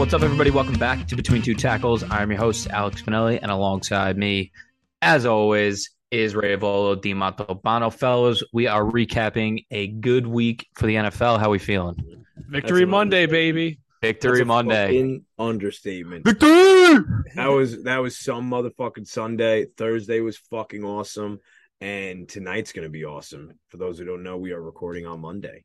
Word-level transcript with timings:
What's 0.00 0.14
up, 0.14 0.22
everybody? 0.22 0.50
Welcome 0.50 0.78
back 0.78 1.06
to 1.08 1.14
Between 1.14 1.42
Two 1.42 1.54
Tackles. 1.54 2.02
I'm 2.10 2.30
your 2.30 2.40
host, 2.40 2.68
Alex 2.70 3.02
Spinelli, 3.02 3.38
and 3.42 3.50
alongside 3.50 4.16
me, 4.16 4.50
as 5.02 5.26
always, 5.26 5.90
is 6.10 6.34
Ray 6.34 6.54
Volo 6.54 6.94
Di 6.94 7.12
Montalbano. 7.12 7.92
Fellows, 7.92 8.42
we 8.50 8.66
are 8.66 8.82
recapping 8.82 9.66
a 9.70 9.88
good 9.88 10.26
week 10.26 10.66
for 10.74 10.86
the 10.86 10.94
NFL. 10.94 11.38
How 11.38 11.50
we 11.50 11.58
feeling? 11.58 12.24
Victory 12.48 12.86
Monday, 12.86 13.26
baby. 13.26 13.78
Victory 14.00 14.38
That's 14.38 14.40
a 14.40 14.44
Monday. 14.46 15.20
understatement. 15.38 16.24
Victory! 16.24 17.04
That 17.34 17.48
was 17.48 17.82
that 17.82 17.98
was 17.98 18.18
some 18.18 18.50
motherfucking 18.50 19.06
Sunday. 19.06 19.66
Thursday 19.76 20.20
was 20.20 20.38
fucking 20.38 20.82
awesome, 20.82 21.40
and 21.82 22.26
tonight's 22.26 22.72
gonna 22.72 22.88
be 22.88 23.04
awesome. 23.04 23.52
For 23.68 23.76
those 23.76 23.98
who 23.98 24.06
don't 24.06 24.22
know, 24.22 24.38
we 24.38 24.52
are 24.52 24.62
recording 24.62 25.04
on 25.04 25.20
Monday. 25.20 25.62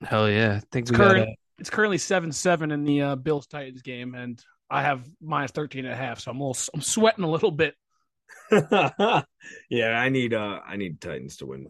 Hell 0.00 0.30
yeah. 0.30 0.60
I 0.62 0.66
think 0.72 0.84
It's 0.84 0.92
we 0.92 0.96
got 0.96 1.10
current. 1.10 1.38
It's 1.58 1.70
currently 1.70 1.98
seven 1.98 2.32
seven 2.32 2.70
in 2.70 2.84
the 2.84 3.02
uh, 3.02 3.16
Bills 3.16 3.46
Titans 3.46 3.82
game, 3.82 4.14
and 4.14 4.42
I 4.70 4.82
have 4.82 5.08
minus 5.22 5.52
13 5.52 5.84
and 5.84 5.94
a 5.94 5.96
half, 5.96 6.20
so 6.20 6.30
I'm 6.30 6.40
a 6.40 6.48
little, 6.48 6.62
I'm 6.74 6.82
sweating 6.82 7.24
a 7.24 7.30
little 7.30 7.50
bit. 7.50 7.74
yeah, 8.50 9.90
I 9.90 10.08
need 10.08 10.34
uh 10.34 10.60
I 10.66 10.76
need 10.76 11.00
Titans 11.00 11.36
to 11.38 11.46
win. 11.46 11.68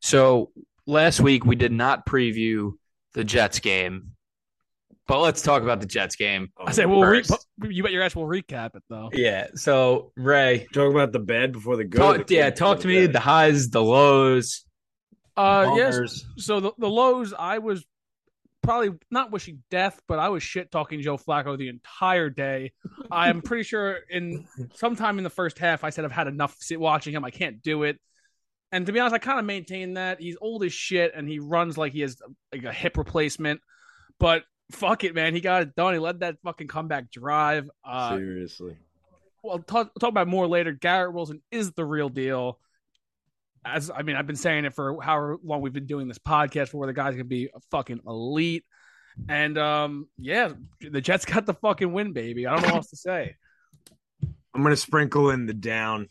So 0.00 0.52
last 0.86 1.20
week 1.20 1.44
we 1.44 1.56
did 1.56 1.72
not 1.72 2.06
preview 2.06 2.72
the 3.14 3.24
Jets 3.24 3.58
game, 3.58 4.12
but 5.08 5.20
let's 5.20 5.42
talk 5.42 5.62
about 5.62 5.80
the 5.80 5.86
Jets 5.86 6.16
game. 6.16 6.50
I 6.58 6.72
say, 6.72 6.84
well, 6.86 7.00
re- 7.02 7.24
you 7.68 7.82
bet 7.82 7.92
your 7.92 8.02
ass 8.02 8.14
we'll 8.14 8.26
recap 8.26 8.76
it 8.76 8.82
though. 8.88 9.10
Yeah. 9.12 9.48
So 9.54 10.12
Ray, 10.16 10.66
Talk 10.72 10.90
about 10.90 11.12
the 11.12 11.18
bad 11.18 11.52
before 11.52 11.76
the 11.76 11.84
good. 11.84 11.98
talk, 11.98 12.30
yeah, 12.30 12.50
talk 12.50 12.80
to 12.80 12.88
me 12.88 13.06
bad. 13.06 13.14
the 13.14 13.20
highs, 13.20 13.70
the 13.70 13.82
lows. 13.82 14.64
Uh, 15.36 15.74
yes. 15.76 16.24
So 16.38 16.60
the, 16.60 16.72
the 16.78 16.88
lows, 16.88 17.34
I 17.38 17.58
was 17.58 17.84
probably 18.66 18.90
not 19.10 19.30
wishing 19.30 19.62
death, 19.70 20.00
but 20.06 20.18
I 20.18 20.28
was 20.28 20.42
shit 20.42 20.70
talking 20.70 21.00
Joe 21.00 21.16
Flacco 21.16 21.56
the 21.56 21.68
entire 21.68 22.28
day. 22.28 22.72
I 23.10 23.30
am 23.30 23.40
pretty 23.40 23.62
sure 23.62 23.98
in 24.10 24.46
sometime 24.74 25.18
in 25.18 25.24
the 25.24 25.30
first 25.30 25.58
half, 25.58 25.84
I 25.84 25.90
said 25.90 26.04
I've 26.04 26.12
had 26.12 26.26
enough 26.26 26.56
sit 26.58 26.78
watching 26.78 27.14
him. 27.14 27.24
I 27.24 27.30
can't 27.30 27.62
do 27.62 27.84
it. 27.84 27.98
And 28.72 28.84
to 28.86 28.92
be 28.92 29.00
honest, 29.00 29.14
I 29.14 29.18
kind 29.18 29.38
of 29.38 29.44
maintain 29.44 29.94
that 29.94 30.20
he's 30.20 30.36
old 30.40 30.64
as 30.64 30.72
shit 30.72 31.12
and 31.14 31.28
he 31.28 31.38
runs 31.38 31.78
like 31.78 31.92
he 31.92 32.00
has 32.00 32.16
like 32.52 32.64
a 32.64 32.72
hip 32.72 32.98
replacement. 32.98 33.60
But 34.18 34.42
fuck 34.72 35.04
it, 35.04 35.14
man, 35.14 35.34
he 35.34 35.40
got 35.40 35.62
it 35.62 35.74
done. 35.76 35.94
He 35.94 36.00
led 36.00 36.20
that 36.20 36.36
fucking 36.42 36.66
comeback 36.66 37.10
drive. 37.10 37.70
Uh, 37.84 38.16
Seriously. 38.16 38.76
well, 39.42 39.60
talk, 39.60 39.92
talk 40.00 40.10
about 40.10 40.28
more 40.28 40.48
later. 40.48 40.72
Garrett 40.72 41.14
Wilson 41.14 41.42
is 41.50 41.72
the 41.72 41.84
real 41.84 42.08
deal. 42.08 42.58
As 43.66 43.90
I 43.90 44.02
mean, 44.02 44.16
I've 44.16 44.26
been 44.26 44.36
saying 44.36 44.64
it 44.64 44.74
for 44.74 45.00
however 45.02 45.38
long 45.42 45.60
we've 45.60 45.72
been 45.72 45.86
doing 45.86 46.08
this 46.08 46.18
podcast, 46.18 46.68
for 46.68 46.78
where 46.78 46.86
the 46.86 46.92
guy's 46.92 47.12
gonna 47.12 47.24
be 47.24 47.50
a 47.54 47.60
fucking 47.70 48.00
elite. 48.06 48.64
And 49.28 49.58
um, 49.58 50.08
yeah, 50.18 50.52
the 50.80 51.00
Jets 51.00 51.24
got 51.24 51.46
the 51.46 51.54
fucking 51.54 51.92
win, 51.92 52.12
baby. 52.12 52.46
I 52.46 52.52
don't 52.52 52.62
know 52.62 52.68
what 52.68 52.76
else 52.76 52.90
to 52.90 52.96
say. 52.96 53.34
I'm 54.54 54.62
gonna 54.62 54.76
sprinkle 54.76 55.30
in 55.30 55.46
the 55.46 55.54
down 55.54 56.08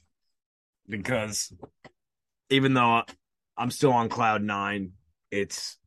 because 0.88 1.54
even 2.50 2.74
though 2.74 3.04
I'm 3.58 3.72
still 3.72 3.94
on 3.94 4.10
cloud 4.10 4.44
nine, 4.44 4.92
it's 5.32 5.78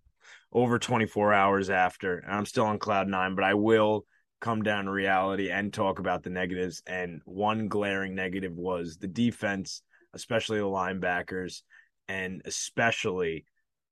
over 0.52 0.78
24 0.78 1.34
hours 1.34 1.70
after, 1.70 2.18
and 2.18 2.34
I'm 2.34 2.46
still 2.46 2.64
on 2.64 2.78
cloud 2.78 3.08
nine. 3.08 3.34
But 3.34 3.44
I 3.44 3.54
will 3.54 4.06
come 4.40 4.62
down 4.62 4.84
to 4.84 4.90
reality 4.90 5.50
and 5.50 5.72
talk 5.72 5.98
about 5.98 6.22
the 6.22 6.30
negatives. 6.30 6.82
And 6.86 7.20
one 7.24 7.68
glaring 7.68 8.14
negative 8.14 8.52
was 8.52 8.96
the 8.96 9.08
defense, 9.08 9.82
especially 10.14 10.58
the 10.58 10.64
linebackers, 10.64 11.62
and 12.08 12.42
especially 12.44 13.44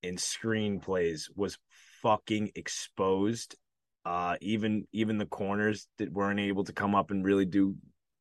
in 0.03 0.17
screenplays, 0.17 1.25
was 1.35 1.59
fucking 2.03 2.53
exposed. 2.55 3.57
Uh, 4.05 4.37
even 4.41 4.87
even 4.93 5.19
the 5.19 5.27
corners 5.27 5.89
that 5.99 6.13
weren't 6.13 6.39
able 6.39 6.63
to 6.63 6.73
come 6.73 6.95
up 6.95 7.11
and 7.11 7.25
really 7.25 7.45
do 7.45 7.75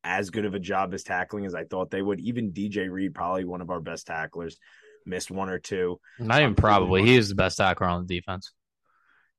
as 0.03 0.29
good 0.29 0.45
of 0.45 0.53
a 0.53 0.59
job 0.59 0.93
as 0.93 1.03
tackling 1.03 1.45
as 1.45 1.55
I 1.55 1.63
thought 1.63 1.91
they 1.91 2.01
would. 2.01 2.19
Even 2.19 2.51
DJ 2.51 2.89
Reed, 2.89 3.13
probably 3.13 3.43
one 3.43 3.61
of 3.61 3.69
our 3.69 3.81
best 3.81 4.07
tacklers, 4.07 4.57
missed 5.05 5.31
one 5.31 5.49
or 5.49 5.59
two. 5.59 5.99
Not 6.19 6.41
even 6.41 6.55
probably. 6.55 7.03
He 7.03 7.15
is 7.15 7.29
the 7.29 7.35
best 7.35 7.57
tackler 7.57 7.87
on 7.87 8.05
the 8.05 8.15
defense. 8.15 8.51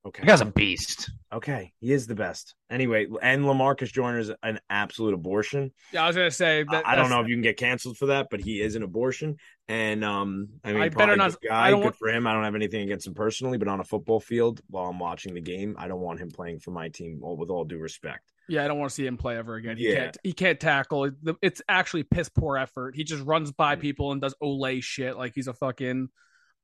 Okay. 0.06 0.20
The 0.22 0.26
guy's 0.28 0.40
a 0.40 0.44
beast. 0.46 1.10
Okay. 1.32 1.72
He 1.80 1.92
is 1.92 2.06
the 2.06 2.14
best. 2.14 2.54
Anyway, 2.70 3.06
and 3.22 3.44
Lamarcus 3.44 3.92
Joyner 3.92 4.20
is 4.20 4.30
an 4.44 4.60
absolute 4.70 5.14
abortion. 5.14 5.72
Yeah, 5.92 6.04
I 6.04 6.06
was 6.06 6.14
gonna 6.14 6.30
say 6.30 6.60
I- 6.60 6.64
that. 6.70 6.86
I 6.86 6.94
don't 6.94 7.10
know 7.10 7.20
if 7.20 7.26
you 7.26 7.34
can 7.34 7.42
get 7.42 7.56
canceled 7.56 7.96
for 7.98 8.06
that, 8.06 8.28
but 8.30 8.40
he 8.40 8.60
is 8.60 8.76
an 8.76 8.84
abortion. 8.84 9.36
And 9.68 10.04
um, 10.04 10.48
I 10.62 10.72
mean, 10.72 10.82
I 10.82 10.88
probably 10.90 11.06
better 11.06 11.16
not- 11.16 11.40
good 11.40 11.50
I 11.50 11.54
guy, 11.66 11.70
don't 11.70 11.80
good 11.80 11.84
want- 11.86 11.96
for 11.96 12.08
him. 12.08 12.26
I 12.26 12.32
don't 12.34 12.44
have 12.44 12.54
anything 12.54 12.82
against 12.82 13.06
him 13.08 13.14
personally, 13.14 13.58
but 13.58 13.66
on 13.66 13.80
a 13.80 13.84
football 13.84 14.20
field 14.20 14.60
while 14.70 14.86
I'm 14.86 14.98
watching 15.00 15.34
the 15.34 15.40
game, 15.40 15.74
I 15.76 15.88
don't 15.88 16.00
want 16.00 16.20
him 16.20 16.30
playing 16.30 16.60
for 16.60 16.70
my 16.70 16.88
team. 16.88 17.18
With 17.20 17.50
all 17.50 17.64
due 17.64 17.78
respect. 17.78 18.30
Yeah, 18.48 18.64
I 18.64 18.68
don't 18.68 18.78
want 18.78 18.90
to 18.90 18.94
see 18.94 19.06
him 19.06 19.16
play 19.16 19.36
ever 19.36 19.56
again. 19.56 19.76
He 19.76 19.88
Yeah. 19.88 19.96
can't. 20.04 20.16
He 20.22 20.32
can't 20.32 20.60
tackle. 20.60 21.10
It's 21.42 21.60
actually 21.68 22.04
piss 22.04 22.28
poor 22.28 22.56
effort. 22.58 22.94
He 22.94 23.02
just 23.02 23.24
runs 23.24 23.50
by 23.50 23.74
Mm. 23.74 23.80
people 23.80 24.12
and 24.12 24.20
does 24.20 24.36
Olay 24.40 24.80
shit 24.80 25.16
like 25.16 25.32
he's 25.34 25.48
a 25.48 25.52
fucking. 25.52 26.10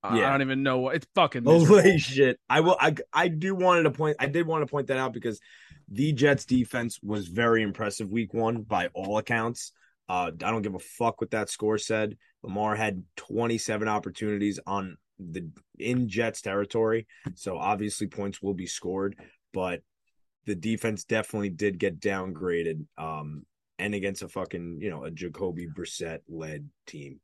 I 0.02 0.30
don't 0.30 0.42
even 0.42 0.62
know 0.62 0.78
what 0.78 0.96
it's 0.96 1.06
fucking. 1.14 1.44
miserable. 1.44 1.80
Holy 1.80 1.98
shit! 1.98 2.38
I 2.48 2.60
will. 2.60 2.76
I 2.80 2.94
I 3.12 3.28
do 3.28 3.54
wanted 3.54 3.84
to 3.84 3.90
point. 3.90 4.16
I 4.18 4.26
did 4.26 4.46
want 4.46 4.62
to 4.62 4.70
point 4.70 4.88
that 4.88 4.98
out 4.98 5.12
because 5.12 5.40
the 5.88 6.12
Jets 6.12 6.44
defense 6.44 6.98
was 7.02 7.28
very 7.28 7.62
impressive 7.62 8.10
week 8.10 8.34
one 8.34 8.62
by 8.62 8.88
all 8.94 9.18
accounts. 9.18 9.72
Uh, 10.08 10.32
I 10.42 10.50
don't 10.50 10.62
give 10.62 10.74
a 10.74 10.80
fuck 10.80 11.20
what 11.20 11.30
that 11.30 11.50
score 11.50 11.78
said. 11.78 12.16
Lamar 12.42 12.74
had 12.74 13.04
27 13.16 13.86
opportunities 13.86 14.58
on 14.66 14.96
the 15.18 15.48
in 15.78 16.08
Jets 16.08 16.42
territory, 16.42 17.06
so 17.34 17.56
obviously 17.56 18.08
points 18.08 18.42
will 18.42 18.54
be 18.54 18.66
scored. 18.66 19.16
But 19.52 19.82
the 20.46 20.56
defense 20.56 21.04
definitely 21.04 21.50
did 21.50 21.78
get 21.78 22.00
downgraded. 22.00 22.86
Um, 22.98 23.46
and 23.78 23.94
against 23.94 24.22
a 24.22 24.28
fucking 24.28 24.78
you 24.80 24.90
know 24.90 25.04
a 25.04 25.10
Jacoby 25.10 25.66
Brissett 25.66 26.20
led 26.28 26.68
team. 26.86 27.20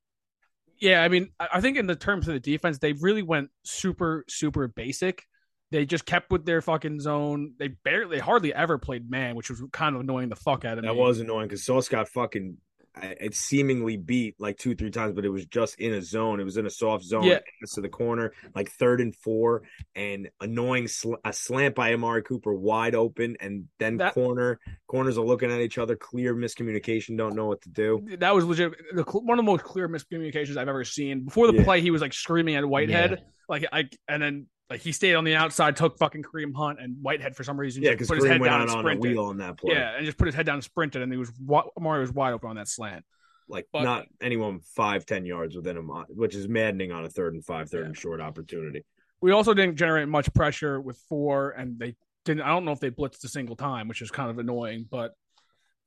Yeah, 0.80 1.02
I 1.02 1.08
mean, 1.08 1.30
I 1.40 1.60
think 1.60 1.76
in 1.76 1.86
the 1.86 1.96
terms 1.96 2.28
of 2.28 2.34
the 2.34 2.40
defense, 2.40 2.78
they 2.78 2.92
really 2.92 3.22
went 3.22 3.50
super, 3.64 4.24
super 4.28 4.68
basic. 4.68 5.24
They 5.70 5.84
just 5.84 6.06
kept 6.06 6.30
with 6.30 6.46
their 6.46 6.62
fucking 6.62 7.00
zone. 7.00 7.52
They 7.58 7.68
barely, 7.68 8.16
they 8.16 8.20
hardly 8.20 8.54
ever 8.54 8.78
played 8.78 9.10
man, 9.10 9.34
which 9.34 9.50
was 9.50 9.62
kind 9.72 9.94
of 9.94 10.00
annoying 10.00 10.28
the 10.28 10.36
fuck 10.36 10.64
out 10.64 10.78
of 10.78 10.84
That 10.84 10.92
me. 10.92 10.96
That 10.96 11.02
was 11.02 11.20
annoying 11.20 11.48
because 11.48 11.64
Sauce 11.64 11.88
got 11.88 12.08
fucking 12.08 12.56
it 13.02 13.34
seemingly 13.34 13.96
beat 13.96 14.34
like 14.38 14.56
two, 14.58 14.74
three 14.74 14.90
times, 14.90 15.14
but 15.14 15.24
it 15.24 15.28
was 15.30 15.46
just 15.46 15.78
in 15.80 15.92
a 15.94 16.02
zone. 16.02 16.40
It 16.40 16.44
was 16.44 16.56
in 16.56 16.66
a 16.66 16.70
soft 16.70 17.04
zone 17.04 17.24
Yeah. 17.24 17.40
to 17.74 17.80
the 17.80 17.88
corner, 17.88 18.32
like 18.54 18.70
third 18.70 19.00
and 19.00 19.14
four, 19.14 19.62
and 19.94 20.28
annoying 20.40 20.88
sl- 20.88 21.14
a 21.24 21.32
slant 21.32 21.74
by 21.74 21.92
Amari 21.94 22.22
Cooper 22.22 22.52
wide 22.54 22.94
open, 22.94 23.36
and 23.40 23.68
then 23.78 23.96
That- 23.98 24.14
corner 24.14 24.58
corners 24.86 25.18
are 25.18 25.24
looking 25.24 25.50
at 25.50 25.60
each 25.60 25.76
other, 25.78 25.96
clear 25.96 26.34
miscommunication, 26.34 27.16
don't 27.18 27.34
know 27.36 27.46
what 27.46 27.60
to 27.62 27.68
do. 27.68 28.06
that 28.18 28.34
was 28.34 28.44
legit. 28.44 28.72
The, 28.94 29.02
one 29.04 29.38
of 29.38 29.44
the 29.44 29.50
most 29.50 29.62
clear 29.64 29.88
miscommunications 29.88 30.56
I've 30.56 30.68
ever 30.68 30.84
seen. 30.84 31.24
Before 31.24 31.46
the 31.46 31.58
Yeah. 31.58 31.64
play, 31.64 31.80
he 31.80 31.90
was 31.90 32.00
like 32.00 32.12
screaming 32.14 32.54
at 32.56 32.64
Whitehead, 32.64 33.22
like, 33.48 33.64
I, 33.72 33.88
and 34.08 34.22
then 34.22 34.46
like 34.70 34.80
he 34.80 34.92
stayed 34.92 35.14
on 35.14 35.24
the 35.24 35.34
outside, 35.34 35.76
took 35.76 35.98
fucking 35.98 36.22
Kareem 36.22 36.54
Hunt, 36.54 36.78
and 36.80 36.96
Whitehead 37.02 37.34
for 37.36 37.42
some 37.44 37.58
reason 37.58 37.82
Yeah, 37.82 37.90
because 37.92 38.08
put 38.08 38.16
his 38.18 38.24
Kareem 38.24 38.28
head 38.32 38.40
went 38.40 38.50
down 38.50 38.60
out 38.62 38.68
and 38.78 38.86
on 38.88 38.96
a 38.96 38.98
wheel 38.98 39.24
on 39.24 39.38
that 39.38 39.56
play. 39.56 39.74
Yeah, 39.74 39.96
and 39.96 40.04
just 40.04 40.18
put 40.18 40.26
his 40.26 40.34
head 40.34 40.46
down 40.46 40.56
and 40.56 40.64
sprinted, 40.64 41.02
and 41.02 41.10
he 41.12 41.18
was 41.18 41.32
Amari 41.76 42.00
was 42.00 42.12
wide 42.12 42.32
open 42.34 42.50
on 42.50 42.56
that 42.56 42.68
slant. 42.68 43.04
like 43.50 43.66
But- 43.72 43.82
not 43.84 44.06
anyone 44.20 44.60
five, 44.60 45.06
ten 45.06 45.24
yards 45.24 45.56
within 45.56 45.74
him, 45.76 45.88
which 46.08 46.34
is 46.34 46.46
maddening 46.48 46.92
on 46.92 47.06
a 47.06 47.08
third 47.08 47.32
and 47.32 47.42
five, 47.42 47.70
third 47.70 47.80
Yeah. 47.80 47.86
and 47.86 47.96
short 47.96 48.20
opportunity. 48.20 48.84
We 49.22 49.32
also 49.32 49.54
didn't 49.54 49.76
generate 49.76 50.06
much 50.06 50.32
pressure 50.34 50.78
with 50.80 50.98
four, 51.08 51.50
and 51.52 51.78
they 51.78 51.96
didn't. 52.26 52.42
I 52.42 52.48
don't 52.48 52.66
know 52.66 52.72
if 52.72 52.80
they 52.80 52.90
blitzed 52.90 53.24
a 53.24 53.28
single 53.28 53.56
time, 53.56 53.88
which 53.88 54.02
is 54.02 54.10
kind 54.10 54.28
of 54.30 54.38
annoying. 54.38 54.86
But 54.90 55.14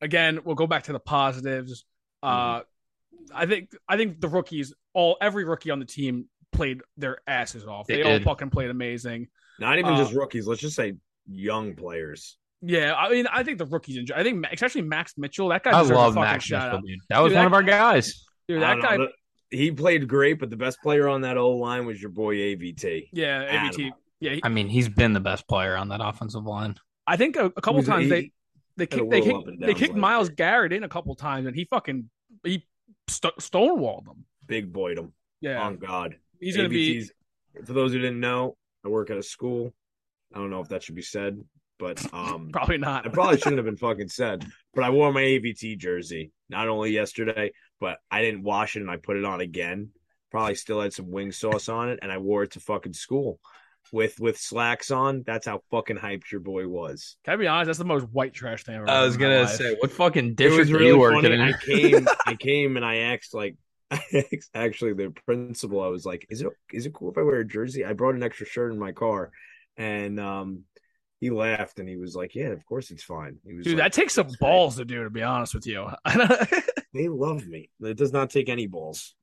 again, 0.01 0.39
we'll 0.43 0.55
go 0.55 0.65
back 0.65 0.83
to 0.85 0.91
the 0.91 0.99
positives. 0.99 1.85
Uh, 2.23 2.61
I 3.33 3.45
think 3.45 3.71
I 3.87 3.95
think 3.95 4.19
the 4.19 4.27
rookies, 4.27 4.73
all 4.93 5.17
every 5.21 5.43
rookie 5.45 5.69
on 5.69 5.77
the 5.77 5.85
team 5.85 6.29
played 6.51 6.81
their 6.97 7.19
asses 7.27 7.65
off. 7.65 7.87
They, 7.87 7.97
They 7.97 8.03
all 8.03 8.09
did. 8.17 8.23
fucking 8.23 8.49
played 8.49 8.69
amazing. 8.69 9.27
Not 9.59 9.79
even 9.79 9.93
Uh, 9.93 9.97
just 9.97 10.13
rookies. 10.13 10.47
Let's 10.47 10.61
just 10.61 10.75
say 10.75 10.93
young 11.29 11.75
players. 11.75 12.37
Yeah, 12.61 12.93
I 12.95 13.09
mean, 13.09 13.27
I 13.27 13.43
think 13.43 13.57
the 13.57 13.65
rookies 13.65 13.97
enjoy. 13.97 14.15
I 14.15 14.23
think 14.23 14.45
especially 14.51 14.83
Max 14.83 15.13
Mitchell. 15.17 15.49
That 15.49 15.63
guy 15.63 15.71
I 15.71 15.81
love 15.81 16.15
a 16.15 16.19
Max 16.19 16.43
shout 16.45 16.63
Mitchell, 16.63 16.77
out. 16.77 16.83
dude. 16.85 16.99
That 17.09 17.19
was 17.19 17.29
Dude, 17.31 17.37
one 17.37 17.43
that- 17.43 17.47
of 17.47 17.53
our 17.53 17.63
guys. 17.63 18.25
Dude, 18.47 18.61
that 18.61 18.81
guy. 18.81 18.97
know. 18.97 19.07
He 19.49 19.71
played 19.71 20.07
great, 20.07 20.39
but 20.39 20.49
the 20.49 20.55
best 20.57 20.79
player 20.81 21.09
on 21.09 21.21
that 21.21 21.37
old 21.37 21.59
line 21.59 21.85
was 21.85 22.01
your 22.01 22.11
boy 22.11 22.35
AVT. 22.35 23.09
Yeah, 23.11 23.67
AVT. 23.69 23.91
Yeah, 24.19 24.33
he- 24.35 24.41
I 24.43 24.49
mean, 24.49 24.69
he's 24.69 24.87
been 24.87 25.13
the 25.13 25.19
best 25.19 25.47
player 25.47 25.75
on 25.75 25.89
that 25.89 25.99
offensive 26.01 26.43
line. 26.45 26.75
I 27.07 27.17
think 27.17 27.35
a, 27.35 27.45
a 27.45 27.51
couple 27.61 27.81
Who's- 27.81 27.87
times 27.87 28.03
he- 28.05 28.09
they 28.09 28.31
they 28.77 28.85
kicked 28.85 29.09
they 29.09 29.21
kicked, 29.21 29.49
they 29.59 29.73
kicked 29.73 29.93
last 29.93 29.99
Myles 29.99 30.27
year. 30.29 30.35
Garrett 30.35 30.71
in 30.73 30.83
a 30.83 30.89
couple 30.89 31.13
times, 31.15 31.47
and 31.47 31.55
he 31.55 31.65
fucking 31.65 32.09
he 32.43 32.65
st- 33.09 33.35
stonewalled 33.37 34.05
them. 34.05 34.25
big 34.45 34.71
boyed 34.71 34.97
him. 34.99 35.13
Yeah, 35.41 35.61
On 35.61 35.77
God. 35.77 36.15
He's 36.41 36.57
gonna 36.57 36.69
be. 36.69 37.07
For 37.65 37.73
those 37.73 37.93
who 37.93 37.99
didn't 37.99 38.19
know, 38.19 38.57
I 38.85 38.89
work 38.89 39.09
at 39.09 39.17
a 39.17 39.23
school. 39.23 39.73
I 40.33 40.37
don't 40.39 40.49
know 40.49 40.61
if 40.61 40.69
that 40.69 40.83
should 40.83 40.95
be 40.95 41.01
said, 41.01 41.39
but 41.79 42.01
um, 42.13 42.49
Probably 42.51 42.77
not. 42.77 43.05
it 43.05 43.13
probably 43.13 43.37
shouldn't 43.37 43.57
have 43.59 43.65
been 43.65 43.77
fucking 43.77 44.09
said. 44.09 44.45
But 44.73 44.83
I 44.83 44.89
wore 44.89 45.11
my 45.13 45.21
AVT 45.21 45.77
jersey 45.77 46.31
not 46.49 46.67
only 46.67 46.91
yesterday, 46.91 47.51
but 47.79 47.99
I 48.09 48.21
didn't 48.21 48.43
wash 48.43 48.75
it 48.75 48.81
and 48.81 48.91
I 48.91 48.97
put 48.97 49.17
it 49.17 49.25
on 49.25 49.41
again. 49.41 49.89
Probably 50.31 50.55
still 50.55 50.81
had 50.81 50.93
some 50.93 51.11
wing 51.11 51.31
sauce 51.33 51.67
on 51.69 51.89
it, 51.89 51.99
and 52.01 52.11
I 52.11 52.17
wore 52.17 52.43
it 52.43 52.51
to 52.51 52.59
fucking 52.61 52.93
school. 52.93 53.39
with 53.91 54.17
with 54.19 54.37
slacks 54.37 54.91
on. 54.91 55.23
That's 55.25 55.45
how 55.47 55.61
fucking 55.71 55.97
hyped 55.97 56.31
your 56.31 56.39
boy 56.39 56.67
was. 56.69 57.17
Can 57.25 57.33
I 57.33 57.37
be 57.37 57.47
honest? 57.47 57.65
That's 57.67 57.79
the 57.79 57.83
most 57.85 58.05
white 58.13 58.33
trash 58.33 58.63
thing 58.63 58.75
I've 58.75 58.83
ever 58.83 58.89
I 58.91 59.03
was 59.03 59.17
gonna 59.17 59.45
say, 59.47 59.75
what 59.79 59.91
fucking 59.91 60.27
It 60.27 60.35
district 60.37 60.69
was 60.69 60.71
really 60.71 60.87
you 60.87 60.99
working 60.99 61.33
in? 61.33 61.41
I 61.41 61.51
came, 61.51 62.07
I 62.25 62.35
came, 62.39 62.77
and 62.77 62.85
I 62.85 62.95
asked 62.97 63.33
like, 63.33 63.55
I 63.55 63.55
asked 63.55 63.57
actually 64.53 64.93
the 64.93 65.13
principal. 65.25 65.81
I 65.81 65.87
was 65.87 66.05
like, 66.05 66.25
"Is 66.29 66.41
it 66.41 66.47
is 66.71 66.85
it 66.85 66.93
cool 66.93 67.11
if 67.11 67.17
I 67.17 67.21
wear 67.23 67.39
a 67.39 67.45
jersey?" 67.47 67.85
I 67.85 67.93
brought 67.93 68.15
an 68.15 68.23
extra 68.23 68.45
shirt 68.45 68.71
in 68.71 68.79
my 68.79 68.91
car, 68.91 69.31
and 69.77 70.19
um, 70.19 70.61
he 71.19 71.29
laughed 71.29 71.79
and 71.79 71.87
he 71.89 71.97
was 71.97 72.15
like, 72.15 72.33
"Yeah, 72.35 72.49
of 72.49 72.65
course 72.65 72.91
it's 72.91 73.03
fine." 73.03 73.37
He 73.45 73.53
was 73.53 73.65
Dude, 73.65 73.77
like, 73.77 73.85
that 73.85 73.93
takes 73.93 74.13
some 74.13 74.27
"That's 74.27 74.37
great." 74.37 74.49
balls 74.49 74.75
to 74.77 74.85
do, 74.85 75.03
to 75.03 75.09
be 75.09 75.23
honest 75.23 75.53
with 75.53 75.67
you. 75.67 75.87
They 76.93 77.07
love 77.07 77.47
me. 77.47 77.69
It 77.79 77.95
does 77.95 78.11
not 78.11 78.31
take 78.31 78.49
any 78.49 78.67
balls. 78.67 79.15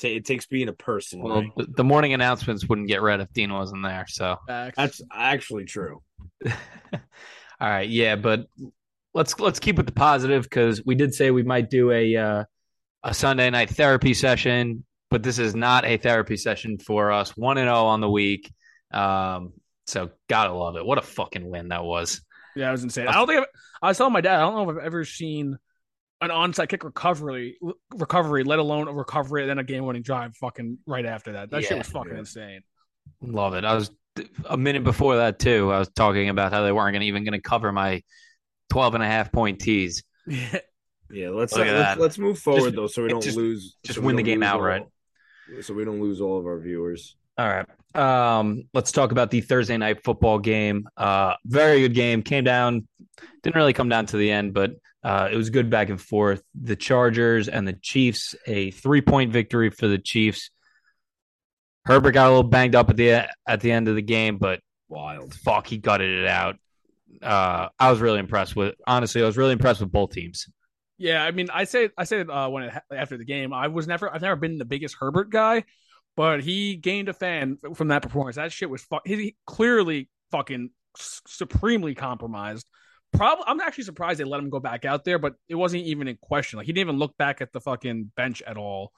Ta- 0.00 0.08
It 0.08 0.24
takes 0.24 0.46
being 0.46 0.68
a 0.68 0.72
person. 0.72 1.22
well, 1.22 1.42
right? 1.42 1.50
the, 1.56 1.66
the 1.76 1.84
morning 1.84 2.12
announcements 2.12 2.68
wouldn't 2.68 2.88
get 2.88 3.02
read 3.02 3.20
if 3.20 3.32
Dean 3.32 3.52
wasn't 3.52 3.84
there. 3.84 4.04
So, 4.08 4.36
Facts. 4.48 4.76
That's 4.76 5.00
actually 5.12 5.64
true. 5.66 6.02
all 6.44 6.50
right, 7.60 7.88
yeah, 7.88 8.16
but 8.16 8.46
let's 9.14 9.38
let's 9.38 9.60
keep 9.60 9.76
with 9.76 9.86
the 9.86 9.92
positive 9.92 10.42
because 10.42 10.84
we 10.84 10.96
did 10.96 11.14
say 11.14 11.30
we 11.30 11.44
might 11.44 11.70
do 11.70 11.92
a 11.92 12.16
uh, 12.16 12.44
a 13.04 13.14
Sunday 13.14 13.50
night 13.50 13.70
therapy 13.70 14.14
session, 14.14 14.84
but 15.10 15.22
this 15.22 15.38
is 15.38 15.54
not 15.54 15.84
a 15.84 15.96
therapy 15.98 16.36
session 16.36 16.78
for 16.78 17.12
us. 17.12 17.36
One 17.36 17.58
and 17.58 17.66
zero 17.66 17.84
on 17.84 18.00
the 18.00 18.10
week, 18.10 18.52
um, 18.92 19.52
so 19.86 20.10
gotta 20.28 20.52
love 20.52 20.76
it. 20.76 20.84
What 20.84 20.98
a 20.98 21.02
fucking 21.02 21.48
win 21.48 21.68
that 21.68 21.84
was. 21.84 22.20
Yeah, 22.56 22.68
it 22.70 22.72
was 22.72 22.82
insane. 22.82 23.06
I 23.06 23.12
don't 23.12 23.26
think 23.26 23.40
I've, 23.40 23.46
I 23.82 23.88
was 23.88 23.98
telling 23.98 24.12
my 24.12 24.20
dad. 24.22 24.36
I 24.36 24.40
don't 24.40 24.54
know 24.54 24.70
if 24.70 24.76
I've 24.78 24.84
ever 24.84 25.04
seen 25.04 25.58
an 26.20 26.30
onside 26.30 26.68
kick 26.68 26.84
recovery, 26.84 27.58
recovery, 27.94 28.44
let 28.44 28.58
alone 28.58 28.88
a 28.88 28.92
recovery 28.92 29.42
and 29.42 29.50
then 29.50 29.58
a 29.58 29.64
game-winning 29.64 30.02
drive. 30.02 30.34
Fucking 30.36 30.78
right 30.86 31.04
after 31.04 31.32
that, 31.32 31.50
that 31.50 31.64
shit 31.64 31.76
was 31.76 31.88
fucking 31.88 32.12
Yeah. 32.12 32.20
insane. 32.20 32.62
Love 33.20 33.54
it. 33.54 33.64
I 33.64 33.74
was 33.74 33.90
a 34.48 34.56
minute 34.56 34.84
before 34.84 35.16
that 35.16 35.38
too. 35.38 35.70
I 35.72 35.78
was 35.78 35.90
talking 35.90 36.28
about 36.30 36.52
how 36.52 36.62
they 36.62 36.72
weren't 36.72 36.94
gonna, 36.94 37.04
even 37.04 37.24
going 37.24 37.32
to 37.38 37.40
cover 37.40 37.70
my 37.72 38.02
12 38.70 38.94
and 38.94 39.02
a 39.04 39.06
half 39.06 39.30
point 39.32 39.60
tees. 39.60 40.02
Yeah, 41.14 41.28
let's 41.30 41.56
at 41.56 41.66
let's, 41.66 42.00
let's 42.00 42.18
move 42.18 42.38
forward 42.38 42.60
Just- 42.64 42.74
though, 42.76 42.86
so 42.88 43.02
we 43.02 43.08
don't 43.08 43.22
just- 43.22 43.36
lose. 43.36 43.76
just 43.84 43.98
so 43.98 44.02
win 44.04 44.16
the 44.16 44.22
game 44.22 44.42
outright. 44.42 44.82
all- 44.82 45.62
So 45.62 45.74
we 45.74 45.84
don't 45.84 46.00
lose 46.00 46.20
all 46.20 46.38
of 46.38 46.46
our 46.46 46.58
viewers. 46.58 47.16
All 47.38 47.46
right. 47.48 47.66
Um, 47.94 48.64
let's 48.74 48.90
talk 48.92 49.12
about 49.12 49.30
the 49.30 49.40
Thursday 49.40 49.76
night 49.76 50.02
football 50.04 50.38
game. 50.38 50.88
Uh, 50.96 51.34
very 51.44 51.80
good 51.80 51.94
game. 51.94 52.22
Came 52.22 52.42
down, 52.44 52.88
didn't 53.42 53.54
really 53.56 53.72
come 53.72 53.88
down 53.88 54.06
to 54.06 54.16
the 54.16 54.30
end, 54.30 54.54
but 54.54 54.72
uh, 55.04 55.28
it 55.30 55.36
was 55.36 55.50
good 55.50 55.70
back 55.70 55.90
and 55.90 56.00
forth. 56.00 56.42
The 56.60 56.74
Chargers 56.76 57.48
and 57.48 57.68
the 57.68 57.74
Chiefs, 57.74 58.34
a 58.46 58.70
three 58.72 59.00
point 59.02 59.32
victory 59.32 59.70
for 59.70 59.86
the 59.86 59.98
Chiefs. 59.98 60.50
Herbert 61.84 62.12
got 62.12 62.26
a 62.26 62.30
little 62.30 62.42
banged 62.42 62.74
up 62.74 62.88
at 62.90 62.96
the 62.96 63.28
at 63.46 63.60
the 63.60 63.70
end 63.70 63.88
of 63.88 63.94
the 63.94 64.02
game, 64.02 64.38
but 64.38 64.60
Wild. 64.88 65.34
fuck, 65.34 65.66
he 65.66 65.76
gutted 65.78 66.10
it 66.22 66.26
out. 66.26 66.56
Uh, 67.22 67.68
I 67.78 67.90
was 67.90 68.00
really 68.00 68.18
impressed 68.18 68.56
with. 68.56 68.74
Honestly, 68.86 69.22
I 69.22 69.26
was 69.26 69.36
really 69.36 69.52
impressed 69.52 69.80
with 69.80 69.92
both 69.92 70.10
teams. 70.12 70.48
Yeah. 70.98 71.22
I 71.24 71.30
mean, 71.30 71.48
I 71.52 71.64
say, 71.64 71.90
I 71.96 72.04
said 72.04 72.30
uh, 72.30 72.48
when 72.48 72.64
it, 72.64 72.74
after 72.92 73.16
the 73.16 73.24
game, 73.24 73.52
I 73.52 73.68
was 73.68 73.86
never, 73.86 74.12
I've 74.12 74.22
never 74.22 74.36
been 74.36 74.58
the 74.58 74.64
biggest 74.64 74.96
Herbert 74.98 75.30
guy, 75.30 75.64
but 76.16 76.42
he 76.42 76.76
gained 76.76 77.08
a 77.08 77.12
fan 77.12 77.58
from 77.74 77.88
that 77.88 78.02
performance. 78.02 78.36
That 78.36 78.52
shit 78.52 78.70
was 78.70 78.82
fuck. 78.82 79.06
He 79.06 79.36
clearly 79.46 80.08
fucking 80.30 80.70
supremely 81.26 81.94
compromised. 81.94 82.66
Probably, 83.12 83.44
I'm 83.46 83.60
actually 83.60 83.84
surprised 83.84 84.18
they 84.18 84.24
let 84.24 84.40
him 84.40 84.50
go 84.50 84.58
back 84.60 84.84
out 84.84 85.04
there, 85.04 85.18
but 85.18 85.34
it 85.48 85.54
wasn't 85.54 85.84
even 85.84 86.08
in 86.08 86.16
question. 86.20 86.56
Like 86.56 86.66
he 86.66 86.72
didn't 86.72 86.88
even 86.88 86.98
look 86.98 87.16
back 87.16 87.40
at 87.40 87.52
the 87.52 87.60
fucking 87.60 88.10
bench 88.16 88.42
at 88.42 88.56
all. 88.56 88.92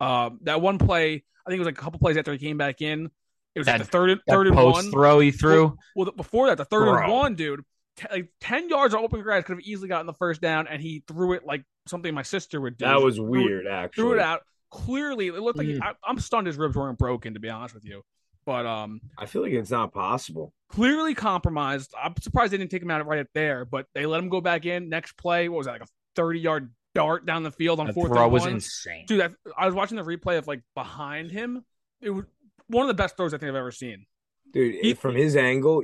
Uh, 0.00 0.30
that 0.42 0.60
one 0.62 0.78
play, 0.78 1.14
I 1.46 1.50
think 1.50 1.56
it 1.56 1.60
was 1.60 1.66
like 1.66 1.78
a 1.78 1.82
couple 1.82 1.98
plays 2.00 2.16
after 2.16 2.32
he 2.32 2.38
came 2.38 2.56
back 2.56 2.80
in. 2.80 3.10
It 3.54 3.58
was 3.58 3.66
like 3.66 3.78
That- 3.78 3.84
the 3.84 3.90
third, 3.90 4.10
That 4.26 4.32
third 4.32 4.46
and 4.46 4.56
post 4.56 4.74
one. 4.74 4.90
throw 4.90 5.18
he 5.20 5.32
threw. 5.32 5.76
Well, 5.96 6.06
the- 6.06 6.12
before 6.12 6.46
that, 6.48 6.56
the 6.56 6.64
third 6.64 6.88
and 6.88 7.12
one, 7.12 7.34
dude, 7.34 7.60
t- 7.98 8.06
like 8.10 8.28
ten 8.40 8.68
yards 8.68 8.94
of 8.94 9.00
open 9.00 9.20
grass 9.22 9.44
could 9.44 9.56
have 9.58 9.64
easily 9.66 9.88
gotten 9.88 10.06
the 10.06 10.14
first 10.14 10.40
down, 10.40 10.66
and 10.68 10.80
he 10.80 11.02
threw 11.06 11.32
it 11.34 11.44
like 11.44 11.64
something 11.86 12.14
my 12.14 12.22
sister 12.22 12.60
would 12.60 12.76
do. 12.78 12.84
That 12.86 13.00
was 13.02 13.16
Threw 13.16 13.26
it- 13.26 13.28
weird, 13.44 13.66
actually. 13.66 14.02
Threw 14.02 14.12
it 14.14 14.20
out. 14.20 14.42
Clearly, 14.70 15.28
it 15.28 15.34
looked 15.34 15.58
like 15.58 15.66
he- 15.66 15.74
Mm. 15.78 15.82
I, 15.82 15.92
I'm 16.04 16.18
stunned 16.20 16.46
his 16.46 16.56
ribs 16.56 16.76
weren't 16.76 16.98
broken. 16.98 17.34
To 17.34 17.40
be 17.40 17.48
honest 17.48 17.74
with 17.74 17.84
you, 17.84 18.02
but 18.46 18.66
um, 18.66 19.00
I 19.18 19.26
feel 19.26 19.42
like 19.42 19.52
it's 19.52 19.70
not 19.70 19.92
possible. 19.92 20.52
clearly 20.70 21.14
compromised. 21.14 21.92
I'm 22.02 22.14
surprised 22.20 22.52
they 22.52 22.58
didn't 22.58 22.70
take 22.70 22.82
him 22.82 22.90
out 22.90 23.04
right 23.06 23.26
there, 23.34 23.64
but 23.64 23.86
they 23.94 24.06
let 24.06 24.18
him 24.20 24.28
go 24.28 24.40
back 24.40 24.66
in. 24.66 24.88
Next 24.88 25.12
play, 25.16 25.48
what 25.48 25.58
was 25.58 25.66
that? 25.66 25.72
Like 25.72 25.82
a 25.82 25.88
30 26.16 26.40
yard 26.40 26.72
dart 26.94 27.24
down 27.26 27.42
the 27.44 27.50
field 27.50 27.80
on 27.80 27.86
That 27.86 27.94
fourth 27.94 28.12
throw 28.12 28.24
and 28.24 28.32
was 28.32 28.42
one. 28.42 28.52
insane. 28.54 29.04
Dude, 29.06 29.20
that, 29.20 29.32
I 29.56 29.66
was 29.66 29.74
watching 29.74 29.96
the 29.96 30.02
replay 30.04 30.36
of 30.38 30.46
like 30.46 30.62
behind 30.74 31.30
him. 31.30 31.64
It 32.02 32.10
was 32.10 32.24
one 32.66 32.82
of 32.82 32.88
the 32.88 32.94
best 33.02 33.16
throws 33.16 33.32
I 33.32 33.38
think 33.38 33.48
I've 33.50 33.56
ever 33.56 33.70
seen. 33.72 34.04
Dude, 34.52 34.74
He- 34.82 34.94
from 34.94 35.14
his 35.14 35.34
angle, 35.36 35.82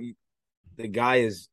the 0.77 0.89
guy 0.89 1.17
is 1.17 1.49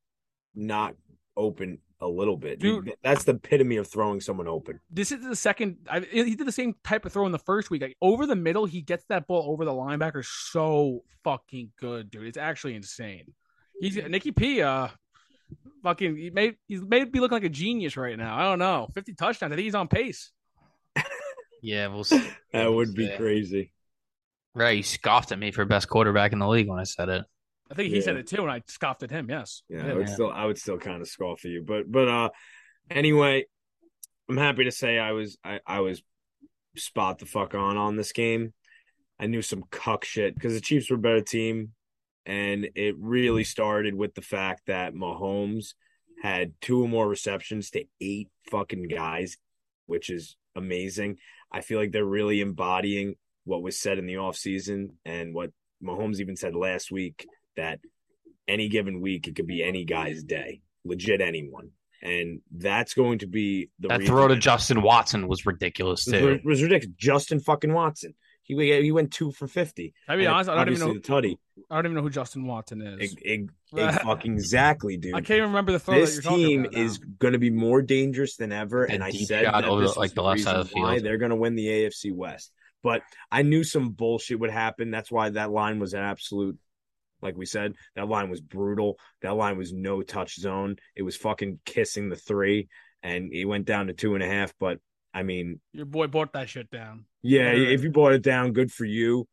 not 0.56 0.96
open 1.38 1.80
a 2.02 2.08
little 2.08 2.36
bit. 2.38 2.60
Dude. 2.60 2.94
That's 3.04 3.24
the 3.26 3.34
epitome 3.36 3.78
of 3.78 3.88
throwing 3.88 4.22
someone 4.22 4.48
open. 4.48 4.80
this 4.90 5.12
is 5.12 5.24
the 5.24 5.36
second. 5.36 5.78
I, 5.90 6.00
he 6.00 6.36
did 6.36 6.48
the 6.48 6.52
same 6.52 6.74
type 6.84 7.06
of 7.06 7.14
throw 7.14 7.26
in 7.28 7.32
the 7.32 7.38
first 7.40 7.70
week. 7.70 7.82
Like 7.84 7.96
over 8.02 8.26
the 8.26 8.36
middle, 8.36 8.66
he 8.66 8.82
gets 8.82 9.06
that 9.10 9.28
ball 9.28 9.52
over 9.52 9.66
the 9.66 9.72
linebacker 9.72 10.26
so 10.26 11.04
fucking 11.24 11.72
good, 11.80 12.10
dude. 12.10 12.26
It's 12.28 12.38
actually 12.38 12.76
insane. 12.76 13.26
He's 13.80 13.96
Nicky 13.98 14.32
P. 14.32 14.62
Uh, 14.62 14.88
fucking, 15.84 16.16
he 16.18 16.30
may 16.32 16.54
he's 16.68 16.82
may 16.82 17.04
be 17.04 17.20
looking 17.20 17.36
like 17.36 17.44
a 17.44 17.50
genius 17.50 17.96
right 17.98 18.18
now. 18.18 18.36
I 18.38 18.44
don't 18.44 18.60
know. 18.60 18.88
Fifty 18.94 19.14
touchdowns. 19.14 19.54
I 19.54 19.56
think 19.56 19.66
he's 19.66 19.76
on 19.76 19.88
pace. 19.88 20.32
Yeah, 21.64 21.88
we'll 21.90 22.04
see. 22.06 22.28
That 22.54 22.74
would 22.74 22.96
be 22.96 23.06
Yeah. 23.06 23.18
crazy. 23.18 23.72
Right, 24.56 24.78
he 24.78 24.82
scoffed 24.82 25.32
at 25.32 25.38
me 25.38 25.52
for 25.52 25.64
best 25.64 25.88
quarterback 25.88 26.34
in 26.34 26.40
the 26.40 26.48
league 26.48 26.68
when 26.68 26.80
I 26.80 26.84
said 26.86 27.08
it. 27.10 27.24
I 27.72 27.74
think 27.74 27.90
he 27.90 27.96
Yeah. 27.96 28.02
said 28.02 28.18
it 28.18 28.28
too, 28.28 28.42
and 28.42 28.52
I 28.52 28.62
scoffed 28.68 29.02
at 29.04 29.12
him. 29.12 29.30
Yes. 29.30 29.64
Yeah, 29.70 29.86
I 29.86 29.88
Yeah. 29.88 29.94
would 29.94 30.10
still 30.10 30.30
I 30.32 30.46
would 30.46 30.58
still 30.58 30.78
kind 30.78 31.02
of 31.02 31.08
scoff 31.08 31.46
at 31.46 31.52
you. 31.52 31.64
But 31.64 31.90
but 31.90 32.08
uh 32.08 32.30
anyway, 32.90 33.46
I'm 34.30 34.38
happy 34.38 34.66
to 34.66 34.72
say 34.72 35.00
I 35.00 35.14
was 35.14 35.38
I, 35.44 35.62
I 35.66 35.80
was 35.80 36.04
spot 36.76 37.20
the 37.20 37.26
fuck 37.26 37.56
on 37.56 37.78
on 37.78 37.96
this 37.96 38.12
game. 38.12 38.54
I 39.20 39.28
knew 39.28 39.42
some 39.42 39.64
cuck 39.72 40.04
shit 40.04 40.36
because 40.36 40.54
the 40.54 40.62
Chiefs 40.62 40.90
were 40.90 40.98
a 40.98 41.00
better 41.00 41.22
team. 41.22 41.74
And 42.26 42.70
it 42.76 42.96
really 43.00 43.44
started 43.44 43.96
with 43.96 44.14
the 44.14 44.22
fact 44.22 44.64
that 44.68 44.94
Mahomes 44.94 45.74
had 46.22 46.54
two 46.62 46.84
or 46.84 46.88
more 46.88 47.08
receptions 47.08 47.72
to 47.72 47.84
eight 48.00 48.30
fucking 48.52 48.88
guys, 48.88 49.38
which 49.88 50.10
is 50.12 50.36
amazing. 50.56 51.18
I 51.52 51.62
feel 51.62 51.80
like 51.80 51.92
they're 51.92 52.06
really 52.06 52.42
embodying 52.42 53.16
what 53.46 53.64
was 53.64 53.80
said 53.80 53.98
in 53.98 54.06
the 54.06 54.16
offseason 54.16 54.92
and 55.04 55.34
what 55.34 55.52
Mahomes 55.84 56.20
even 56.20 56.36
said 56.36 56.56
last 56.56 56.92
week 56.92 57.26
that 57.58 57.80
any 58.48 58.70
given 58.70 59.02
week 59.02 59.28
it 59.28 59.36
could 59.36 59.48
be 59.48 59.64
any 59.64 59.86
guy's 59.86 60.24
day, 60.24 60.62
legit 60.86 61.22
anyone. 61.22 61.72
And 62.04 62.42
that's 62.52 62.96
going 62.96 63.20
to 63.20 63.28
be 63.28 63.70
the 63.80 63.90
That 63.90 64.04
throw 64.04 64.28
to 64.28 64.36
Justin 64.36 64.82
Watson 64.82 65.28
was 65.28 65.46
ridiculous 65.46 66.08
it 66.08 66.14
was, 66.14 66.22
too. 66.22 66.30
it 66.30 66.46
was 66.46 66.64
ridiculous. 66.64 66.96
Justin 66.98 67.40
fucking 67.40 67.72
Watson. 67.74 68.16
He 68.44 68.56
he 68.82 68.92
went 68.92 69.12
two 69.12 69.32
for 69.32 69.48
fifty. 69.48 69.94
I 70.10 70.16
be 70.16 70.26
And 70.26 70.34
honest, 70.34 70.50
I 70.50 70.56
don't 70.56 70.70
even 70.74 70.80
know. 70.88 70.94
the 70.96 71.00
tutty. 71.00 71.38
I 71.70 71.76
don't 71.76 71.86
even 71.86 71.96
know 71.96 72.02
who 72.02 72.10
Justin 72.10 72.48
Watson 72.48 72.82
is. 72.82 73.14
Eg- 73.14 73.22
eg- 73.24 73.52
eg- 73.78 74.02
fucking 74.02 74.34
exactly, 74.34 74.98
dude. 74.98 75.14
I 75.14 75.22
can't 75.22 75.38
even 75.38 75.50
remember 75.50 75.72
the 75.74 75.80
throw 75.80 75.94
that 75.94 76.02
this 76.02 76.24
you're 76.24 76.34
team 76.36 76.66
about 76.66 76.74
is 76.76 76.98
going 76.98 77.34
to 77.34 77.40
be 77.40 77.52
more 77.52 77.84
dangerous 77.84 78.36
than 78.38 78.52
ever, 78.52 78.88
The 78.88 78.96
and 78.96 79.04
I 79.04 79.12
said 79.12 79.46
shot 79.46 79.62
that 79.62 79.66
over, 79.70 79.84
this 79.84 79.96
like, 79.96 80.08
was 80.10 80.14
the 80.16 80.24
left 80.24 80.42
side 80.42 80.56
of 80.56 80.66
reason 80.66 80.80
the 80.80 80.82
why 80.82 80.94
field. 80.96 81.06
they're 81.06 81.18
going 81.20 81.30
to 81.30 81.36
win 81.36 81.56
the 81.56 81.68
AFC 81.68 82.14
West. 82.14 82.52
But 82.84 83.04
I 83.32 83.44
knew 83.44 83.64
some 83.64 83.92
bullshit 83.92 84.40
would 84.40 84.50
happen. 84.50 84.90
That's 84.90 85.12
why 85.12 85.30
that 85.30 85.52
line 85.52 85.80
was 85.80 85.94
an 85.94 86.02
absolute. 86.02 86.58
Like 87.22 87.38
we 87.38 87.46
said, 87.46 87.74
that 87.96 88.08
line 88.08 88.30
was 88.30 88.42
brutal. 88.42 88.98
That 89.22 89.36
line 89.36 89.58
was 89.58 89.72
no 89.74 90.02
touch 90.02 90.36
zone. 90.40 90.78
It 90.96 91.04
was 91.04 91.16
fucking 91.16 91.60
kissing 91.66 92.10
the 92.10 92.16
three, 92.16 92.68
and 93.04 93.32
it 93.34 93.46
went 93.46 93.66
down 93.66 93.88
to 93.88 93.94
two 93.94 94.16
and 94.16 94.24
a 94.24 94.28
half. 94.28 94.54
But 94.60 94.80
I 95.14 95.24
mean, 95.24 95.60
Your 95.74 95.86
boy 95.86 96.08
bought 96.08 96.34
that 96.34 96.50
shit 96.50 96.70
down. 96.72 97.06
yeah, 97.22 97.52
Yeah. 97.52 97.70
if 97.70 97.84
you 97.84 97.92
brought 97.92 98.14
it 98.14 98.22
down, 98.24 98.54
good 98.54 98.72
for 98.72 98.86
you. 98.86 99.28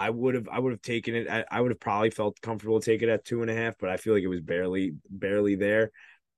I 0.00 0.10
would 0.10 0.34
have, 0.36 0.48
I 0.50 0.60
would 0.60 0.72
have 0.72 0.80
taken 0.82 1.14
it. 1.16 1.28
I, 1.28 1.44
I 1.50 1.60
would 1.60 1.72
have 1.72 1.80
probably 1.80 2.10
felt 2.10 2.40
comfortable 2.40 2.78
to 2.80 2.86
take 2.90 3.02
it 3.02 3.08
at 3.08 3.24
two 3.24 3.42
and 3.42 3.50
a 3.50 3.54
half, 3.54 3.74
but 3.80 3.90
I 3.90 3.96
feel 3.96 4.14
like 4.14 4.22
it 4.22 4.28
was 4.28 4.40
barely, 4.40 4.94
barely 5.10 5.56
there. 5.56 5.90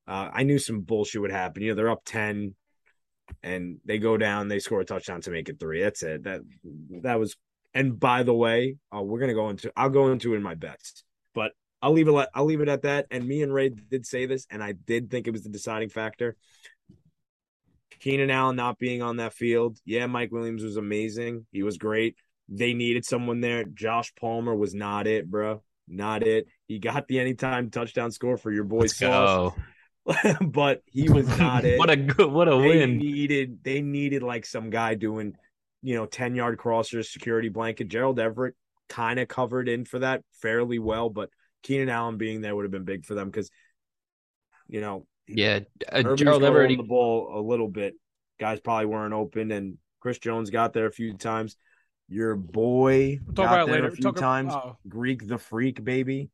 Uh, 0.09 0.31
I 0.33 0.45
knew 0.45 0.59
some 0.59 0.81
bullshit 0.81 1.21
would 1.21 1.31
happen. 1.31 1.63
You 1.63 1.69
know, 1.69 1.75
they're 1.75 1.91
up 1.91 2.03
ten, 2.05 2.55
and 3.43 3.77
they 3.85 3.99
go 3.99 4.17
down, 4.17 4.49
they 4.49 4.59
score 4.61 4.81
a 4.81 4.85
touchdown 4.85 5.21
to 5.23 5.31
make 5.31 5.49
it 5.49 5.61
three. 5.61 5.83
That's 5.83 6.03
it. 6.03 6.25
That 6.25 6.41
that 7.03 7.19
was. 7.21 7.37
And 7.75 7.99
by 7.99 8.23
the 8.23 8.35
way, 8.35 8.77
uh, 8.95 9.03
we're 9.03 9.21
gonna 9.21 9.35
go 9.35 9.49
into. 9.51 9.73
I'll 9.77 9.91
go 9.91 10.11
into 10.11 10.35
it 10.35 10.37
in 10.37 10.43
my 10.43 10.55
bets, 10.55 11.05
but 11.35 11.53
I'll 11.83 11.93
leave 11.93 12.09
it. 12.09 12.15
At, 12.15 12.31
I'll 12.35 12.45
leave 12.45 12.61
it 12.61 12.69
at 12.69 12.83
that. 12.83 13.07
And 13.11 13.27
me 13.27 13.43
and 13.43 13.53
Ray 13.55 13.69
did 13.71 14.07
say 14.07 14.27
this, 14.27 14.47
and 14.51 14.63
I 14.63 14.73
did 14.73 15.11
think 15.11 15.27
it 15.27 15.31
was 15.31 15.43
the 15.43 15.51
deciding 15.51 15.89
factor. 15.91 16.37
Keenan 18.01 18.31
Allen 18.31 18.57
not 18.57 18.79
being 18.79 19.03
on 19.03 19.19
that 19.19 19.35
field. 19.35 19.79
Yeah, 19.85 20.07
Mike 20.07 20.33
Williams 20.33 20.63
was 20.63 20.77
amazing. 20.77 21.47
He 21.53 21.63
was 21.63 21.77
great. 21.77 22.17
They 22.49 22.73
needed 22.73 23.05
someone 23.05 23.41
there. 23.41 23.65
Josh 23.65 24.13
Palmer 24.19 24.55
was 24.55 24.75
not 24.75 25.07
it, 25.07 25.31
bro. 25.31 25.63
Not 25.87 26.27
it. 26.27 26.47
He 26.67 26.79
got 26.79 27.07
the 27.09 27.19
anytime 27.21 27.71
touchdown 27.71 28.11
score 28.11 28.37
for 28.37 28.51
your 28.51 28.65
boy 28.65 28.87
Sauce, 28.87 29.53
but 30.41 30.83
he 30.87 31.09
was 31.11 31.27
not 31.39 31.65
it. 31.67 31.79
what 31.79 31.91
a 31.91 31.97
good, 31.97 32.31
what 32.31 32.49
a 32.49 32.53
they 32.53 32.69
win. 32.69 32.97
needed 32.97 33.59
they 33.63 33.83
needed 33.83 34.23
like 34.23 34.47
some 34.47 34.71
guy 34.71 34.95
doing, 34.95 35.35
you 35.83 35.95
know, 35.95 36.07
10 36.07 36.35
yard 36.35 36.59
crossers, 36.59 37.07
security 37.07 37.49
blanket. 37.49 37.89
Gerald 37.89 38.19
Everett 38.21 38.55
kind 38.89 39.19
of 39.21 39.29
covered 39.29 39.69
in 39.69 39.85
for 39.85 40.01
that 40.01 40.23
fairly 40.43 40.79
well, 40.79 41.09
but 41.11 41.31
Keenan 41.63 41.89
Allen 41.89 42.17
being 42.17 42.41
there 42.41 42.55
would 42.57 42.65
have 42.65 42.73
been 42.73 42.85
big 42.85 43.05
for 43.05 43.15
them 43.15 43.29
because, 43.31 43.51
you 44.69 44.81
know, 44.81 45.07
Yeah, 45.27 45.61
uh, 45.91 46.15
Gerald 46.17 46.43
Everett. 46.45 46.77
the 46.77 46.83
ball 46.83 47.39
a 47.39 47.41
little 47.41 47.69
bit. 47.69 47.95
Guys 48.39 48.61
probably 48.61 48.87
weren't 48.87 49.15
open, 49.15 49.51
and 49.53 49.79
Chris 50.01 50.19
Jones 50.19 50.51
got 50.51 50.73
there 50.73 50.87
a 50.87 50.93
few 50.93 51.15
times. 51.15 51.57
Your 52.09 52.35
boy 52.35 53.19
We'll 53.25 53.35
talk 53.35 53.51
got 53.51 53.55
about 53.55 53.63
it 53.63 53.67
there 53.73 53.75
later. 53.83 53.89
a 53.89 53.91
few 53.93 54.03
Talk 54.03 54.17
about- 54.17 54.21
times. 54.27 54.53
oh, 54.55 54.77
Greek 54.89 55.27
the 55.29 55.39
freak, 55.39 55.85
baby. 55.85 56.31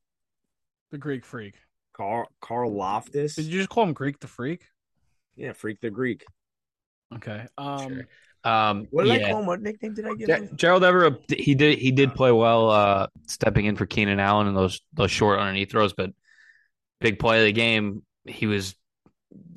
the 0.93 0.99
Greek 0.99 1.25
freak. 1.25 1.57
Carl 1.93 2.31
Carl 2.41 2.73
Loftus. 2.73 3.35
Did 3.37 3.47
you 3.47 3.59
just 3.59 3.69
call 3.71 3.85
him 3.85 3.93
Greek 3.93 4.19
the 4.21 4.27
freak? 4.29 4.67
Yeah, 5.35 5.53
freak 5.53 5.81
the 5.81 5.91
Greek. 5.91 6.25
Okay. 7.15 7.47
Um, 7.59 7.89
Sure. 7.89 8.07
Um, 8.47 8.87
What 8.91 9.05
did 9.05 9.23
I 9.23 9.31
call 9.31 9.41
him? 9.41 9.47
What 9.47 9.61
nickname 9.61 9.95
did 9.95 10.07
I 10.07 10.15
give 10.15 10.29
Ge- 10.29 10.33
him? 10.51 10.57
Gerald 10.57 10.85
Everett, 10.85 11.25
he 11.31 11.55
did 11.55 11.79
he 11.79 11.91
did 11.91 12.15
play 12.15 12.31
well, 12.31 12.71
uh, 12.71 13.07
stepping 13.27 13.65
in 13.67 13.77
for 13.77 13.87
Keenan 13.87 14.21
Allen 14.21 14.47
in 14.47 14.55
those 14.55 14.81
those 14.93 15.11
short 15.11 15.39
underneath 15.41 15.71
throws, 15.71 15.93
but 15.93 16.11
big 17.01 17.19
play 17.19 17.41
of 17.41 17.45
the 17.47 17.53
game, 17.53 18.03
he 18.25 18.47
was 18.47 18.75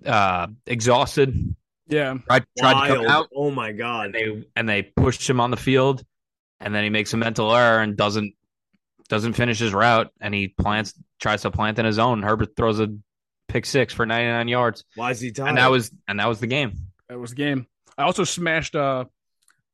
uh, 0.06 0.48
exhausted. 0.66 1.56
yeah. 1.88 2.16
Tried, 2.28 2.46
tried 2.58 2.88
to 2.88 2.96
come 2.96 3.06
out, 3.06 3.28
Oh 3.36 3.52
my 3.52 3.72
god. 3.74 4.06
and 4.06 4.14
they 4.16 4.48
and 4.56 4.68
they 4.70 4.82
pushed 4.84 5.30
him 5.30 5.40
on 5.40 5.52
the 5.52 5.58
field, 5.58 6.04
and 6.60 6.74
then 6.74 6.84
he 6.84 6.90
makes 6.90 7.14
a 7.14 7.18
mental 7.18 7.54
error 7.54 7.82
and 7.82 7.96
doesn't 7.96 8.34
doesn't 9.08 9.34
finish 9.34 9.60
his 9.60 9.74
route, 9.74 10.12
and 10.22 10.34
he 10.34 10.48
plants 10.48 10.94
tries 11.20 11.42
to 11.44 11.52
plant 11.52 11.78
in 11.80 11.86
his 11.86 12.00
own. 12.00 12.24
Herbert 12.24 12.56
throws 12.56 12.80
a 12.80 12.90
pick 13.48 13.66
six 13.66 13.94
for 13.94 14.06
ninety 14.06 14.28
nine 14.32 14.48
yards, 14.48 14.84
Why 14.96 15.12
is 15.12 15.20
he 15.20 15.32
tired? 15.32 15.50
and 15.50 15.58
that 15.58 15.70
was 15.70 15.92
and 16.08 16.20
that 16.20 16.28
was 16.28 16.40
the 16.40 16.48
game. 16.48 16.74
That 17.08 17.20
was 17.20 17.32
the 17.32 17.36
game. 17.36 17.68
I 18.00 18.04
also 18.04 18.24
smashed 18.24 18.76
uh 18.76 19.06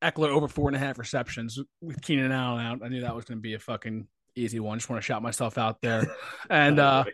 Ekeler 0.01 0.27
over 0.29 0.47
four 0.47 0.67
and 0.67 0.75
a 0.75 0.79
half 0.79 0.99
receptions 0.99 1.57
with 1.81 2.01
Keenan 2.01 2.31
Allen 2.31 2.65
out. 2.65 2.79
I 2.83 2.89
knew 2.89 3.01
that 3.01 3.15
was 3.15 3.23
going 3.25 3.37
to 3.37 3.41
be 3.41 3.53
a 3.53 3.59
fucking 3.59 4.07
easy 4.35 4.59
one. 4.59 4.77
Just 4.77 4.89
want 4.89 5.01
to 5.01 5.05
shout 5.05 5.21
myself 5.23 5.57
out 5.57 5.79
there. 5.81 6.03
And 6.49 6.79
uh 6.79 7.05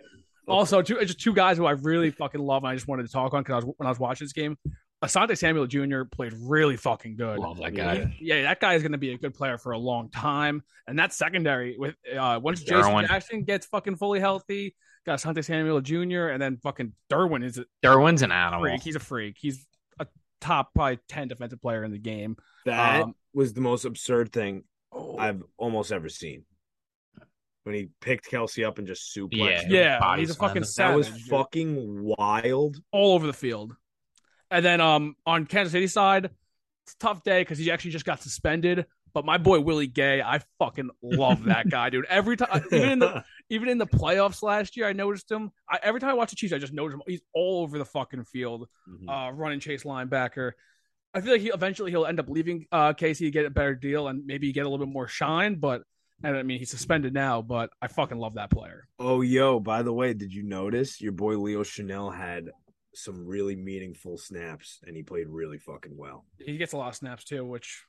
also, 0.47 0.81
two 0.81 0.99
just 1.05 1.19
two 1.21 1.33
guys 1.33 1.57
who 1.57 1.65
I 1.65 1.71
really 1.71 2.09
fucking 2.09 2.41
love. 2.41 2.63
And 2.63 2.71
I 2.71 2.75
just 2.75 2.87
wanted 2.87 3.05
to 3.05 3.11
talk 3.11 3.33
on 3.33 3.43
because 3.43 3.53
I 3.53 3.65
was 3.67 3.75
when 3.77 3.85
I 3.87 3.89
was 3.91 3.99
watching 3.99 4.25
this 4.25 4.33
game. 4.33 4.57
Asante 5.03 5.35
Samuel 5.37 5.65
Jr. 5.65 6.03
played 6.03 6.33
really 6.39 6.77
fucking 6.77 7.15
good. 7.15 7.39
Love 7.39 7.57
that 7.57 7.73
Yeah. 7.73 7.95
guy. 8.05 8.17
Yeah, 8.19 8.41
that 8.43 8.59
guy 8.59 8.75
is 8.75 8.83
going 8.83 8.91
to 8.91 8.97
be 8.99 9.13
a 9.13 9.17
good 9.17 9.33
player 9.33 9.57
for 9.57 9.71
a 9.71 9.77
long 9.77 10.09
time. 10.11 10.61
And 10.87 10.97
that 10.99 11.11
secondary 11.13 11.75
with 11.77 11.95
uh 12.17 12.39
once 12.41 12.61
J.C. 12.61 12.73
Derwin. 12.73 13.07
Jackson 13.07 13.43
gets 13.43 13.65
fucking 13.67 13.95
fully 13.95 14.19
healthy, 14.19 14.75
got 15.05 15.19
Asante 15.19 15.43
Samuel 15.43 15.81
Jr. 15.81 16.27
and 16.29 16.41
then 16.41 16.57
fucking 16.57 16.93
Derwin 17.09 17.43
is 17.43 17.57
a 17.59 17.65
Derwin's 17.83 18.21
an 18.21 18.31
animal. 18.31 18.61
freak. 18.61 18.81
He's 18.83 18.95
a 18.95 18.99
freak. 18.99 19.37
He's 19.39 19.57
a 19.57 19.70
top 20.41 20.73
probably 20.73 20.99
ten 21.07 21.27
defensive 21.29 21.61
player 21.61 21.83
in 21.83 21.91
the 21.91 21.97
game. 21.99 22.35
that 22.65 23.01
Um, 23.03 23.15
was 23.33 23.53
the 23.53 23.61
most 23.61 23.85
absurd 23.85 24.33
thing 24.33 24.63
oh, 24.91 25.17
I've 25.17 25.41
almost 25.57 25.91
ever 25.91 26.09
seen. 26.09 26.43
When 27.63 27.75
he 27.75 27.89
picked 28.01 28.29
Kelce 28.29 28.65
up 28.65 28.79
and 28.79 28.87
just 28.87 29.15
suplexed 29.15 29.31
Yeah. 29.37 29.61
him. 29.61 29.71
yeah, 29.71 30.17
he's 30.17 30.31
a 30.31 30.35
fucking 30.35 30.63
That 30.63 30.73
That 30.77 30.95
was 30.95 31.07
fucking 31.29 32.03
wild. 32.03 32.81
all 32.91 33.13
over 33.13 33.27
the 33.27 33.33
field. 33.33 33.75
And 34.49 34.65
then 34.65 34.81
um 34.81 35.15
on 35.25 35.45
Kansas 35.45 35.71
City 35.71 35.87
side, 35.87 36.25
it's 36.85 36.93
a 36.93 36.97
tough 36.97 37.23
day 37.23 37.41
because 37.41 37.57
he 37.59 37.69
actually 37.71 37.91
just 37.91 38.05
got 38.05 38.21
suspended. 38.21 38.85
But 39.13 39.25
my 39.25 39.37
boy 39.37 39.59
Willie 39.59 39.87
Gay, 39.87 40.21
I 40.21 40.39
fucking 40.57 40.89
love 41.03 41.43
that 41.43 41.69
guy, 41.69 41.89
dude. 41.89 42.05
Every 42.05 42.35
time, 42.37 42.63
even 42.71 42.89
in 42.89 42.99
the 42.99 43.23
even 43.51 43.67
in 43.69 43.77
the 43.77 43.85
playoffs 43.85 44.41
last 44.41 44.77
year, 44.77 44.87
I 44.87 44.93
noticed 44.93 45.29
him. 45.29 45.51
I, 45.69 45.77
every 45.83 45.99
time 45.99 46.09
I 46.09 46.13
watch 46.13 46.29
the 46.29 46.37
Chiefs, 46.37 46.53
I 46.53 46.57
just 46.57 46.71
notice 46.73 46.95
him. 46.95 47.01
He's 47.05 47.21
all 47.33 47.61
over 47.61 47.77
the 47.77 47.85
fucking 47.85 48.23
field, 48.23 48.67
Mhm. 48.89 49.09
uh, 49.09 49.33
running 49.33 49.59
chase 49.59 49.83
linebacker. 49.83 50.53
I 51.13 51.19
feel 51.19 51.33
like 51.33 51.41
he 51.41 51.49
eventually 51.49 51.91
he'll 51.91 52.05
end 52.05 52.21
up 52.21 52.29
leaving 52.29 52.65
uh, 52.71 52.93
KC 52.93 53.25
to 53.25 53.31
get 53.31 53.45
a 53.45 53.49
better 53.49 53.75
deal 53.75 54.07
and 54.07 54.25
maybe 54.25 54.53
get 54.53 54.61
a 54.65 54.69
little 54.69 54.83
bit 54.85 54.91
more 54.91 55.09
shine. 55.09 55.55
But 55.55 55.83
and 56.23 56.37
I 56.37 56.43
mean, 56.43 56.59
he's 56.59 56.69
suspended 56.71 57.13
now, 57.13 57.41
but 57.41 57.71
I 57.81 57.87
fucking 57.87 58.17
love 58.17 58.35
that 58.35 58.51
player. 58.51 58.87
Oh, 58.99 59.21
yo, 59.21 59.59
by 59.59 59.81
the 59.81 59.91
way, 59.91 60.13
did 60.13 60.33
you 60.33 60.43
notice 60.43 61.01
your 61.01 61.11
boy 61.11 61.37
Leo 61.37 61.63
Chenal 61.63 62.15
had 62.15 62.51
some 62.93 63.25
really 63.25 63.55
meaningful 63.55 64.17
snaps 64.17 64.79
and 64.85 64.95
he 64.95 65.03
played 65.03 65.27
really 65.27 65.57
fucking 65.57 65.97
well? 65.97 66.25
He 66.39 66.57
gets 66.57 66.73
a 66.73 66.77
lot 66.77 66.89
of 66.89 66.95
snaps 66.95 67.25
too, 67.25 67.43
which 67.43 67.83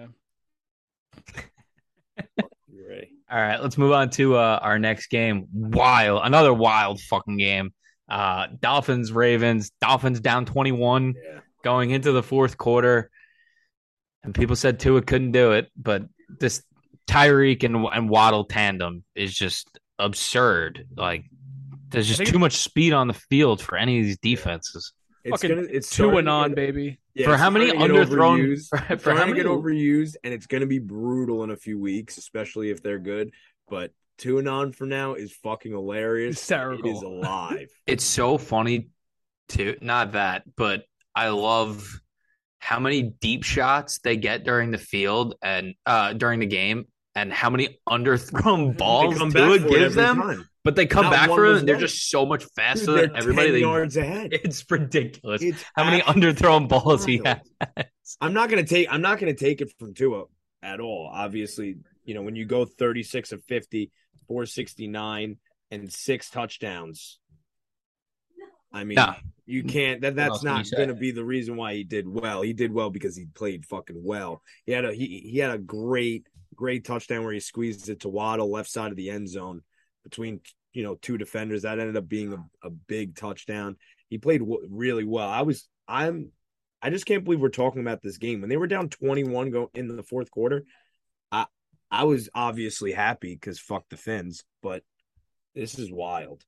You're 2.75 2.89
right. 2.89 3.08
All 3.32 3.39
right, 3.41 3.62
let's 3.62 3.77
move 3.77 3.91
on 3.91 4.10
to 4.12 4.36
uh, 4.36 4.60
our 4.62 4.77
next 4.77 5.08
game. 5.08 5.48
Wild, 5.53 6.22
another 6.24 6.53
wild 6.53 7.00
fucking 7.01 7.38
game. 7.38 7.74
Uh, 8.10 8.48
Dolphins, 8.60 9.12
Ravens. 9.12 9.72
Dolphins 9.82 10.20
down 10.20 10.46
21 10.46 11.15
Yeah. 11.15 11.39
going 11.63 11.89
into 11.91 12.12
the 12.12 12.22
fourth 12.22 12.58
quarter. 12.58 13.10
And 14.24 14.34
people 14.36 14.55
said 14.55 14.79
Tua 14.79 15.01
couldn't 15.01 15.32
do 15.32 15.51
it, 15.53 15.70
but 15.75 16.03
this 16.39 16.63
Tyreek 17.08 17.63
and, 17.63 17.75
and 17.94 18.10
Waddle 18.10 18.46
tandem 18.46 19.03
is 19.15 19.34
just 19.34 19.70
absurd. 20.00 20.88
Like, 20.96 21.25
there's 21.89 22.08
just 22.08 22.25
too 22.32 22.39
much 22.39 22.58
speed 22.58 22.94
on 22.94 23.08
the 23.08 23.13
field 23.13 23.62
for 23.62 23.77
any 23.77 24.00
of 24.00 24.05
these 24.05 24.17
defenses. 24.20 24.91
It's 25.24 25.41
Fucking 25.41 25.55
gonna 25.55 25.67
it's 25.72 25.89
two 25.89 25.96
starting 26.03 26.20
and 26.20 26.29
on, 26.29 26.53
baby. 26.55 27.00
Yeah, 27.15 27.25
for 27.25 27.38
how 27.38 27.50
many 27.50 27.69
starting 27.69 27.88
to 27.95 28.05
underthrown? 28.05 28.39
overused. 28.45 28.69
For, 28.69 28.98
for 28.98 29.12
how 29.13 29.22
to 29.22 29.31
many? 29.31 29.34
get 29.34 29.45
overused, 29.45 30.15
and 30.24 30.34
it's 30.34 30.48
going 30.48 30.62
to 30.62 30.67
be 30.67 30.79
brutal 30.79 31.43
in 31.43 31.50
a 31.51 31.55
few 31.57 31.79
weeks, 31.79 32.17
especially 32.17 32.69
if 32.69 32.84
they're 32.84 33.00
good. 33.00 33.31
But 33.69 33.91
two 34.17 34.38
and 34.38 34.48
on 34.48 34.72
for 34.72 34.86
now 34.86 35.13
is 35.15 35.31
fucking 35.31 35.72
hilarious. 35.72 36.38
Hysterical. 36.39 36.89
It 36.89 36.93
is 36.93 37.01
alive. 37.01 37.69
It's 37.88 38.03
so 38.03 38.38
funny 38.38 38.89
too. 39.50 39.77
Not 39.81 40.13
that, 40.13 40.43
but 40.55 40.84
I 41.15 41.29
love 41.29 41.88
how 42.60 42.79
many 42.79 43.01
deep 43.03 43.43
shots 43.43 44.00
they 44.00 44.17
get 44.17 44.43
during 44.43 44.72
the 44.72 44.77
field 44.77 45.36
and 45.41 45.75
uh 45.86 46.13
during 46.13 46.39
the 46.39 46.48
game, 46.48 46.86
and 47.13 47.31
how 47.31 47.50
many 47.50 47.79
underthrown 47.88 48.75
balls 48.77 49.17
come 49.17 49.31
Tua 49.31 49.60
back 49.60 49.67
for 49.67 49.67
it 49.67 49.79
gives 49.79 49.95
them. 49.95 50.17
time. 50.17 50.50
But 50.65 50.75
they 50.75 50.88
come 50.88 51.03
Not 51.05 51.12
back 51.13 51.29
for 51.29 51.43
was 51.43 51.60
and 51.60 51.67
they're 51.69 51.77
just 51.77 52.10
so 52.10 52.25
much 52.25 52.43
faster 52.55 52.88
Dude, 52.98 53.12
than 53.12 53.15
everybody. 53.17 53.48
10 53.50 53.53
They, 53.53 53.60
yards 53.60 53.98
ahead. 54.05 54.34
it's 54.34 54.65
ridiculous. 54.69 55.43
It's 55.43 55.63
how 55.75 55.84
many 55.86 56.01
underthrown 56.01 56.67
balls 56.67 57.05
he 57.05 57.22
has. 57.24 57.38
I'm 58.19 58.34
not 58.34 58.50
gonna 58.50 58.63
take. 58.63 58.88
I'm 58.91 59.01
not 59.01 59.19
gonna 59.19 59.36
take 59.36 59.62
it 59.62 59.72
from 59.77 59.93
Tua 59.93 60.24
at 60.63 60.79
all. 60.79 61.07
Obviously, 61.13 61.77
you 62.03 62.15
know 62.15 62.24
when 62.24 62.36
you 62.36 62.45
go 62.45 62.65
36 62.65 63.31
of 63.31 63.43
50, 63.43 63.91
469, 64.27 65.38
and 65.69 65.93
six 65.93 66.31
touchdowns. 66.31 67.19
I 68.74 68.84
mean, 68.86 68.95
No. 68.95 69.13
you 69.45 69.63
can't. 69.63 70.01
That 70.01 70.15
that's 70.15 70.43
not 70.43 70.65
gonna 70.75 70.95
be 70.95 71.12
the 71.12 71.24
reason 71.24 71.57
why 71.57 71.75
he 71.75 71.84
did 71.84 72.07
well. 72.07 72.41
He 72.41 72.53
did 72.53 72.74
well 72.74 72.89
because 72.89 73.15
he 73.15 73.25
played 73.25 73.67
fucking 73.67 74.01
well. 74.03 74.41
He 74.65 74.72
had 74.72 74.84
a 74.84 74.93
he 74.93 75.29
he 75.31 75.38
had 75.38 75.51
a 75.51 75.60
great 75.60 76.25
great 76.55 76.86
touchdown 76.86 77.24
where 77.24 77.34
he 77.34 77.39
squeezed 77.39 77.88
it 77.89 78.00
to 78.00 78.10
Waddle 78.10 78.50
left 78.50 78.72
side 78.72 78.89
of 78.89 78.98
the 78.98 79.12
end 79.12 79.29
zone 79.29 79.62
between 80.06 80.40
you 80.72 80.84
know 80.84 80.96
two 80.96 81.18
defenders. 81.18 81.64
That 81.64 81.80
ended 81.80 81.98
up 81.98 82.08
being 82.08 82.32
a, 82.32 82.68
a 82.68 82.70
big 82.70 83.18
touchdown. 83.18 83.76
He 84.08 84.18
played 84.18 84.40
w- 84.40 84.66
really 84.70 85.04
well. 85.04 85.28
I 85.28 85.42
was 85.42 85.68
I'm 85.88 86.32
I 86.82 86.90
just 86.92 87.06
can't 87.06 87.26
believe 87.26 87.42
we're 87.42 87.50
talking 87.50 87.82
about 87.82 88.02
this 88.02 88.18
game 88.18 88.40
when 88.40 88.50
they 88.50 88.58
were 88.58 88.68
down 88.68 88.90
21 88.90 89.52
go 89.52 89.70
in 89.74 89.88
the 89.88 90.04
fourth 90.04 90.32
quarter. 90.32 90.64
I 91.32 91.48
I 91.92 92.06
was 92.06 92.30
obviously 92.34 92.94
happy 92.94 93.34
because 93.34 93.60
fuck 93.60 93.84
the 93.90 93.98
Finns, 93.98 94.46
but 94.62 94.84
this 95.54 95.78
is 95.78 95.92
wild. 95.92 96.44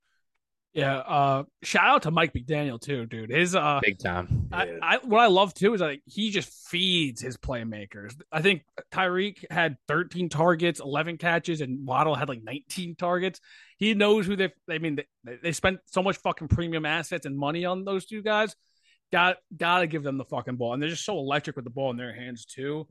Yeah. 0.73 0.97
Uh, 0.97 1.43
shout 1.63 1.85
out 1.87 2.01
to 2.03 2.11
Mike 2.11 2.33
McDaniel 2.33 2.79
too, 2.79 3.05
dude. 3.05 3.31
His 3.31 3.55
uh, 3.55 3.79
Big 3.81 3.97
time. 3.99 4.47
I, 4.51 4.65
Yeah. 4.65 4.77
I 4.81 4.97
what 4.97 5.21
I 5.21 5.27
love 5.27 5.53
too 5.53 5.73
is 5.73 5.81
like 5.81 6.01
he 6.05 6.29
just 6.29 6.49
feeds 6.69 7.19
his 7.19 7.35
playmakers. 7.35 8.13
I 8.31 8.41
think 8.41 8.63
Tyreek 8.91 9.49
had 9.49 9.77
13 9.87 10.29
targets, 10.29 10.79
11 10.79 11.17
catches, 11.17 11.61
and 11.61 11.87
Waddle 11.87 12.15
had 12.15 12.29
like 12.29 12.43
19 12.43 12.95
targets. 12.95 13.41
He 13.77 13.93
knows 13.93 14.27
who 14.27 14.35
they. 14.35 14.53
I 14.69 14.77
mean, 14.77 14.99
they, 15.23 15.37
they 15.41 15.51
spent 15.51 15.79
so 15.85 16.03
much 16.03 16.17
fucking 16.17 16.49
premium 16.49 16.85
assets 16.85 17.25
and 17.25 17.37
money 17.37 17.65
on 17.65 17.83
those 17.83 18.05
two 18.05 18.21
guys. 18.21 18.55
Got 19.11 19.37
gotta 19.55 19.87
give 19.87 20.03
them 20.03 20.17
the 20.17 20.25
fucking 20.25 20.57
ball, 20.57 20.73
and 20.73 20.81
they're 20.81 20.89
just 20.89 21.05
so 21.05 21.17
electric 21.17 21.55
with 21.55 21.65
the 21.65 21.71
ball 21.71 21.91
in 21.91 21.97
their 21.97 22.13
hands 22.13 22.45
too. 22.45 22.87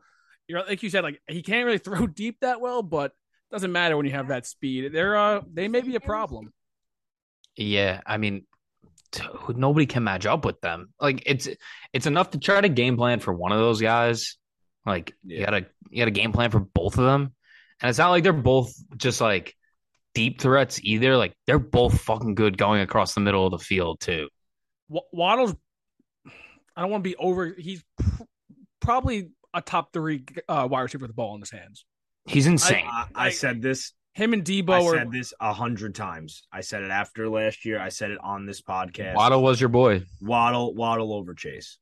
You're 0.49 0.65
like 0.65 0.83
you 0.83 0.91
said, 0.91 1.05
like 1.05 1.21
he 1.29 1.43
can't 1.43 1.67
really 1.67 1.79
throw 1.87 2.07
deep 2.07 2.41
that 2.41 2.61
well, 2.61 2.83
but 2.83 3.13
doesn't 3.53 3.71
matter 3.71 3.97
when 3.97 4.07
you 4.07 4.13
have 4.13 4.29
that 4.29 4.47
speed. 4.47 4.93
They're 4.93 5.17
uh 5.17 5.43
they 5.53 5.69
may 5.69 5.83
be 5.83 5.95
a 5.95 6.01
problem. 6.01 6.53
Yeah, 7.57 8.01
I 8.07 8.19
mean, 8.19 8.47
t- 9.13 9.23
nobody 9.55 9.87
can 9.87 10.05
match 10.05 10.27
up 10.27 10.45
with 10.45 10.61
them. 10.61 10.93
Like 11.01 11.23
it's 11.27 11.49
it's 11.93 12.07
enough 12.07 12.31
to 12.31 12.39
try 12.39 12.61
to 12.61 12.69
game 12.69 12.97
plan 12.97 13.21
for 13.21 13.33
one 13.33 13.53
of 13.53 13.59
those 13.59 13.81
guys. 13.81 14.37
Like 14.85 15.15
you 15.25 15.45
gotta 15.45 15.67
you 15.91 15.99
gotta 15.99 16.11
game 16.11 16.33
plan 16.33 16.51
for 16.51 16.61
both 16.61 16.99
of 16.99 17.05
them, 17.05 17.35
and 17.81 17.89
it's 17.89 17.99
not 17.99 18.11
like 18.11 18.23
they're 18.23 18.33
both 18.33 18.73
just 18.97 19.21
like 19.21 19.55
deep 20.15 20.41
threats 20.41 20.81
either. 20.83 21.17
Like 21.17 21.35
they're 21.47 21.59
both 21.59 22.01
fucking 22.01 22.35
good 22.35 22.57
going 22.59 22.81
across 22.83 23.15
the 23.15 23.21
middle 23.21 23.45
of 23.47 23.53
the 23.53 23.59
field 23.59 24.01
too. 24.01 24.29
Wa- 24.89 25.03
Waddle's. 25.13 25.55
I 26.77 26.83
don't 26.83 26.91
want 26.91 27.03
to 27.05 27.09
be 27.11 27.17
over. 27.17 27.55
He's 27.57 27.83
pr- 27.99 28.23
probably 28.81 29.31
a 29.55 29.63
top 29.63 29.93
three 29.93 30.25
uh, 30.49 30.69
wide 30.71 30.83
receiver 30.83 31.03
with 31.05 31.11
the 31.11 31.15
ball 31.15 31.35
in 31.35 31.41
his 31.41 31.51
hands. 31.51 31.87
He's 32.27 32.47
insane. 32.47 32.85
I, 32.87 33.07
I 33.15 33.27
I- 33.27 33.31
said 33.31 33.63
this. 33.63 33.93
Him 34.17 34.33
and 34.33 34.43
Deebo 34.43 34.71
I 34.71 34.83
are. 34.83 34.97
said 34.97 35.13
this 35.13 35.35
a 35.41 35.53
hundred 35.53 35.95
times. 35.95 36.43
I 36.51 36.63
said 36.63 36.83
it 36.83 36.91
after 36.91 37.29
last 37.29 37.67
year. 37.67 37.79
I 37.79 37.91
said 37.91 38.11
it 38.11 38.19
on 38.23 38.47
this 38.47 38.63
podcast. 38.63 39.15
Waddle 39.15 39.43
was 39.43 39.61
your 39.61 39.69
boy. 39.69 40.05
Waddle, 40.23 40.75
Waddle 40.75 41.13
over 41.13 41.35
Chase. 41.35 41.77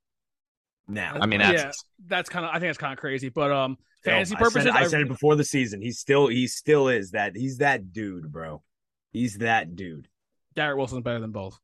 now. 0.88 1.17
I 1.21 1.26
mean, 1.26 1.38
that's 1.38 1.62
yeah, 1.62 1.71
that's 2.09 2.29
kind 2.29 2.45
of. 2.45 2.50
I 2.50 2.55
think 2.55 2.71
that's 2.71 2.79
kind 2.79 2.93
of 2.93 2.99
crazy, 2.99 3.29
but 3.29 3.53
um, 3.53 3.79
Still, 4.00 4.14
fantasy 4.14 4.35
I 4.35 4.38
purposes, 4.41 4.64
said, 4.64 4.73
I 4.73 4.81
I- 4.81 4.87
said 4.88 5.00
it 5.03 5.09
before 5.09 5.37
the 5.37 5.45
season. 5.45 5.81
He's 5.81 6.00
still 6.00 6.26
he 6.26 6.49
still 6.49 6.88
is 6.88 7.12
that 7.12 7.37
he's 7.37 7.59
that 7.59 7.93
dude, 7.93 8.33
bro. 8.33 8.64
He's 9.12 9.38
that 9.38 9.76
dude. 9.76 10.09
Garrett 10.57 10.76
Wilson's 10.76 11.03
better 11.05 11.21
than 11.21 11.31
both. 11.31 11.61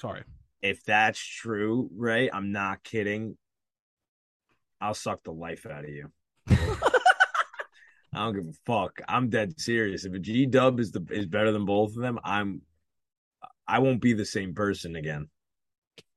Sorry. 0.00 0.24
If 0.62 0.82
that's 0.84 1.18
true, 1.24 1.90
right? 1.94 2.28
I'm 2.32 2.50
not 2.50 2.82
kidding. 2.82 3.36
I'll 4.80 4.94
suck 4.94 5.22
the 5.22 5.30
life 5.32 5.64
out 5.64 5.84
of 5.84 5.90
you. 5.90 6.10
I 8.14 8.24
don't 8.24 8.34
give 8.34 8.46
a 8.46 8.52
fuck. 8.66 9.00
I'm 9.08 9.28
dead 9.30 9.58
serious. 9.60 10.04
If 10.04 10.14
a 10.14 10.18
G 10.18 10.46
Dub 10.46 10.80
is 10.80 10.92
the 10.92 11.04
is 11.10 11.26
better 11.26 11.52
than 11.52 11.64
both 11.64 11.90
of 11.96 12.02
them, 12.02 12.18
I'm 12.24 12.62
I 13.66 13.78
won't 13.80 14.00
be 14.00 14.12
the 14.12 14.24
same 14.26 14.54
person 14.54 14.94
again. 14.96 15.28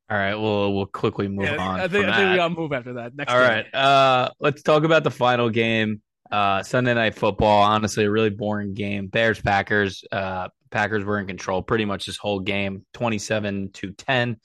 all 0.09 0.17
right. 0.17 0.35
We'll 0.35 0.73
we'll 0.73 0.85
quickly 0.85 1.27
move 1.27 1.45
Yeah, 1.45 1.57
on. 1.57 1.79
I 1.79 1.87
think 1.87 2.05
from 2.05 2.13
I 2.13 2.17
think 2.17 2.25
we 2.25 2.29
that. 2.31 2.35
gotta 2.37 2.53
move 2.55 2.73
after 2.73 2.93
that. 2.93 3.15
Next. 3.15 3.31
All 3.33 3.39
game. 3.39 3.49
right. 3.49 3.73
Uh, 3.75 4.29
let's 4.39 4.61
talk 4.63 4.83
about 4.83 5.03
the 5.03 5.11
final 5.11 5.49
game. 5.49 6.01
Uh, 6.31 6.61
Sunday 6.63 6.93
night 6.93 7.15
football. 7.15 7.61
Honestly, 7.63 8.03
a 8.03 8.11
really 8.11 8.29
boring 8.29 8.73
game. 8.73 9.07
Bears 9.07 9.41
Packers. 9.41 10.03
Uh, 10.11 10.49
Packers 10.71 11.05
were 11.05 11.19
in 11.19 11.27
control 11.27 11.61
pretty 11.61 11.85
much 11.85 12.05
this 12.05 12.17
whole 12.17 12.41
game. 12.41 12.85
Twenty-seven 12.93 13.71
to 13.75 13.91
ten 13.93 14.37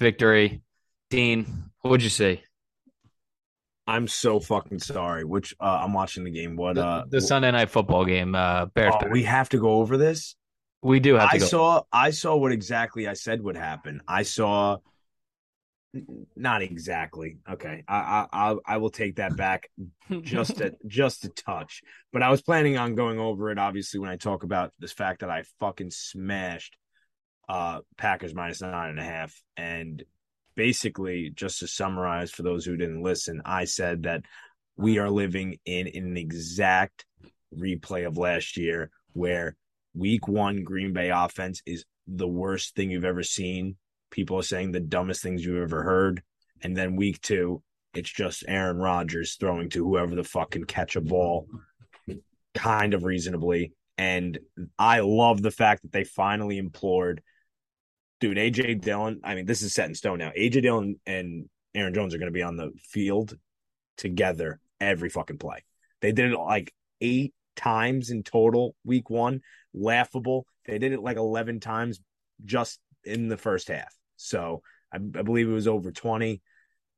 victory. 0.00 0.62
Dean, 1.10 1.70
what'd 1.82 2.02
you 2.02 2.10
see? 2.10 2.42
I'm 3.88 4.06
so 4.06 4.38
fucking 4.38 4.80
sorry. 4.80 5.24
Which 5.24 5.54
uh, 5.58 5.80
I'm 5.82 5.94
watching 5.94 6.24
the 6.24 6.30
game. 6.30 6.56
What 6.56 6.74
The, 6.74 6.84
uh 6.84 7.04
the 7.08 7.20
Sunday 7.20 7.50
night 7.50 7.70
football 7.70 8.04
game. 8.04 8.34
Uh, 8.34 8.66
Bears. 8.66 8.94
oh, 9.02 9.08
we 9.08 9.22
have 9.24 9.48
to 9.50 9.58
go 9.58 9.80
over 9.80 9.96
this? 9.96 10.36
we 10.82 11.00
do 11.00 11.14
have 11.14 11.30
to 11.30 11.36
I 11.36 11.38
go. 11.38 11.46
saw 11.46 11.82
I 11.92 12.10
saw 12.10 12.36
what 12.36 12.52
exactly 12.52 13.08
I 13.08 13.14
said 13.14 13.42
would 13.42 13.56
happen. 13.56 14.00
I 14.06 14.22
saw 14.22 14.76
not 16.36 16.62
exactly. 16.62 17.38
Okay. 17.50 17.82
I 17.88 18.26
I 18.32 18.56
I 18.66 18.76
will 18.76 18.90
take 18.90 19.16
that 19.16 19.36
back 19.36 19.70
just 20.22 20.60
a 20.60 20.74
just 20.86 21.24
a 21.24 21.30
touch. 21.30 21.82
But 22.12 22.22
I 22.22 22.30
was 22.30 22.42
planning 22.42 22.76
on 22.78 22.94
going 22.94 23.18
over 23.18 23.50
it 23.50 23.58
obviously 23.58 24.00
when 24.00 24.10
I 24.10 24.16
talk 24.16 24.42
about 24.44 24.72
this 24.78 24.92
fact 24.92 25.20
that 25.20 25.30
I 25.30 25.44
fucking 25.60 25.90
smashed 25.90 26.76
uh 27.48 27.80
Packers 27.96 28.34
minus 28.34 28.60
nine 28.60 28.90
and 28.90 29.00
a 29.00 29.04
half. 29.04 29.34
And 29.56 30.04
basically, 30.58 31.30
just 31.30 31.60
to 31.60 31.68
summarize 31.68 32.32
for 32.32 32.42
those 32.42 32.64
who 32.64 32.76
didn't 32.76 33.04
listen, 33.04 33.40
I 33.44 33.64
said 33.64 34.02
that 34.02 34.22
we 34.76 34.98
are 34.98 35.08
living 35.08 35.60
in 35.64 35.86
an 35.86 36.16
exact 36.16 37.06
replay 37.56 38.04
of 38.04 38.18
last 38.18 38.56
year 38.56 38.90
where 39.12 39.56
week 39.94 40.26
one 40.26 40.64
Green 40.64 40.92
Bay 40.92 41.10
offense 41.10 41.62
is 41.64 41.84
the 42.08 42.26
worst 42.26 42.74
thing 42.74 42.90
you've 42.90 43.04
ever 43.04 43.22
seen. 43.22 43.76
People 44.10 44.36
are 44.40 44.42
saying 44.42 44.72
the 44.72 44.80
dumbest 44.80 45.22
things 45.22 45.44
you've 45.44 45.62
ever 45.62 45.84
heard. 45.84 46.22
And 46.60 46.76
then 46.76 46.96
week 46.96 47.20
two, 47.20 47.62
it's 47.94 48.10
just 48.10 48.42
Aaron 48.48 48.78
Rodgers 48.78 49.36
throwing 49.36 49.70
to 49.70 49.84
whoever 49.84 50.16
the 50.16 50.24
fuck 50.24 50.50
can 50.50 50.64
catch 50.64 50.96
a 50.96 51.00
ball 51.00 51.46
kind 52.56 52.94
of 52.94 53.04
reasonably. 53.04 53.74
And 53.96 54.36
I 54.76 55.00
love 55.00 55.40
the 55.40 55.52
fact 55.52 55.82
that 55.82 55.92
they 55.92 56.02
finally 56.02 56.58
implored 56.58 57.22
dude, 58.20 58.36
AJ 58.36 58.80
Dillon. 58.80 59.20
I 59.24 59.34
mean, 59.34 59.46
this 59.46 59.62
is 59.62 59.74
set 59.74 59.88
in 59.88 59.94
stone 59.94 60.18
now. 60.18 60.30
AJ 60.36 60.62
Dillon 60.62 61.00
and 61.06 61.48
Aaron 61.74 61.94
Jones 61.94 62.14
are 62.14 62.18
going 62.18 62.32
to 62.32 62.32
be 62.32 62.42
on 62.42 62.56
the 62.56 62.72
field 62.90 63.36
together 63.96 64.60
every 64.80 65.08
fucking 65.08 65.38
play. 65.38 65.64
They 66.00 66.12
did 66.12 66.32
it 66.32 66.38
like 66.38 66.72
eight 67.00 67.34
times 67.56 68.10
in 68.10 68.22
total 68.22 68.74
week 68.84 69.10
one. 69.10 69.40
Laughable. 69.74 70.46
They 70.66 70.78
did 70.78 70.92
it 70.92 71.02
like 71.02 71.16
11 71.16 71.60
times 71.60 72.00
just 72.44 72.80
in 73.04 73.28
the 73.28 73.36
first 73.36 73.68
half. 73.68 73.94
So 74.16 74.62
I, 74.92 74.96
I 74.96 75.22
believe 75.22 75.48
it 75.48 75.52
was 75.52 75.68
over 75.68 75.92
20. 75.92 76.40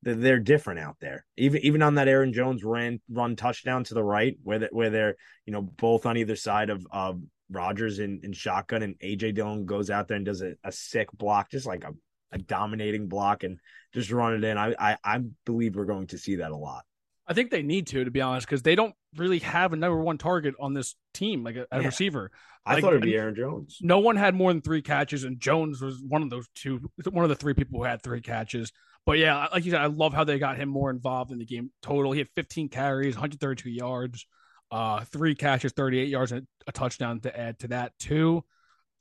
They're, 0.02 0.38
different 0.38 0.80
out 0.80 0.96
there. 0.98 1.26
Even 1.36 1.60
even 1.62 1.82
on 1.82 1.96
that 1.96 2.08
Aaron 2.08 2.32
Jones 2.32 2.64
ran 2.64 3.02
run 3.10 3.36
touchdown 3.36 3.84
to 3.84 3.92
the 3.92 4.02
right, 4.02 4.34
where 4.42 4.58
they, 4.58 4.68
where 4.72 4.88
they're 4.88 5.16
you 5.44 5.52
know 5.52 5.60
both 5.60 6.06
on 6.06 6.16
either 6.16 6.36
side 6.36 6.70
of 6.70 6.86
of 6.90 7.20
Rodgers 7.50 7.98
in, 7.98 8.20
in 8.22 8.32
shotgun, 8.32 8.82
and 8.82 8.98
AJ 9.00 9.34
Dillon 9.34 9.66
goes 9.66 9.90
out 9.90 10.08
there 10.08 10.16
and 10.16 10.26
does 10.26 10.42
a, 10.42 10.54
a 10.64 10.72
sick 10.72 11.08
block, 11.12 11.50
just 11.50 11.66
like 11.66 11.84
a, 11.84 11.92
a 12.32 12.38
dominating 12.38 13.08
block, 13.08 13.42
and 13.44 13.58
just 13.92 14.10
run 14.10 14.34
it 14.34 14.44
in. 14.44 14.56
I, 14.56 14.74
I 14.78 14.96
I 15.04 15.20
believe 15.44 15.76
we're 15.76 15.84
going 15.84 16.06
to 16.08 16.18
see 16.18 16.36
that 16.36 16.52
a 16.52 16.56
lot. 16.56 16.84
I 17.26 17.32
think 17.32 17.50
they 17.50 17.62
need 17.62 17.86
to, 17.88 18.02
to 18.04 18.10
be 18.10 18.20
honest, 18.20 18.46
because 18.46 18.62
they 18.62 18.74
don't 18.74 18.94
really 19.16 19.38
have 19.40 19.72
a 19.72 19.76
number 19.76 20.00
one 20.00 20.18
target 20.18 20.54
on 20.58 20.74
this 20.74 20.96
team, 21.14 21.44
like 21.44 21.54
a, 21.56 21.66
a 21.70 21.80
Yeah. 21.80 21.86
receiver. 21.86 22.30
I 22.66 22.80
thought 22.80 22.92
it'd 22.92 23.02
be 23.02 23.14
Aaron 23.16 23.34
Jones. 23.36 23.78
No 23.80 24.00
one 24.00 24.16
had 24.16 24.34
more 24.34 24.52
than 24.52 24.62
three 24.62 24.82
catches, 24.82 25.24
and 25.24 25.38
Jones 25.40 25.80
was 25.80 26.02
one 26.06 26.22
of 26.22 26.30
those 26.30 26.46
two, 26.54 26.80
one 27.10 27.24
of 27.24 27.28
the 27.28 27.36
three 27.36 27.54
people 27.54 27.78
who 27.78 27.84
had 27.84 28.02
three 28.02 28.20
catches. 28.20 28.72
But 29.06 29.18
yeah, 29.18 29.46
like 29.52 29.64
you 29.64 29.70
said, 29.70 29.80
I 29.80 29.86
love 29.86 30.12
how 30.12 30.24
they 30.24 30.38
got 30.38 30.56
him 30.58 30.68
more 30.68 30.90
involved 30.90 31.30
in 31.30 31.38
the 31.38 31.46
game 31.46 31.70
total. 31.82 32.12
He 32.12 32.18
had 32.18 32.28
15 32.36 32.68
carries, 32.68 33.14
132 33.14 33.70
yards, 33.70 34.26
uh, 34.70 35.04
three 35.04 35.34
catches, 35.34 35.72
38 35.72 36.08
yards, 36.08 36.32
and 36.32 36.46
a 36.66 36.72
touchdown 36.72 37.20
to 37.20 37.38
add 37.38 37.58
to 37.60 37.68
that 37.68 37.98
too. 37.98 38.44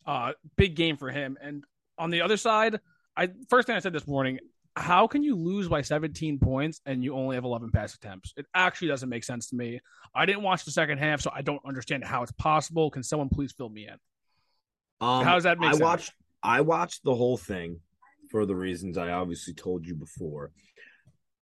Uh, 0.06 0.34
big 0.58 0.76
game 0.76 0.98
for 0.98 1.10
him. 1.10 1.38
And 1.42 1.64
on 1.98 2.10
the 2.10 2.22
other 2.22 2.38
side, 2.38 2.80
I 3.16 3.30
first 3.50 3.68
thing 3.68 3.76
I 3.76 3.80
said 3.80 3.94
this 3.94 4.08
morning, 4.08 4.40
how 4.76 5.08
can 5.08 5.24
you 5.24 5.36
lose 5.36 5.68
by 5.68 5.82
17 5.82 6.40
points 6.40 6.80
and 6.86 7.04
you 7.04 7.14
only 7.14 7.36
have 7.36 7.44
11 7.44 7.72
pass 7.72 7.94
attempts? 7.94 8.34
It 8.38 8.46
actually 8.54 8.88
doesn't 8.88 9.10
make 9.10 9.24
sense 9.24 9.50
to 9.50 9.56
me. 9.56 9.82
I 10.16 10.26
didn't 10.26 10.44
watch 10.44 10.66
the 10.66 10.72
second 10.72 11.00
half, 11.00 11.22
so 11.22 11.32
I 11.34 11.42
don't 11.42 11.62
understand 11.66 12.04
how 12.06 12.24
it's 12.24 12.32
possible. 12.32 12.90
Can 12.90 13.04
someone 13.04 13.30
please 13.30 13.52
fill 13.52 13.70
me 13.70 13.88
in? 13.88 13.96
Um, 15.02 15.24
How 15.24 15.36
does 15.36 15.44
that 15.44 15.60
make 15.60 15.70
I 15.70 15.74
sense? 15.74 15.82
watched 15.84 16.14
I 16.42 16.62
watched 16.62 17.04
the 17.04 17.16
whole 17.16 17.38
thing 17.38 17.80
for 18.32 18.46
the 18.46 18.56
reasons 18.56 18.98
I 18.98 19.12
obviously 19.12 19.54
told 19.54 19.86
you 19.86 19.96
before. 19.96 20.52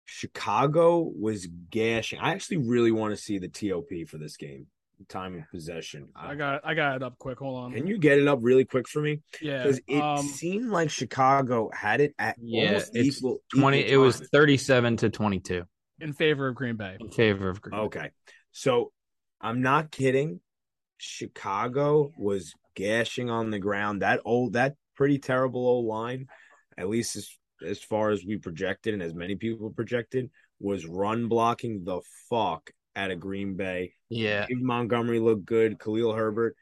Chicago 0.08 1.00
was 1.20 1.48
gashing. 1.70 2.18
I 2.20 2.32
actually 2.32 2.58
really 2.58 2.92
want 2.92 3.14
to 3.16 3.22
see 3.22 3.38
the 3.40 3.50
TOP 3.50 4.08
for 4.08 4.18
this 4.18 4.38
game. 4.38 4.68
Time 5.10 5.36
of 5.38 5.44
possession. 5.52 6.08
I 6.16 6.34
got 6.34 6.62
I 6.66 6.74
got 6.74 6.96
it 6.96 7.04
up 7.04 7.20
quick. 7.20 7.38
Hold 7.38 7.66
on. 7.66 7.72
Can 7.74 7.86
you 7.86 8.00
get 8.00 8.18
it 8.18 8.28
up 8.28 8.40
really 8.42 8.66
quick 8.66 8.88
for 8.88 9.00
me? 9.00 9.22
Yeah. 9.40 9.62
Because 9.62 9.80
it 9.88 10.02
Um, 10.02 10.26
seemed 10.26 10.70
like 10.72 10.90
Chicago 10.90 11.70
had 11.72 12.02
it 12.02 12.16
at 12.18 12.36
Yeah, 12.42 12.68
almost 12.70 12.96
it's 12.96 13.18
equal. 13.20 13.38
Twenty. 13.56 13.82
equal 13.82 13.94
It 13.94 13.98
was 13.98 14.20
thirty-seven 14.32 14.98
to 14.98 15.12
twenty-two 15.12 15.66
in 16.00 16.14
favor 16.14 16.48
of 16.48 16.56
Green 16.56 16.78
Bay. 16.78 16.98
in 17.00 17.12
favor 17.12 17.48
of 17.50 17.62
Green. 17.62 17.76
Bay. 17.80 17.84
Okay. 17.86 18.10
So 18.54 18.92
I'm 19.40 19.62
not 19.62 19.92
kidding. 19.92 20.40
Chicago 20.98 22.12
was 22.18 22.54
gashing 22.76 23.30
on 23.30 23.52
the 23.52 23.60
ground. 23.60 24.02
That 24.02 24.22
old 24.26 24.54
that 24.54 24.76
pretty 24.96 25.20
terrible 25.20 25.62
old 25.68 25.86
line, 25.86 26.26
at 26.76 26.90
least 26.90 27.16
as 27.16 27.30
as 27.66 27.80
far 27.80 28.10
as 28.10 28.26
we 28.26 28.38
projected 28.38 28.94
and 28.94 29.04
as 29.04 29.14
many 29.14 29.36
people 29.36 29.70
projected, 29.70 30.30
was 30.60 30.86
run 30.86 31.28
blocking 31.28 31.84
the 31.84 32.02
fuck 32.30 32.72
out 32.96 33.12
of 33.12 33.20
Green 33.20 33.56
Bay. 33.56 33.94
Yeah, 34.10 34.48
Montgomery 34.50 35.20
looked 35.20 35.46
good. 35.46 35.80
Khalil 35.80 36.14
Herbert 36.14 36.56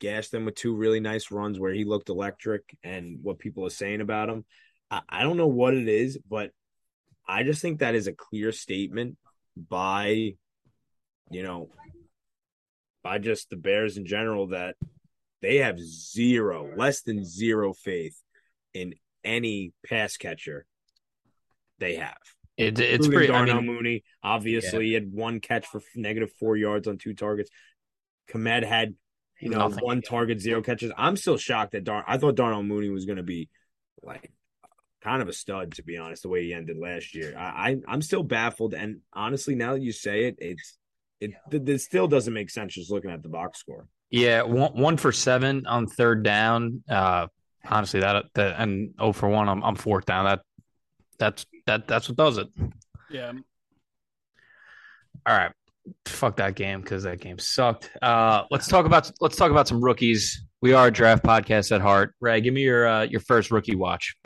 gashed 0.00 0.32
them 0.32 0.46
with 0.46 0.54
two 0.54 0.74
really 0.74 1.00
nice 1.00 1.30
runs 1.30 1.58
where 1.58 1.72
he 1.72 1.84
looked 1.84 2.08
electric 2.08 2.76
and 2.82 3.18
what 3.22 3.38
people 3.38 3.66
are 3.66 3.70
saying 3.70 4.00
about 4.00 4.28
him. 4.28 4.44
I, 4.90 5.02
I 5.08 5.22
don't 5.22 5.36
know 5.36 5.46
what 5.46 5.74
it 5.74 5.88
is, 5.88 6.18
but 6.28 6.50
I 7.28 7.42
just 7.42 7.62
think 7.62 7.78
that 7.80 7.94
is 7.94 8.06
a 8.06 8.12
clear 8.12 8.50
statement 8.50 9.16
by, 9.56 10.34
you 11.30 11.42
know, 11.42 11.70
by 13.02 13.18
just 13.18 13.50
the 13.50 13.56
Bears 13.56 13.96
in 13.96 14.06
general 14.06 14.48
that 14.48 14.76
they 15.42 15.58
have 15.58 15.78
zero, 15.78 16.70
less 16.76 17.02
than 17.02 17.24
zero 17.24 17.72
faith 17.72 18.20
in 18.74 18.94
any 19.24 19.72
pass 19.86 20.16
catcher 20.16 20.66
they 21.78 21.96
have. 21.96 22.18
it, 22.56 22.78
it's 22.78 23.06
Including 23.06 23.12
pretty. 23.12 23.32
I 23.32 23.44
Darnell 23.46 23.62
mean, 23.62 23.66
Mooney, 23.66 24.04
obviously, 24.22 24.86
he 24.86 24.92
had 24.94 25.10
one 25.12 25.40
catch 25.40 25.66
for 25.66 25.80
negative 25.94 26.30
four 26.38 26.56
yards 26.56 26.86
on 26.88 26.98
two 26.98 27.14
targets. 27.14 27.50
Kmet 28.30 28.64
had, 28.64 28.94
you 29.40 29.48
know, 29.50 29.58
Nothing. 29.68 29.84
one 29.84 30.02
target, 30.02 30.40
zero 30.40 30.62
catches. 30.62 30.92
I'm 30.96 31.16
still 31.16 31.36
shocked 31.38 31.72
that 31.72 31.84
Dar. 31.84 32.04
I 32.06 32.18
thought 32.18 32.36
Darnell 32.36 32.62
Mooney 32.62 32.90
was 32.90 33.06
going 33.06 33.16
to 33.16 33.22
be 33.22 33.48
like 34.02 34.30
kind 35.02 35.22
of 35.22 35.28
a 35.28 35.32
stud, 35.32 35.72
to 35.76 35.82
be 35.82 35.96
honest, 35.96 36.22
the 36.22 36.28
way 36.28 36.44
he 36.44 36.52
ended 36.54 36.76
last 36.78 37.14
year. 37.14 37.34
I, 37.36 37.42
I 37.70 37.76
I'm 37.88 38.02
still 38.02 38.22
baffled, 38.22 38.74
and 38.74 39.00
honestly, 39.12 39.54
now 39.54 39.72
that 39.72 39.82
you 39.82 39.92
say 39.92 40.24
it, 40.26 40.36
it's 40.38 40.76
it 41.20 41.32
it 41.50 41.80
still 41.80 42.08
doesn't 42.08 42.32
make 42.34 42.50
sense 42.50 42.74
just 42.74 42.90
looking 42.90 43.10
at 43.10 43.22
the 43.22 43.28
box 43.30 43.58
score. 43.60 43.86
yeah, 44.10 44.42
one, 44.42 44.72
one 44.74 44.96
for 44.96 45.12
seven 45.12 45.66
on 45.66 45.86
third 45.86 46.22
down. 46.22 46.82
Uh, 46.88 47.28
honestly, 47.68 48.00
that 48.00 48.26
that 48.34 48.60
and 48.60 48.94
oh 48.98 49.12
for 49.12 49.28
one, 49.28 49.48
I'm 49.48 49.62
I'm 49.62 49.76
fourth 49.76 50.06
down. 50.06 50.24
That 50.24 50.40
that's 51.18 51.46
that 51.66 51.86
that's 51.86 52.08
what 52.08 52.16
does 52.16 52.38
it. 52.38 52.48
Yeah. 53.10 53.32
All 55.26 55.36
right, 55.36 55.52
fuck 56.06 56.36
that 56.36 56.54
game 56.54 56.80
because 56.80 57.02
that 57.02 57.20
game 57.20 57.38
sucked. 57.38 57.90
Uh, 58.00 58.44
let's 58.50 58.68
talk 58.68 58.86
about 58.86 59.10
let's 59.20 59.36
talk 59.36 59.50
about 59.50 59.68
some 59.68 59.82
rookies. 59.82 60.44
We 60.62 60.72
are 60.72 60.88
a 60.88 60.90
draft 60.90 61.24
podcast 61.24 61.72
at 61.72 61.80
heart. 61.80 62.14
Ray, 62.20 62.40
give 62.40 62.54
me 62.54 62.62
your 62.62 62.86
uh, 62.86 63.02
your 63.02 63.20
first 63.20 63.50
rookie 63.50 63.76
watch. 63.76 64.16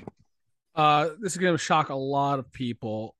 Uh, 0.75 1.11
this 1.21 1.33
is 1.33 1.39
going 1.39 1.55
to 1.55 1.59
shock 1.59 1.89
a 1.89 1.95
lot 1.95 2.39
of 2.39 2.51
people. 2.53 3.15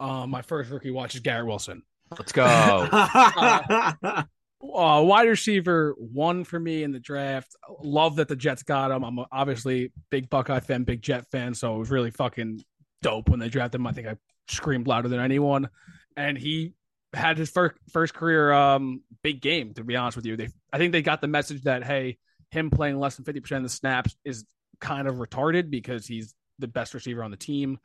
Uh, 0.00 0.26
my 0.26 0.42
first 0.42 0.70
rookie 0.70 0.90
watch 0.90 1.14
is 1.14 1.20
Garrett 1.20 1.46
Wilson. 1.46 1.82
Let's 2.16 2.32
go. 2.32 2.88
Uh, 2.92 4.24
wide 4.66 5.28
receiver 5.28 5.94
one 5.98 6.44
for 6.44 6.58
me 6.58 6.82
in 6.82 6.92
the 6.92 7.00
draft. 7.00 7.54
Love 7.82 8.16
that 8.16 8.28
the 8.28 8.36
Jets 8.36 8.62
got 8.62 8.90
him. 8.90 9.04
I'm 9.04 9.18
obviously 9.32 9.92
big 10.10 10.28
Buckeye 10.28 10.60
fan, 10.60 10.84
big 10.84 11.02
Jet 11.02 11.30
fan, 11.30 11.54
so 11.54 11.76
it 11.76 11.78
was 11.78 11.90
really 11.90 12.10
fucking 12.10 12.64
dope 13.02 13.28
when 13.28 13.40
they 13.40 13.48
drafted 13.48 13.80
him. 13.80 13.86
I 13.86 13.92
think 13.92 14.06
I 14.06 14.16
screamed 14.48 14.86
louder 14.86 15.08
than 15.08 15.20
anyone, 15.20 15.68
and 16.16 16.36
he 16.36 16.74
had 17.12 17.38
his 17.38 17.50
first 17.50 17.76
first 17.92 18.14
career 18.14 18.52
um, 18.52 19.02
big 19.22 19.40
game. 19.40 19.74
To 19.74 19.84
be 19.84 19.96
honest 19.96 20.16
with 20.16 20.26
you, 20.26 20.36
they 20.36 20.48
I 20.72 20.78
think 20.78 20.92
they 20.92 21.02
got 21.02 21.20
the 21.20 21.28
message 21.28 21.62
that 21.62 21.84
hey, 21.84 22.18
him 22.50 22.70
playing 22.70 22.98
less 22.98 23.16
than 23.16 23.24
fifty 23.24 23.40
percent 23.40 23.64
of 23.64 23.70
the 23.70 23.76
snaps 23.76 24.16
is 24.24 24.44
kind 24.80 25.08
of 25.08 25.16
retarded 25.16 25.70
because 25.70 26.06
he's 26.06 26.34
the 26.58 26.68
best 26.68 26.94
receiver 26.94 27.22
on 27.22 27.30
the 27.30 27.36
team. 27.36 27.78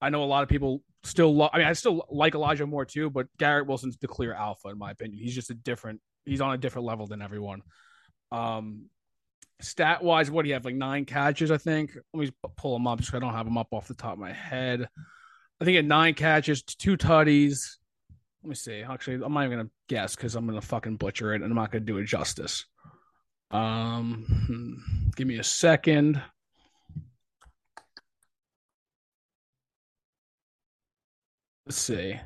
I 0.00 0.10
know 0.10 0.22
a 0.22 0.26
lot 0.26 0.42
of 0.42 0.48
people 0.48 0.82
still. 1.04 1.34
Lo- 1.34 1.50
I 1.52 1.58
mean, 1.58 1.66
I 1.66 1.72
still 1.72 2.06
like 2.10 2.34
Elijah 2.34 2.66
Moore 2.66 2.84
too, 2.84 3.10
but 3.10 3.26
Garrett 3.38 3.66
Wilson's 3.66 3.96
the 3.96 4.08
clear 4.08 4.34
alpha 4.34 4.68
in 4.68 4.78
my 4.78 4.90
opinion. 4.90 5.18
He's 5.22 5.34
just 5.34 5.50
a 5.50 5.54
different. 5.54 6.00
He's 6.24 6.40
on 6.40 6.52
a 6.52 6.58
different 6.58 6.86
level 6.86 7.06
than 7.06 7.22
everyone. 7.22 7.62
Um, 8.32 8.86
stat 9.60 10.02
wise, 10.02 10.30
what 10.30 10.42
do 10.42 10.48
you 10.48 10.54
have? 10.54 10.64
Like 10.64 10.74
nine 10.74 11.04
catches, 11.04 11.50
I 11.50 11.58
think. 11.58 11.96
Let 12.12 12.20
me 12.20 12.30
pull 12.56 12.74
them 12.74 12.86
up 12.86 12.98
because 12.98 13.14
I 13.14 13.18
don't 13.20 13.34
have 13.34 13.46
them 13.46 13.58
up 13.58 13.68
off 13.72 13.88
the 13.88 13.94
top 13.94 14.14
of 14.14 14.18
my 14.18 14.32
head. 14.32 14.88
I 15.60 15.64
think 15.64 15.78
at 15.78 15.84
nine 15.84 16.14
catches, 16.14 16.62
two 16.62 16.96
tutties. 16.96 17.76
Let 18.42 18.48
me 18.50 18.54
see. 18.54 18.82
Actually, 18.82 19.24
I'm 19.24 19.32
not 19.32 19.44
even 19.44 19.58
gonna 19.58 19.70
guess 19.88 20.14
because 20.14 20.34
I'm 20.34 20.46
gonna 20.46 20.60
fucking 20.60 20.96
butcher 20.96 21.32
it 21.32 21.42
and 21.42 21.50
I'm 21.50 21.56
not 21.56 21.70
gonna 21.72 21.84
do 21.84 21.98
it 21.98 22.04
justice. 22.04 22.66
Um, 23.50 24.24
hmm, 24.46 25.10
give 25.16 25.26
me 25.26 25.38
a 25.38 25.44
second. 25.44 26.20
Let's 31.66 31.78
see. 31.78 32.18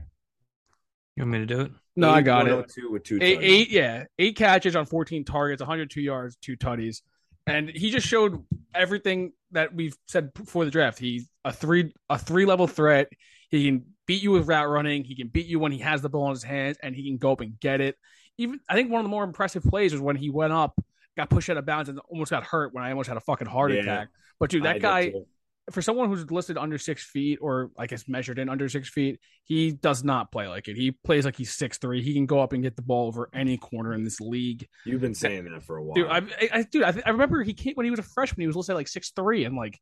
You 1.17 1.23
want 1.23 1.31
me 1.31 1.39
to 1.39 1.47
do 1.47 1.61
it? 1.63 1.73
No, 1.97 2.11
I 2.11 2.21
got 2.23 2.47
it. 2.47 2.51
102 2.51 2.91
with 2.93 3.05
two 3.05 3.19
Eight, 3.21 3.71
yeah, 3.71 4.05
eight 4.19 4.37
catches 4.37 4.77
on 4.77 4.87
14 4.87 5.25
targets, 5.25 5.61
102 5.61 6.01
yards, 6.01 6.37
two 6.37 6.57
tutties, 6.57 7.03
and 7.47 7.69
he 7.69 7.91
just 7.91 8.07
showed 8.07 8.45
everything 8.75 9.33
that 9.53 9.75
we've 9.75 9.97
said 10.07 10.33
before 10.33 10.65
the 10.65 10.71
draft. 10.71 10.99
He's 10.99 11.29
a 11.45 11.53
three 11.53 11.93
a 12.09 12.19
three 12.19 12.47
level 12.47 12.67
threat. 12.67 13.09
He 13.51 13.67
can 13.67 13.85
beat 14.07 14.23
you 14.23 14.31
with 14.31 14.47
route 14.47 14.69
running. 14.69 15.05
He 15.05 15.17
can 15.17 15.29
beat 15.29 15.47
you 15.47 15.59
when 15.59 15.73
he 15.73 15.79
has 15.79 16.01
the 16.03 16.09
ball 16.09 16.27
in 16.27 16.31
his 16.33 16.43
hands, 16.45 16.79
and 16.83 16.95
he 16.95 17.09
can 17.09 17.19
go 17.19 17.33
up 17.33 17.41
and 17.41 17.59
get 17.59 17.81
it. 17.81 17.97
Even 18.39 18.61
I 18.69 18.75
think 18.75 18.91
one 18.91 19.01
of 19.01 19.05
the 19.05 19.11
more 19.11 19.25
impressive 19.25 19.65
plays 19.65 19.93
was 19.93 20.01
when 20.01 20.17
he 20.17 20.31
went 20.31 20.53
up, 20.53 20.79
got 21.17 21.29
pushed 21.29 21.51
out 21.51 21.57
of 21.57 21.67
bounds, 21.67 21.89
and 21.89 21.99
almost 22.09 22.31
got 22.31 22.45
hurt 22.45 22.73
when 22.73 22.85
I 22.85 22.91
almost 22.91 23.09
had 23.09 23.17
a 23.17 23.21
fucking 23.21 23.49
heart 23.49 23.73
Yeah. 23.73 23.81
attack. 23.81 24.09
But 24.39 24.51
dude, 24.51 24.63
that 24.63 24.75
did 24.75 24.83
guy 24.83 25.11
too. 25.11 25.27
For 25.71 25.83
someone 25.83 26.09
who's 26.09 26.31
listed 26.31 26.59
under 26.59 26.79
six 26.79 27.05
feet 27.05 27.39
or 27.41 27.71
I 27.79 27.87
guess 27.87 28.09
measured 28.09 28.39
in 28.39 28.49
under 28.49 28.69
six 28.69 28.89
feet, 28.89 29.21
he 29.45 29.73
does 29.73 30.03
not 30.03 30.33
play 30.33 30.49
like 30.49 30.69
it. 30.69 30.77
He 30.77 30.93
plays 30.93 31.25
like 31.25 31.37
he's 31.37 31.55
six 31.55 31.79
three. 31.79 32.03
He 32.03 32.15
can 32.15 32.27
go 32.27 32.41
up 32.41 32.53
and 32.53 32.63
get 32.63 32.77
the 32.77 32.83
ball 32.83 33.07
over 33.07 33.29
any 33.35 33.57
corner 33.57 33.93
in 33.93 34.03
this 34.03 34.21
league. 34.21 34.67
You've 34.85 35.01
been 35.01 35.15
saying 35.15 35.45
that 35.45 35.63
for 35.63 35.77
a 35.77 35.83
while. 35.83 35.95
Dude, 35.95 36.09
I, 36.09 36.17
I, 36.19 36.49
I 36.53 36.63
dude, 36.63 36.83
I, 36.83 36.95
I 37.07 37.11
remember 37.11 37.43
he 37.43 37.55
came 37.55 37.75
when 37.75 37.85
he 37.85 37.91
was 37.91 38.01
a 38.01 38.05
freshman. 38.05 38.43
He 38.43 38.47
was 38.47 38.57
listed 38.57 38.75
at 38.75 38.77
like 38.77 38.89
six 38.89 39.11
three 39.11 39.45
and 39.45 39.57
like 39.57 39.79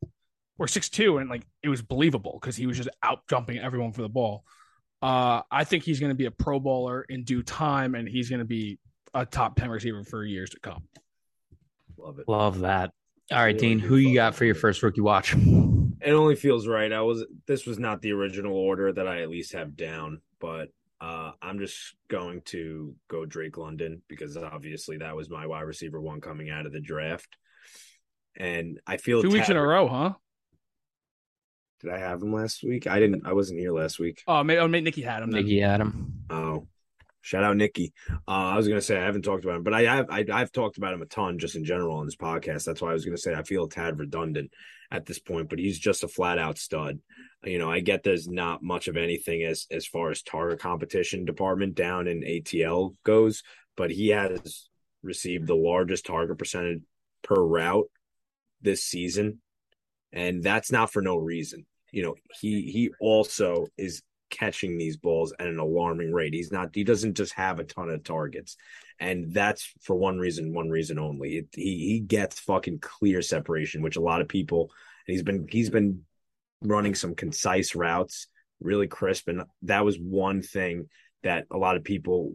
or 0.58 0.68
six 0.68 0.88
two, 0.88 1.18
and 1.18 1.30
like 1.30 1.46
it 1.62 1.68
was 1.68 1.82
believable 1.82 2.38
because 2.40 2.56
he 2.56 2.66
was 2.66 2.76
just 2.76 2.90
out 3.02 3.20
jumping 3.30 3.58
everyone 3.58 3.92
for 3.92 4.02
the 4.02 4.08
ball. 4.08 4.44
Uh, 5.00 5.42
I 5.50 5.64
think 5.64 5.84
he's 5.84 6.00
going 6.00 6.10
to 6.10 6.16
be 6.16 6.26
a 6.26 6.30
Pro 6.30 6.58
Bowler 6.58 7.02
in 7.08 7.24
due 7.24 7.42
time, 7.42 7.94
and 7.94 8.08
he's 8.08 8.28
going 8.28 8.40
to 8.40 8.44
be 8.44 8.78
a 9.14 9.24
top 9.24 9.56
ten 9.56 9.70
receiver 9.70 10.04
for 10.04 10.24
years 10.24 10.50
to 10.50 10.60
come. 10.60 10.82
Love 11.96 12.18
it. 12.18 12.28
Love 12.28 12.60
that. 12.60 12.90
All 13.30 13.38
right, 13.38 13.56
Dean, 13.56 13.78
who 13.78 13.96
you 13.96 14.14
got 14.14 14.34
for 14.34 14.44
your 14.44 14.54
first 14.54 14.82
rookie 14.82 15.02
watch? 15.02 15.34
It 16.00 16.12
only 16.12 16.36
feels 16.36 16.66
right. 16.66 16.92
I 16.92 17.00
was 17.02 17.24
this 17.46 17.66
was 17.66 17.78
not 17.78 18.00
the 18.02 18.12
original 18.12 18.56
order 18.56 18.92
that 18.92 19.08
I 19.08 19.22
at 19.22 19.30
least 19.30 19.52
have 19.52 19.76
down, 19.76 20.20
but 20.40 20.68
uh 21.00 21.32
I'm 21.40 21.58
just 21.58 21.94
going 22.08 22.42
to 22.46 22.94
go 23.08 23.24
Drake 23.24 23.56
London 23.56 24.02
because 24.08 24.36
obviously 24.36 24.98
that 24.98 25.16
was 25.16 25.30
my 25.30 25.46
wide 25.46 25.62
receiver 25.62 26.00
one 26.00 26.20
coming 26.20 26.50
out 26.50 26.66
of 26.66 26.72
the 26.72 26.80
draft. 26.80 27.36
And 28.36 28.80
I 28.86 28.98
feel 28.98 29.22
Two 29.22 29.30
weeks 29.30 29.48
in 29.48 29.56
a 29.56 29.66
row, 29.66 29.88
huh? 29.88 30.12
Did 31.80 31.92
I 31.92 31.98
have 31.98 32.22
him 32.22 32.32
last 32.32 32.64
week? 32.64 32.86
I 32.86 32.98
didn't. 32.98 33.26
I 33.26 33.32
wasn't 33.32 33.60
here 33.60 33.72
last 33.72 34.00
week. 34.00 34.22
Oh, 34.26 34.42
maybe, 34.42 34.58
oh, 34.58 34.66
maybe 34.66 34.84
Nicky 34.84 35.02
had 35.02 35.22
him. 35.22 35.30
Then. 35.30 35.42
Nicky 35.42 35.62
Adam. 35.62 36.24
Oh, 36.28 36.66
shout 37.28 37.44
out 37.44 37.56
Nicky. 37.56 37.92
Uh, 38.10 38.14
I 38.26 38.56
was 38.56 38.66
gonna 38.66 38.80
say 38.80 38.96
I 38.96 39.04
haven't 39.04 39.22
talked 39.22 39.44
about 39.44 39.56
him, 39.56 39.62
but 39.62 39.74
I 39.74 39.82
have. 39.82 40.06
I, 40.10 40.24
I've 40.32 40.50
talked 40.50 40.78
about 40.78 40.94
him 40.94 41.02
a 41.02 41.06
ton 41.06 41.38
just 41.38 41.56
in 41.56 41.64
general 41.64 41.98
on 41.98 42.06
this 42.06 42.16
podcast. 42.16 42.64
That's 42.64 42.80
why 42.80 42.90
I 42.90 42.94
was 42.94 43.04
gonna 43.04 43.18
say 43.18 43.34
I 43.34 43.42
feel 43.42 43.64
a 43.64 43.68
tad 43.68 43.98
redundant 43.98 44.50
at 44.90 45.04
this 45.04 45.18
point, 45.18 45.50
but 45.50 45.58
he's 45.58 45.78
just 45.78 46.04
a 46.04 46.08
flat 46.08 46.38
out 46.38 46.56
stud. 46.56 47.00
You 47.44 47.58
know, 47.58 47.70
I 47.70 47.80
get 47.80 48.02
there's 48.02 48.26
not 48.26 48.62
much 48.62 48.88
of 48.88 48.96
anything 48.96 49.42
as 49.44 49.66
as 49.70 49.86
far 49.86 50.10
as 50.10 50.22
target 50.22 50.60
competition 50.60 51.26
department 51.26 51.74
down 51.74 52.08
in 52.08 52.22
ATL 52.22 52.96
goes, 53.04 53.42
but 53.76 53.90
he 53.90 54.08
has 54.08 54.68
received 55.02 55.46
the 55.46 55.54
largest 55.54 56.06
target 56.06 56.38
percentage 56.38 56.80
per 57.22 57.40
route 57.40 57.90
this 58.62 58.82
season, 58.82 59.40
and 60.12 60.42
that's 60.42 60.72
not 60.72 60.90
for 60.90 61.02
no 61.02 61.16
reason. 61.16 61.66
You 61.92 62.04
know, 62.04 62.14
he 62.40 62.62
he 62.62 62.90
also 63.00 63.66
is 63.76 64.02
catching 64.30 64.76
these 64.76 64.96
balls 64.96 65.32
at 65.38 65.46
an 65.46 65.58
alarming 65.58 66.12
rate. 66.12 66.34
He's 66.34 66.52
not 66.52 66.70
he 66.74 66.84
doesn't 66.84 67.16
just 67.16 67.32
have 67.34 67.58
a 67.58 67.64
ton 67.64 67.90
of 67.90 68.04
targets. 68.04 68.56
And 69.00 69.32
that's 69.32 69.72
for 69.82 69.94
one 69.94 70.18
reason, 70.18 70.52
one 70.52 70.70
reason 70.70 70.98
only. 70.98 71.38
It, 71.38 71.48
he 71.52 71.88
he 71.88 72.00
gets 72.00 72.40
fucking 72.40 72.80
clear 72.80 73.22
separation, 73.22 73.82
which 73.82 73.96
a 73.96 74.02
lot 74.02 74.20
of 74.20 74.28
people 74.28 74.70
and 75.06 75.14
he's 75.14 75.22
been 75.22 75.46
he's 75.50 75.70
been 75.70 76.02
running 76.62 76.94
some 76.94 77.14
concise 77.14 77.74
routes, 77.74 78.26
really 78.60 78.88
crisp 78.88 79.28
and 79.28 79.42
that 79.62 79.84
was 79.84 79.98
one 79.98 80.42
thing 80.42 80.88
that 81.22 81.46
a 81.50 81.56
lot 81.56 81.76
of 81.76 81.84
people 81.84 82.34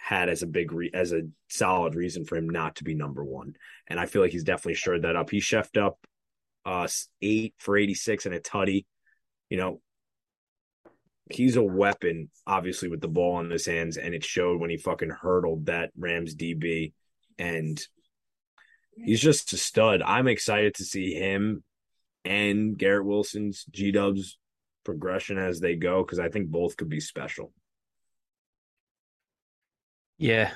had 0.00 0.28
as 0.28 0.42
a 0.42 0.46
big 0.46 0.72
re- 0.72 0.90
as 0.94 1.12
a 1.12 1.22
solid 1.48 1.94
reason 1.94 2.24
for 2.24 2.36
him 2.36 2.48
not 2.48 2.76
to 2.76 2.84
be 2.84 2.94
number 2.94 3.22
1. 3.22 3.54
And 3.88 4.00
I 4.00 4.06
feel 4.06 4.22
like 4.22 4.32
he's 4.32 4.44
definitely 4.44 4.74
shored 4.74 5.02
that 5.02 5.16
up. 5.16 5.30
He 5.30 5.40
chefed 5.40 5.80
up 5.80 5.98
uh 6.64 6.88
8 7.22 7.54
for 7.58 7.76
86 7.76 8.26
and 8.26 8.34
a 8.34 8.40
tutty. 8.40 8.86
You 9.50 9.58
know, 9.58 9.80
he's 11.32 11.56
a 11.56 11.62
weapon, 11.62 12.30
obviously, 12.46 12.88
with 12.88 13.00
the 13.00 13.08
ball 13.08 13.40
in 13.40 13.50
his 13.50 13.66
hands, 13.66 13.96
and 13.96 14.14
it 14.14 14.24
showed 14.24 14.60
when 14.60 14.70
he 14.70 14.76
fucking 14.76 15.10
hurdled 15.10 15.66
that 15.66 15.90
Rams 15.96 16.34
DB. 16.34 16.92
And 17.38 17.80
he's 18.96 19.20
just 19.20 19.52
a 19.52 19.56
stud. 19.56 20.02
I'm 20.02 20.28
excited 20.28 20.74
to 20.74 20.84
see 20.84 21.14
him 21.14 21.64
and 22.24 22.76
Garrett 22.76 23.06
Wilson's 23.06 23.64
G 23.70 23.92
Dubs 23.92 24.38
progression 24.84 25.38
as 25.38 25.60
they 25.60 25.76
go 25.76 26.02
because 26.02 26.18
I 26.18 26.28
think 26.28 26.48
both 26.48 26.76
could 26.76 26.88
be 26.88 27.00
special. 27.00 27.52
Yeah, 30.18 30.52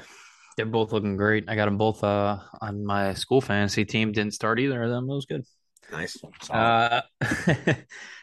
they're 0.57 0.67
both 0.67 0.93
looking 0.93 1.17
great. 1.17 1.49
I 1.49 1.57
got 1.57 1.65
them 1.65 1.79
both 1.79 2.05
uh, 2.05 2.39
on 2.61 2.85
my 2.85 3.15
school 3.15 3.41
fantasy 3.41 3.85
team. 3.85 4.13
Didn't 4.13 4.35
start 4.35 4.61
either 4.61 4.83
of 4.83 4.91
them. 4.91 5.05
It 5.05 5.15
was 5.15 5.27
good. 5.27 5.45
Nice. 5.92 6.18
Uh, 6.51 7.03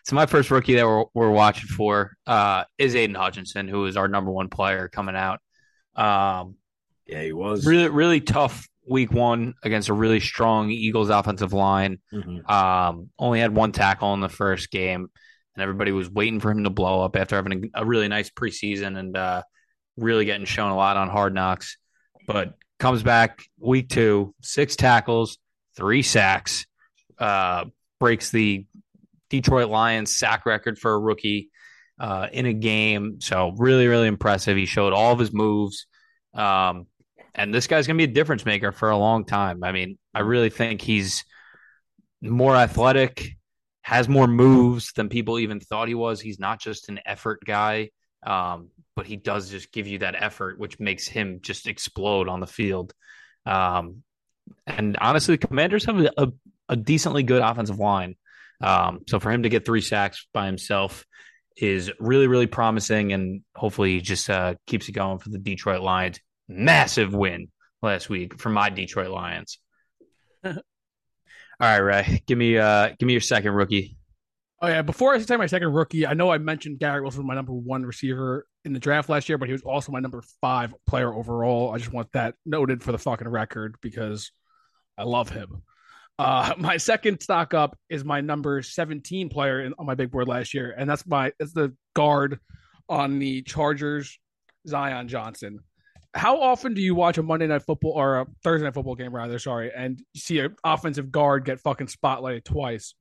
so 0.03 0.15
my 0.15 0.25
first 0.25 0.51
rookie 0.51 0.75
that 0.75 0.85
we're, 0.85 1.05
we're 1.13 1.31
watching 1.31 1.67
for 1.67 2.13
uh, 2.27 2.65
is 2.77 2.95
Aidan 2.95 3.15
Hutchinson, 3.15 3.67
who 3.67 3.85
is 3.85 3.97
our 3.97 4.07
number 4.07 4.31
one 4.31 4.49
player 4.49 4.87
coming 4.87 5.15
out. 5.15 5.39
Um, 5.95 6.55
yeah, 7.05 7.23
he 7.23 7.33
was. 7.33 7.65
really, 7.65 7.89
really 7.89 8.21
tough 8.21 8.67
week 8.87 9.11
one 9.11 9.53
against 9.63 9.89
a 9.89 9.93
really 9.93 10.19
strong 10.19 10.69
Eagles 10.71 11.09
offensive 11.09 11.53
line. 11.53 11.99
Mhm. 12.11 12.49
Um, 12.49 13.09
only 13.19 13.39
had 13.39 13.55
one 13.55 13.71
tackle 13.71 14.13
in 14.13 14.21
the 14.21 14.29
first 14.29 14.71
game, 14.71 15.09
and 15.55 15.61
everybody 15.61 15.91
was 15.91 16.09
waiting 16.09 16.39
for 16.39 16.51
him 16.51 16.63
to 16.63 16.69
blow 16.69 17.03
up 17.03 17.15
after 17.15 17.35
having 17.35 17.69
a, 17.75 17.81
a 17.81 17.85
really 17.85 18.07
nice 18.07 18.29
preseason 18.29 18.97
and 18.97 19.15
uh, 19.15 19.43
really 19.97 20.25
getting 20.25 20.45
shown 20.45 20.71
a 20.71 20.75
lot 20.75 20.97
on 20.97 21.09
Hard 21.09 21.33
Knocks. 21.33 21.77
But 22.27 22.55
comes 22.79 23.03
back 23.03 23.43
week 23.59 23.89
two, 23.89 24.33
six 24.41 24.75
tackles, 24.75 25.37
three 25.75 26.01
sacks, 26.01 26.65
uh, 27.21 27.65
breaks 27.99 28.31
the 28.31 28.65
Detroit 29.29 29.69
Lions 29.69 30.17
sack 30.17 30.45
record 30.45 30.77
for 30.77 30.93
a 30.93 30.99
rookie 30.99 31.51
uh, 31.99 32.27
in 32.33 32.47
a 32.47 32.53
game. 32.53 33.21
So 33.21 33.53
really, 33.57 33.87
really 33.87 34.07
impressive. 34.07 34.57
He 34.57 34.65
showed 34.65 34.91
all 34.91 35.13
of 35.13 35.19
his 35.19 35.31
moves. 35.31 35.85
Um, 36.33 36.87
and 37.35 37.53
this 37.53 37.67
guy's 37.67 37.87
going 37.87 37.97
to 37.97 38.05
be 38.05 38.11
a 38.11 38.13
difference 38.13 38.45
maker 38.45 38.71
for 38.71 38.89
a 38.89 38.97
long 38.97 39.23
time. 39.23 39.63
I 39.63 39.71
mean, 39.71 39.97
I 40.13 40.21
really 40.21 40.49
think 40.49 40.81
he's 40.81 41.23
more 42.21 42.55
athletic, 42.55 43.29
has 43.83 44.09
more 44.09 44.27
moves 44.27 44.91
than 44.93 45.07
people 45.07 45.39
even 45.39 45.59
thought 45.59 45.87
he 45.87 45.95
was. 45.95 46.19
He's 46.19 46.39
not 46.39 46.59
just 46.59 46.89
an 46.89 46.99
effort 47.05 47.39
guy, 47.45 47.91
um, 48.23 48.69
but 48.95 49.05
he 49.05 49.15
does 49.15 49.49
just 49.49 49.71
give 49.71 49.87
you 49.87 49.99
that 49.99 50.15
effort, 50.21 50.59
which 50.59 50.79
makes 50.79 51.07
him 51.07 51.39
just 51.41 51.67
explode 51.67 52.27
on 52.27 52.39
the 52.39 52.47
field. 52.47 52.93
Um, 53.45 54.03
and 54.67 54.97
honestly, 54.99 55.35
the 55.35 55.47
Commanders 55.47 55.85
have 55.85 55.99
a, 55.99 56.11
a, 56.17 56.27
a 56.71 56.75
decently 56.75 57.21
good 57.21 57.43
offensive 57.43 57.77
line. 57.77 58.15
Um, 58.61 59.01
so 59.07 59.19
for 59.19 59.29
him 59.29 59.43
to 59.43 59.49
get 59.49 59.65
three 59.65 59.81
sacks 59.81 60.25
by 60.33 60.45
himself 60.47 61.05
is 61.57 61.91
really, 61.99 62.27
really 62.27 62.47
promising, 62.47 63.11
and 63.11 63.41
hopefully 63.55 63.95
he 63.95 64.01
just 64.01 64.29
uh, 64.29 64.55
keeps 64.65 64.87
it 64.87 64.93
going 64.93 65.19
for 65.19 65.29
the 65.29 65.37
Detroit 65.37 65.81
Lions. 65.81 66.19
Massive 66.47 67.13
win 67.13 67.49
last 67.81 68.09
week 68.09 68.39
for 68.39 68.49
my 68.49 68.69
Detroit 68.69 69.09
Lions. 69.09 69.59
All 70.43 70.53
right, 71.59 71.77
Ray, 71.77 72.23
give 72.25 72.37
me 72.37 72.57
uh, 72.57 72.89
give 72.97 73.05
me 73.05 73.13
your 73.13 73.21
second 73.21 73.53
rookie. 73.53 73.97
Oh 74.63 74.67
yeah, 74.67 74.81
before 74.81 75.13
I 75.13 75.19
say 75.19 75.37
my 75.37 75.47
second 75.47 75.73
rookie, 75.73 76.07
I 76.07 76.13
know 76.13 76.31
I 76.31 76.37
mentioned 76.37 76.79
Garrett 76.79 77.03
Wilson 77.03 77.25
my 77.25 77.35
number 77.35 77.53
one 77.53 77.83
receiver 77.83 78.45
in 78.63 78.73
the 78.73 78.79
draft 78.79 79.09
last 79.09 79.27
year, 79.27 79.37
but 79.37 79.47
he 79.49 79.53
was 79.53 79.63
also 79.63 79.91
my 79.91 79.99
number 79.99 80.23
five 80.39 80.73
player 80.87 81.13
overall. 81.13 81.71
I 81.71 81.77
just 81.77 81.91
want 81.91 82.11
that 82.13 82.35
noted 82.45 82.83
for 82.83 82.91
the 82.91 82.97
fucking 82.99 83.27
record 83.27 83.75
because 83.81 84.31
I 84.97 85.03
love 85.03 85.29
him. 85.29 85.63
Uh, 86.21 86.53
my 86.57 86.77
second 86.77 87.19
stock 87.21 87.53
up 87.53 87.77
is 87.89 88.05
my 88.05 88.21
number 88.21 88.61
17 88.61 89.29
player 89.29 89.61
in, 89.61 89.73
on 89.79 89.85
my 89.85 89.95
big 89.95 90.11
board 90.11 90.27
last 90.27 90.53
year, 90.53 90.73
and 90.77 90.89
that's 90.89 91.05
my 91.05 91.33
that's 91.39 91.53
the 91.53 91.75
guard 91.95 92.39
on 92.87 93.19
the 93.19 93.41
Chargers, 93.41 94.19
Zion 94.67 95.07
Johnson. 95.07 95.59
How 96.13 96.41
often 96.41 96.73
do 96.73 96.81
you 96.81 96.93
watch 96.93 97.17
a 97.17 97.23
Monday 97.23 97.47
night 97.47 97.63
football 97.63 97.93
or 97.93 98.19
a 98.19 98.25
Thursday 98.43 98.65
night 98.65 98.73
football 98.73 98.95
game 98.95 99.15
rather, 99.15 99.39
sorry, 99.39 99.71
and 99.73 100.01
see 100.15 100.39
an 100.39 100.55
offensive 100.63 101.09
guard 101.11 101.45
get 101.45 101.59
fucking 101.61 101.87
spotlighted 101.87 102.43
twice? 102.43 102.93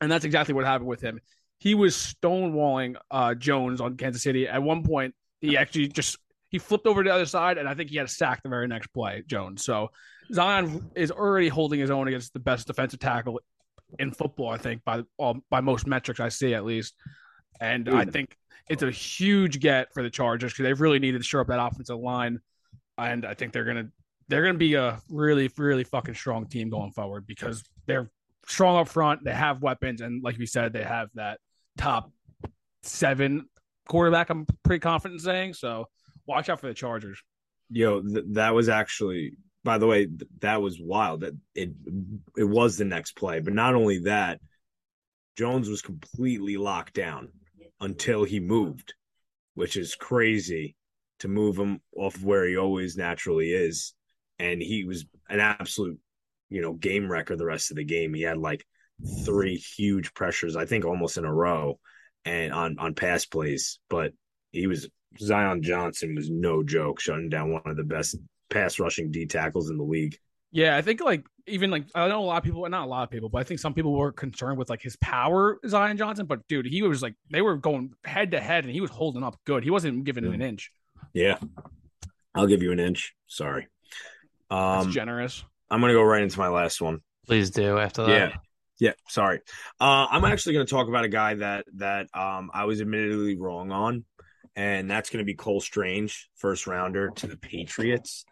And 0.00 0.10
that's 0.10 0.24
exactly 0.24 0.52
what 0.54 0.64
happened 0.64 0.88
with 0.88 1.00
him. 1.00 1.20
He 1.58 1.74
was 1.74 1.94
stonewalling 1.94 2.96
uh, 3.10 3.34
Jones 3.34 3.80
on 3.80 3.96
Kansas 3.96 4.22
City. 4.22 4.48
At 4.48 4.62
one 4.62 4.82
point, 4.82 5.14
he 5.40 5.56
actually 5.56 5.88
just 5.88 6.18
he 6.50 6.58
flipped 6.58 6.86
over 6.86 7.02
to 7.02 7.08
the 7.08 7.14
other 7.14 7.26
side, 7.26 7.56
and 7.56 7.68
I 7.68 7.74
think 7.74 7.90
he 7.90 7.96
had 7.96 8.06
a 8.06 8.10
sack 8.10 8.42
the 8.42 8.48
very 8.48 8.66
next 8.66 8.88
play, 8.88 9.22
Jones. 9.26 9.64
So 9.64 9.90
Zion 10.32 10.90
is 10.94 11.10
already 11.10 11.48
holding 11.48 11.80
his 11.80 11.90
own 11.90 12.08
against 12.08 12.32
the 12.32 12.40
best 12.40 12.66
defensive 12.66 13.00
tackle 13.00 13.40
in 13.98 14.12
football, 14.12 14.50
I 14.50 14.58
think, 14.58 14.84
by 14.84 15.02
all, 15.18 15.38
by 15.50 15.60
most 15.60 15.86
metrics 15.86 16.20
I 16.20 16.28
see 16.28 16.54
at 16.54 16.64
least. 16.64 16.94
And 17.60 17.88
I 17.88 18.04
think 18.04 18.36
it's 18.68 18.82
a 18.82 18.90
huge 18.90 19.60
get 19.60 19.92
for 19.92 20.02
the 20.02 20.10
Chargers 20.10 20.52
because 20.52 20.64
they 20.64 20.72
really 20.72 20.98
needed 20.98 21.18
to 21.18 21.24
shore 21.24 21.40
up 21.40 21.48
that 21.48 21.60
offensive 21.60 21.98
line, 21.98 22.40
and 22.98 23.24
I 23.24 23.34
think 23.34 23.52
they're 23.52 23.64
gonna 23.64 23.88
they're 24.28 24.42
gonna 24.42 24.58
be 24.58 24.74
a 24.74 25.00
really 25.08 25.50
really 25.56 25.84
fucking 25.84 26.14
strong 26.14 26.46
team 26.46 26.70
going 26.70 26.90
forward 26.92 27.26
because 27.26 27.62
they're 27.86 28.10
strong 28.46 28.76
up 28.76 28.88
front. 28.88 29.24
They 29.24 29.32
have 29.32 29.62
weapons, 29.62 30.00
and 30.00 30.22
like 30.22 30.38
we 30.38 30.46
said, 30.46 30.72
they 30.72 30.82
have 30.82 31.10
that 31.14 31.38
top 31.76 32.10
seven 32.82 33.48
quarterback. 33.88 34.30
I'm 34.30 34.46
pretty 34.62 34.80
confident 34.80 35.20
in 35.20 35.24
saying 35.24 35.54
so. 35.54 35.86
Watch 36.26 36.48
out 36.48 36.60
for 36.60 36.68
the 36.68 36.74
Chargers. 36.74 37.22
Yo, 37.70 38.00
th- 38.00 38.24
that 38.32 38.54
was 38.54 38.68
actually 38.68 39.36
by 39.64 39.78
the 39.78 39.86
way, 39.86 40.08
that 40.40 40.60
was 40.62 40.78
wild. 40.80 41.20
That 41.20 41.34
it 41.54 41.70
it 42.36 42.44
was 42.44 42.76
the 42.76 42.84
next 42.84 43.16
play, 43.16 43.40
but 43.40 43.54
not 43.54 43.74
only 43.74 44.00
that, 44.00 44.40
Jones 45.36 45.68
was 45.68 45.82
completely 45.82 46.56
locked 46.56 46.94
down 46.94 47.30
until 47.80 48.24
he 48.24 48.40
moved, 48.40 48.94
which 49.54 49.76
is 49.76 49.94
crazy 49.94 50.76
to 51.20 51.28
move 51.28 51.58
him 51.58 51.80
off 51.96 52.16
of 52.16 52.24
where 52.24 52.46
he 52.46 52.56
always 52.56 52.96
naturally 52.96 53.50
is, 53.50 53.94
and 54.38 54.60
he 54.60 54.84
was 54.84 55.06
an 55.28 55.40
absolute, 55.40 55.98
you 56.50 56.60
know, 56.60 56.74
game 56.74 57.10
wrecker 57.10 57.34
the 57.34 57.46
rest 57.46 57.70
of 57.70 57.76
the 57.76 57.84
game. 57.84 58.12
He 58.12 58.22
had 58.22 58.38
like 58.38 58.64
three 59.24 59.56
huge 59.56 60.12
pressures, 60.14 60.56
I 60.56 60.66
think, 60.66 60.84
almost 60.84 61.16
in 61.16 61.24
a 61.24 61.32
row, 61.32 61.78
and 62.26 62.52
on 62.52 62.78
on 62.78 62.94
pass 62.94 63.24
plays, 63.24 63.78
but 63.88 64.12
he 64.52 64.66
was 64.66 64.88
Zion 65.18 65.62
Johnson 65.62 66.14
was 66.14 66.28
no 66.30 66.62
joke, 66.62 67.00
shutting 67.00 67.28
down 67.30 67.50
one 67.50 67.62
of 67.64 67.76
the 67.76 67.84
best 67.84 68.16
pass 68.50 68.78
rushing 68.78 69.10
D 69.10 69.26
tackles 69.26 69.70
in 69.70 69.76
the 69.76 69.84
league. 69.84 70.18
Yeah, 70.50 70.76
I 70.76 70.82
think 70.82 71.00
like 71.00 71.24
even 71.46 71.70
like 71.70 71.86
I 71.94 72.08
know 72.08 72.20
a 72.20 72.26
lot 72.26 72.38
of 72.38 72.44
people, 72.44 72.68
not 72.68 72.84
a 72.84 72.88
lot 72.88 73.02
of 73.02 73.10
people, 73.10 73.28
but 73.28 73.38
I 73.38 73.44
think 73.44 73.60
some 73.60 73.74
people 73.74 73.92
were 73.92 74.12
concerned 74.12 74.58
with 74.58 74.70
like 74.70 74.80
his 74.80 74.96
power, 74.96 75.58
Zion 75.66 75.96
Johnson. 75.96 76.26
But 76.26 76.46
dude, 76.48 76.66
he 76.66 76.82
was 76.82 77.02
like 77.02 77.14
they 77.30 77.42
were 77.42 77.56
going 77.56 77.92
head 78.04 78.30
to 78.32 78.40
head, 78.40 78.64
and 78.64 78.72
he 78.72 78.80
was 78.80 78.90
holding 78.90 79.22
up 79.22 79.36
good. 79.44 79.64
He 79.64 79.70
wasn't 79.70 80.04
giving 80.04 80.24
an 80.24 80.40
inch. 80.40 80.70
Yeah, 81.12 81.38
I'll 82.34 82.46
give 82.46 82.62
you 82.62 82.72
an 82.72 82.80
inch. 82.80 83.14
Sorry, 83.26 83.66
That's 84.50 84.86
um, 84.86 84.92
generous. 84.92 85.44
I'm 85.70 85.80
gonna 85.80 85.92
go 85.92 86.02
right 86.02 86.22
into 86.22 86.38
my 86.38 86.48
last 86.48 86.80
one. 86.80 87.00
Please 87.26 87.50
do 87.50 87.78
after 87.78 88.04
that. 88.04 88.10
Yeah. 88.10 88.36
Yeah, 88.80 88.92
sorry. 89.08 89.40
Uh, 89.80 90.06
I'm 90.10 90.24
actually 90.24 90.54
going 90.54 90.66
to 90.66 90.70
talk 90.70 90.88
about 90.88 91.04
a 91.04 91.08
guy 91.08 91.34
that 91.34 91.64
that 91.76 92.08
um, 92.12 92.50
I 92.52 92.64
was 92.64 92.80
admittedly 92.80 93.36
wrong 93.38 93.70
on, 93.70 94.04
and 94.56 94.90
that's 94.90 95.10
going 95.10 95.20
to 95.20 95.24
be 95.24 95.34
Cole 95.34 95.60
Strange, 95.60 96.28
first 96.36 96.66
rounder 96.66 97.10
to 97.16 97.28
the 97.28 97.36
Patriots. 97.36 98.24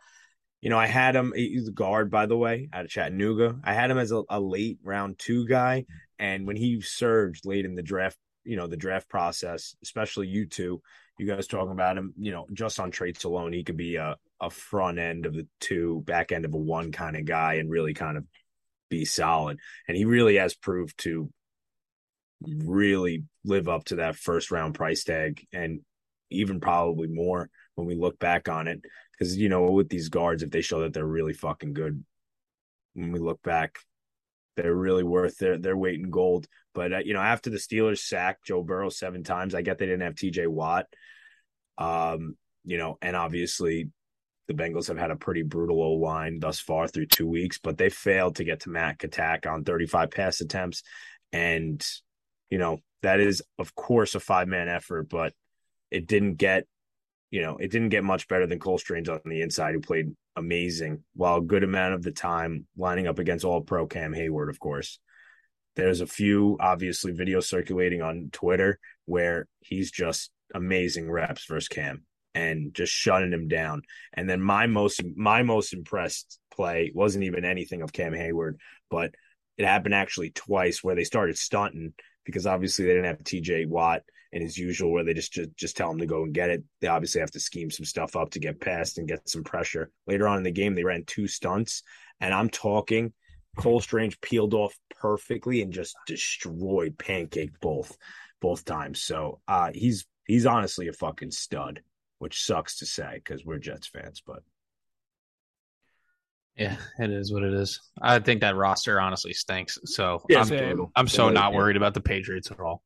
You 0.62 0.70
know, 0.70 0.78
I 0.78 0.86
had 0.86 1.16
him. 1.16 1.32
He's 1.34 1.68
a 1.68 1.72
guard, 1.72 2.10
by 2.10 2.26
the 2.26 2.36
way, 2.36 2.68
out 2.72 2.84
of 2.84 2.90
Chattanooga. 2.90 3.58
I 3.64 3.74
had 3.74 3.90
him 3.90 3.98
as 3.98 4.12
a, 4.12 4.22
a 4.30 4.40
late 4.40 4.78
round 4.84 5.18
two 5.18 5.46
guy, 5.46 5.86
and 6.18 6.46
when 6.46 6.56
he 6.56 6.80
surged 6.80 7.44
late 7.44 7.64
in 7.64 7.74
the 7.74 7.82
draft, 7.82 8.16
you 8.44 8.56
know, 8.56 8.68
the 8.68 8.76
draft 8.76 9.08
process, 9.08 9.74
especially 9.82 10.28
you 10.28 10.46
two, 10.46 10.80
you 11.18 11.26
guys 11.26 11.48
talking 11.48 11.72
about 11.72 11.98
him. 11.98 12.14
You 12.16 12.30
know, 12.30 12.46
just 12.52 12.78
on 12.78 12.92
traits 12.92 13.24
alone, 13.24 13.52
he 13.52 13.64
could 13.64 13.76
be 13.76 13.96
a 13.96 14.16
a 14.40 14.50
front 14.50 14.98
end 14.98 15.26
of 15.26 15.34
the 15.34 15.48
two, 15.60 16.02
back 16.06 16.30
end 16.30 16.44
of 16.44 16.54
a 16.54 16.58
one 16.58 16.92
kind 16.92 17.16
of 17.16 17.24
guy, 17.24 17.54
and 17.54 17.68
really 17.68 17.92
kind 17.92 18.16
of 18.16 18.24
be 18.88 19.04
solid. 19.04 19.58
And 19.88 19.96
he 19.96 20.04
really 20.04 20.36
has 20.36 20.54
proved 20.54 20.96
to 20.98 21.28
really 22.40 23.24
live 23.44 23.68
up 23.68 23.84
to 23.86 23.96
that 23.96 24.16
first 24.16 24.50
round 24.52 24.74
price 24.74 25.04
tag 25.04 25.44
and 25.52 25.80
even 26.30 26.60
probably 26.60 27.08
more 27.08 27.50
when 27.74 27.86
we 27.86 27.94
look 27.94 28.18
back 28.18 28.48
on 28.48 28.68
it. 28.68 28.84
Because, 29.22 29.38
you 29.38 29.48
know, 29.48 29.70
with 29.70 29.88
these 29.88 30.08
guards, 30.08 30.42
if 30.42 30.50
they 30.50 30.62
show 30.62 30.80
that 30.80 30.92
they're 30.92 31.06
really 31.06 31.32
fucking 31.32 31.74
good, 31.74 32.02
when 32.94 33.12
we 33.12 33.20
look 33.20 33.40
back, 33.40 33.78
they're 34.56 34.74
really 34.74 35.04
worth 35.04 35.38
their, 35.38 35.58
their 35.58 35.76
weight 35.76 36.00
in 36.00 36.10
gold. 36.10 36.48
But, 36.74 36.92
uh, 36.92 36.98
you 37.04 37.14
know, 37.14 37.20
after 37.20 37.48
the 37.48 37.58
Steelers 37.58 38.00
sacked 38.00 38.46
Joe 38.46 38.64
Burrow 38.64 38.88
seven 38.88 39.22
times, 39.22 39.54
I 39.54 39.62
get 39.62 39.78
they 39.78 39.86
didn't 39.86 40.00
have 40.00 40.16
TJ 40.16 40.48
Watt. 40.48 40.86
Um, 41.78 42.36
you 42.64 42.78
know, 42.78 42.98
and 43.00 43.14
obviously 43.14 43.90
the 44.48 44.54
Bengals 44.54 44.88
have 44.88 44.98
had 44.98 45.12
a 45.12 45.16
pretty 45.16 45.42
brutal 45.42 45.80
O 45.80 45.92
line 45.92 46.40
thus 46.40 46.58
far 46.58 46.88
through 46.88 47.06
two 47.06 47.28
weeks, 47.28 47.60
but 47.62 47.78
they 47.78 47.90
failed 47.90 48.36
to 48.36 48.44
get 48.44 48.62
to 48.62 48.70
Matt 48.70 49.04
Attack 49.04 49.46
on 49.46 49.62
35 49.62 50.10
pass 50.10 50.40
attempts. 50.40 50.82
And, 51.32 51.80
you 52.50 52.58
know, 52.58 52.78
that 53.02 53.20
is, 53.20 53.40
of 53.56 53.72
course, 53.76 54.16
a 54.16 54.20
five 54.20 54.48
man 54.48 54.68
effort, 54.68 55.08
but 55.08 55.32
it 55.92 56.08
didn't 56.08 56.34
get, 56.34 56.66
you 57.32 57.40
know, 57.40 57.56
it 57.56 57.70
didn't 57.70 57.88
get 57.88 58.04
much 58.04 58.28
better 58.28 58.46
than 58.46 58.58
Cole 58.58 58.76
Strange 58.76 59.08
on 59.08 59.18
the 59.24 59.40
inside, 59.40 59.72
who 59.72 59.80
played 59.80 60.14
amazing 60.36 61.02
while 61.14 61.38
a 61.38 61.42
good 61.42 61.64
amount 61.64 61.94
of 61.94 62.02
the 62.02 62.12
time 62.12 62.66
lining 62.76 63.06
up 63.06 63.18
against 63.18 63.44
all 63.44 63.62
pro 63.62 63.86
Cam 63.86 64.12
Heyward, 64.12 64.50
of 64.50 64.60
course. 64.60 65.00
There's 65.74 66.02
a 66.02 66.06
few, 66.06 66.58
obviously, 66.60 67.12
videos 67.12 67.44
circulating 67.44 68.02
on 68.02 68.28
Twitter 68.32 68.78
where 69.06 69.48
he's 69.60 69.90
just 69.90 70.30
amazing 70.54 71.10
reps 71.10 71.46
versus 71.46 71.68
Cam 71.68 72.04
and 72.34 72.74
just 72.74 72.92
shutting 72.92 73.32
him 73.32 73.48
down. 73.48 73.80
And 74.12 74.28
then 74.28 74.42
my 74.42 74.66
most 74.66 75.00
my 75.16 75.42
most 75.42 75.72
impressed 75.72 76.38
play 76.54 76.92
wasn't 76.94 77.24
even 77.24 77.46
anything 77.46 77.80
of 77.80 77.94
Cam 77.94 78.12
Heyward, 78.12 78.56
but 78.90 79.14
it 79.56 79.64
happened 79.64 79.94
actually 79.94 80.30
twice 80.30 80.84
where 80.84 80.94
they 80.94 81.04
started 81.04 81.38
stunting 81.38 81.94
because 82.26 82.46
obviously 82.46 82.84
they 82.84 82.92
didn't 82.92 83.06
have 83.06 83.18
TJ 83.20 83.68
Watt 83.68 84.02
and 84.32 84.42
his 84.42 84.56
usual 84.56 84.90
where 84.92 85.04
they 85.04 85.14
just, 85.14 85.32
just 85.32 85.56
just 85.56 85.76
tell 85.76 85.90
him 85.90 85.98
to 85.98 86.06
go 86.06 86.22
and 86.22 86.34
get 86.34 86.50
it. 86.50 86.64
They 86.80 86.88
obviously 86.88 87.20
have 87.20 87.30
to 87.32 87.40
scheme 87.40 87.70
some 87.70 87.84
stuff 87.84 88.16
up 88.16 88.30
to 88.30 88.38
get 88.38 88.60
past 88.60 88.98
and 88.98 89.08
get 89.08 89.28
some 89.28 89.44
pressure. 89.44 89.90
Later 90.06 90.26
on 90.28 90.38
in 90.38 90.42
the 90.42 90.50
game, 90.50 90.74
they 90.74 90.84
ran 90.84 91.04
two 91.04 91.28
stunts, 91.28 91.82
and 92.20 92.32
I'm 92.32 92.48
talking 92.48 93.12
Cole 93.56 93.80
Strange 93.80 94.20
peeled 94.20 94.54
off 94.54 94.74
perfectly 95.00 95.62
and 95.62 95.72
just 95.72 95.94
destroyed 96.06 96.98
pancake 96.98 97.58
both 97.60 97.96
both 98.40 98.64
times. 98.64 99.02
So 99.02 99.40
uh, 99.46 99.70
he's 99.74 100.06
he's 100.26 100.46
honestly 100.46 100.88
a 100.88 100.92
fucking 100.92 101.30
stud 101.32 101.82
which 102.22 102.44
sucks 102.44 102.76
to 102.78 102.86
say 102.86 103.14
because 103.14 103.44
we're 103.44 103.58
Jets 103.58 103.88
fans, 103.88 104.22
but 104.24 104.44
Yeah, 106.56 106.76
it 107.00 107.10
is 107.10 107.32
what 107.32 107.42
it 107.42 107.52
is. 107.52 107.80
I 108.00 108.20
think 108.20 108.42
that 108.42 108.54
roster 108.54 109.00
honestly 109.00 109.32
stinks. 109.32 109.76
So 109.86 110.22
Yeah, 110.28 110.44
I'm. 110.44 110.86
I'm 110.94 111.08
so 111.08 111.26
Yeah, 111.26 111.32
not 111.32 111.50
yeah. 111.50 111.58
worried 111.58 111.76
about 111.76 111.94
the 111.94 112.00
Patriots 112.00 112.52
at 112.52 112.60
all. 112.60 112.84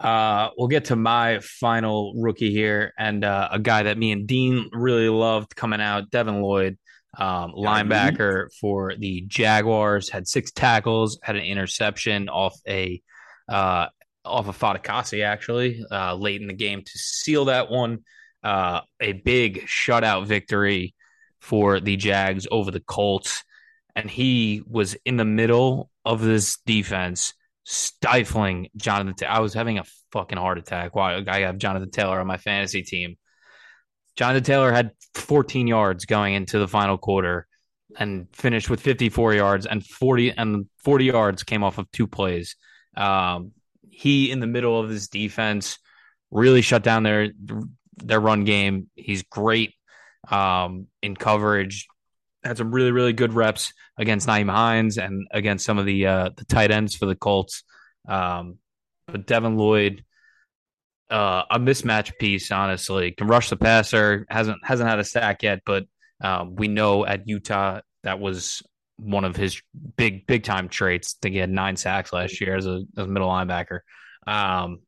Uh, 0.00 0.50
we'll 0.56 0.68
get 0.68 0.86
to 0.86 0.96
my 0.96 1.40
final 1.40 2.14
rookie 2.16 2.52
here, 2.52 2.92
and 2.96 3.24
uh, 3.24 3.48
a 3.50 3.58
guy 3.58 3.82
that 3.82 3.98
me 3.98 4.12
and 4.12 4.26
Dean 4.26 4.68
really 4.72 5.08
loved 5.08 5.56
coming 5.56 5.80
out, 5.80 6.10
Devin 6.10 6.40
Lloyd, 6.40 6.78
um, 7.16 7.52
linebacker 7.52 8.48
for 8.60 8.94
the 8.96 9.22
Jaguars, 9.26 10.08
had 10.08 10.28
six 10.28 10.52
tackles, 10.52 11.18
had 11.22 11.34
an 11.34 11.42
interception 11.42 12.28
off 12.28 12.54
a 12.66 13.02
uh, 13.48 13.86
off 14.24 14.46
of 14.46 14.58
Fatakasi 14.58 15.24
actually 15.24 15.82
uh, 15.90 16.14
late 16.14 16.40
in 16.40 16.46
the 16.46 16.54
game 16.54 16.82
to 16.82 16.98
seal 16.98 17.46
that 17.46 17.70
one. 17.70 18.00
Uh, 18.44 18.82
a 19.00 19.12
big 19.12 19.66
shutout 19.66 20.26
victory 20.26 20.94
for 21.40 21.80
the 21.80 21.96
Jags 21.96 22.46
over 22.52 22.70
the 22.70 22.80
Colts, 22.80 23.42
and 23.96 24.08
he 24.08 24.62
was 24.64 24.94
in 25.04 25.16
the 25.16 25.24
middle 25.24 25.90
of 26.04 26.20
this 26.20 26.58
defense 26.66 27.34
stifling 27.70 28.70
Jonathan. 28.76 29.14
Ta- 29.14 29.26
I 29.26 29.40
was 29.40 29.52
having 29.52 29.78
a 29.78 29.84
fucking 30.10 30.38
heart 30.38 30.56
attack. 30.56 30.96
Why 30.96 31.22
I 31.28 31.40
have 31.40 31.58
Jonathan 31.58 31.90
Taylor 31.90 32.18
on 32.18 32.26
my 32.26 32.38
fantasy 32.38 32.82
team. 32.82 33.16
Jonathan 34.16 34.42
Taylor 34.42 34.72
had 34.72 34.92
14 35.14 35.66
yards 35.66 36.06
going 36.06 36.34
into 36.34 36.58
the 36.58 36.66
final 36.66 36.96
quarter 36.96 37.46
and 37.98 38.26
finished 38.32 38.70
with 38.70 38.80
54 38.80 39.34
yards 39.34 39.66
and 39.66 39.84
40 39.84 40.30
and 40.30 40.66
40 40.78 41.04
yards 41.04 41.42
came 41.42 41.62
off 41.62 41.76
of 41.76 41.90
two 41.92 42.06
plays. 42.06 42.56
Um, 42.96 43.52
he 43.90 44.30
in 44.30 44.40
the 44.40 44.46
middle 44.46 44.80
of 44.80 44.88
this 44.88 45.08
defense 45.08 45.78
really 46.30 46.62
shut 46.62 46.82
down 46.82 47.02
their 47.02 47.28
their 47.98 48.20
run 48.20 48.44
game. 48.44 48.88
He's 48.94 49.22
great 49.24 49.74
um, 50.30 50.86
in 51.02 51.16
coverage. 51.16 51.86
Had 52.48 52.56
some 52.56 52.70
really 52.70 52.92
really 52.92 53.12
good 53.12 53.34
reps 53.34 53.74
against 53.98 54.26
Nyheim 54.26 54.50
Hines 54.50 54.96
and 54.96 55.28
against 55.30 55.66
some 55.66 55.76
of 55.76 55.84
the 55.84 56.06
uh, 56.06 56.30
the 56.34 56.46
tight 56.46 56.70
ends 56.70 56.96
for 56.96 57.04
the 57.04 57.14
Colts. 57.14 57.62
Um, 58.08 58.56
but 59.06 59.26
Devin 59.26 59.58
Lloyd, 59.58 60.02
uh, 61.10 61.42
a 61.50 61.58
mismatch 61.58 62.12
piece, 62.18 62.50
honestly, 62.50 63.12
can 63.12 63.26
rush 63.26 63.50
the 63.50 63.56
passer. 63.56 64.24
hasn't 64.30 64.58
hasn't 64.64 64.88
had 64.88 64.98
a 64.98 65.04
sack 65.04 65.42
yet, 65.42 65.60
but 65.66 65.84
um, 66.22 66.54
we 66.54 66.68
know 66.68 67.04
at 67.04 67.28
Utah 67.28 67.80
that 68.02 68.18
was 68.18 68.62
one 68.96 69.24
of 69.24 69.36
his 69.36 69.60
big 69.98 70.26
big 70.26 70.42
time 70.42 70.70
traits. 70.70 71.16
I 71.16 71.18
think 71.20 71.34
he 71.34 71.40
had 71.40 71.50
nine 71.50 71.76
sacks 71.76 72.14
last 72.14 72.40
year 72.40 72.56
as 72.56 72.66
a, 72.66 72.82
as 72.96 73.04
a 73.04 73.08
middle 73.08 73.28
linebacker. 73.28 73.80
Um, 74.26 74.80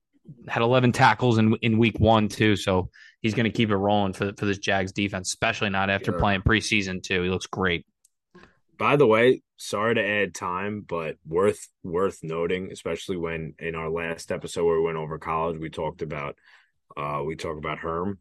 had 0.49 0.63
11 0.63 0.93
tackles 0.93 1.37
in 1.37 1.57
in 1.61 1.79
week 1.79 2.01
one 2.01 2.29
too, 2.29 2.57
so 2.57 2.89
he's 3.21 3.35
going 3.35 3.45
to 3.45 3.51
keep 3.51 3.71
it 3.71 3.77
rolling 3.77 4.13
for 4.13 4.33
for 4.37 4.47
this 4.47 4.59
Jags 4.59 4.93
defense, 4.93 5.29
especially 5.29 5.71
not 5.71 5.91
after 5.91 6.13
Sure. 6.13 6.19
playing 6.19 6.43
preseason 6.43 7.03
too. 7.03 7.23
He 7.23 7.29
looks 7.31 7.47
great. 7.47 7.87
By 8.79 8.97
the 8.97 9.07
way, 9.07 9.43
sorry 9.59 9.95
to 9.97 10.03
add 10.03 10.35
time, 10.35 10.81
but 10.89 11.17
worth 11.27 11.69
worth 11.83 12.21
noting, 12.23 12.71
especially 12.73 13.19
when 13.19 13.55
in 13.59 13.75
our 13.75 13.91
last 13.91 14.33
episode 14.33 14.65
where 14.65 14.79
we 14.79 14.85
went 14.87 14.97
over 14.97 15.19
college, 15.19 15.59
we 15.59 15.69
talked 15.71 16.03
about 16.03 16.37
uh 16.97 17.23
we 17.25 17.37
talked 17.37 17.59
about 17.59 17.79
Herm. 17.79 18.19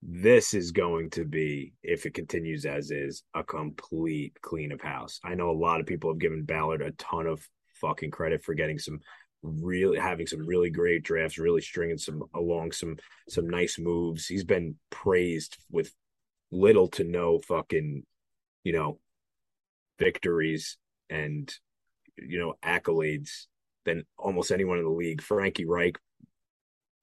This 0.00 0.54
is 0.54 0.70
going 0.70 1.10
to 1.10 1.24
be, 1.24 1.74
if 1.82 2.06
it 2.06 2.14
continues 2.14 2.64
as 2.64 2.92
is, 2.92 3.24
a 3.34 3.42
complete 3.42 4.40
clean 4.40 4.70
of 4.70 4.80
house. 4.80 5.18
I 5.24 5.34
know 5.34 5.50
a 5.50 5.52
lot 5.52 5.80
of 5.80 5.86
people 5.86 6.10
have 6.12 6.20
given 6.20 6.44
Ballard 6.44 6.82
a 6.82 6.92
ton 6.92 7.26
of 7.26 7.44
fucking 7.80 8.12
credit 8.12 8.44
for 8.44 8.54
getting 8.54 8.78
some 8.78 9.00
really 9.42 9.98
having 9.98 10.26
some 10.26 10.46
really 10.46 10.70
great 10.70 11.02
drafts, 11.02 11.38
really 11.38 11.60
stringing 11.60 11.98
some 11.98 12.24
along 12.34 12.72
some 12.72 12.96
some 13.28 13.48
nice 13.48 13.78
moves. 13.78 14.26
He's 14.26 14.44
been 14.44 14.76
praised 14.90 15.56
with 15.70 15.92
little 16.50 16.88
to 16.88 17.04
no 17.04 17.40
fucking, 17.40 18.04
you 18.64 18.72
know, 18.72 18.98
victories 19.98 20.76
and 21.10 21.52
you 22.16 22.38
know 22.38 22.54
accolades 22.64 23.46
than 23.84 24.04
almost 24.16 24.50
anyone 24.50 24.78
in 24.78 24.84
the 24.84 24.90
league. 24.90 25.22
Frankie 25.22 25.66
Reich 25.66 25.98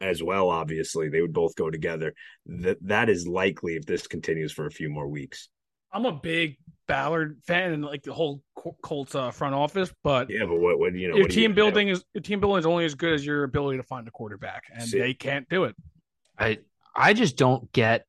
as 0.02 0.22
well, 0.22 0.50
obviously. 0.50 1.10
They 1.10 1.22
would 1.22 1.34
both 1.34 1.56
go 1.56 1.70
together. 1.70 2.14
That 2.46 2.78
that 2.82 3.10
is 3.10 3.28
likely 3.28 3.76
if 3.76 3.86
this 3.86 4.08
continues 4.08 4.52
for 4.52 4.66
a 4.66 4.72
few 4.72 4.90
more 4.90 5.08
weeks. 5.08 5.50
I'm 5.96 6.06
a 6.06 6.12
big 6.12 6.58
Ballard 6.88 7.40
fan 7.48 7.72
and 7.74 7.84
like 7.84 8.04
the 8.04 8.14
whole 8.14 8.44
Colts 8.84 9.16
uh, 9.16 9.32
front 9.32 9.56
office, 9.56 9.92
but 10.04 10.30
Yeah, 10.30 10.46
but 10.46 10.60
what 10.60 10.78
what 10.78 10.94
you 10.94 11.08
know 11.08 11.16
your 11.16 11.24
what 11.24 11.32
do 11.32 11.40
you 11.40 11.48
team 11.48 11.52
do? 11.52 11.56
building 11.56 11.88
is 11.88 12.04
your 12.14 12.22
team 12.22 12.40
building 12.40 12.60
is 12.60 12.66
only 12.66 12.86
as 12.86 12.94
good 12.94 13.14
as 13.14 13.26
your 13.26 13.44
ability 13.44 13.78
to 13.78 13.84
find 13.84 14.08
a 14.08 14.12
quarterback, 14.12 14.64
and 14.74 14.84
See. 14.84 15.00
they 15.00 15.14
can't 15.14 15.48
do 15.50 15.64
it. 15.64 15.76
I 16.38 16.60
I 16.96 17.14
just 17.14 17.38
don't 17.38 17.72
get 17.72 18.06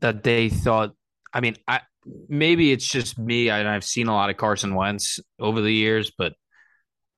that 0.00 0.22
they 0.22 0.48
thought. 0.48 0.94
I 1.32 1.40
mean, 1.40 1.56
I 1.66 1.80
maybe 2.28 2.72
it's 2.72 2.86
just 2.86 3.18
me. 3.18 3.50
I, 3.50 3.74
I've 3.74 3.84
seen 3.84 4.06
a 4.06 4.14
lot 4.14 4.30
of 4.30 4.36
Carson 4.36 4.74
Wentz 4.74 5.20
over 5.38 5.60
the 5.60 5.72
years, 5.72 6.12
but 6.16 6.34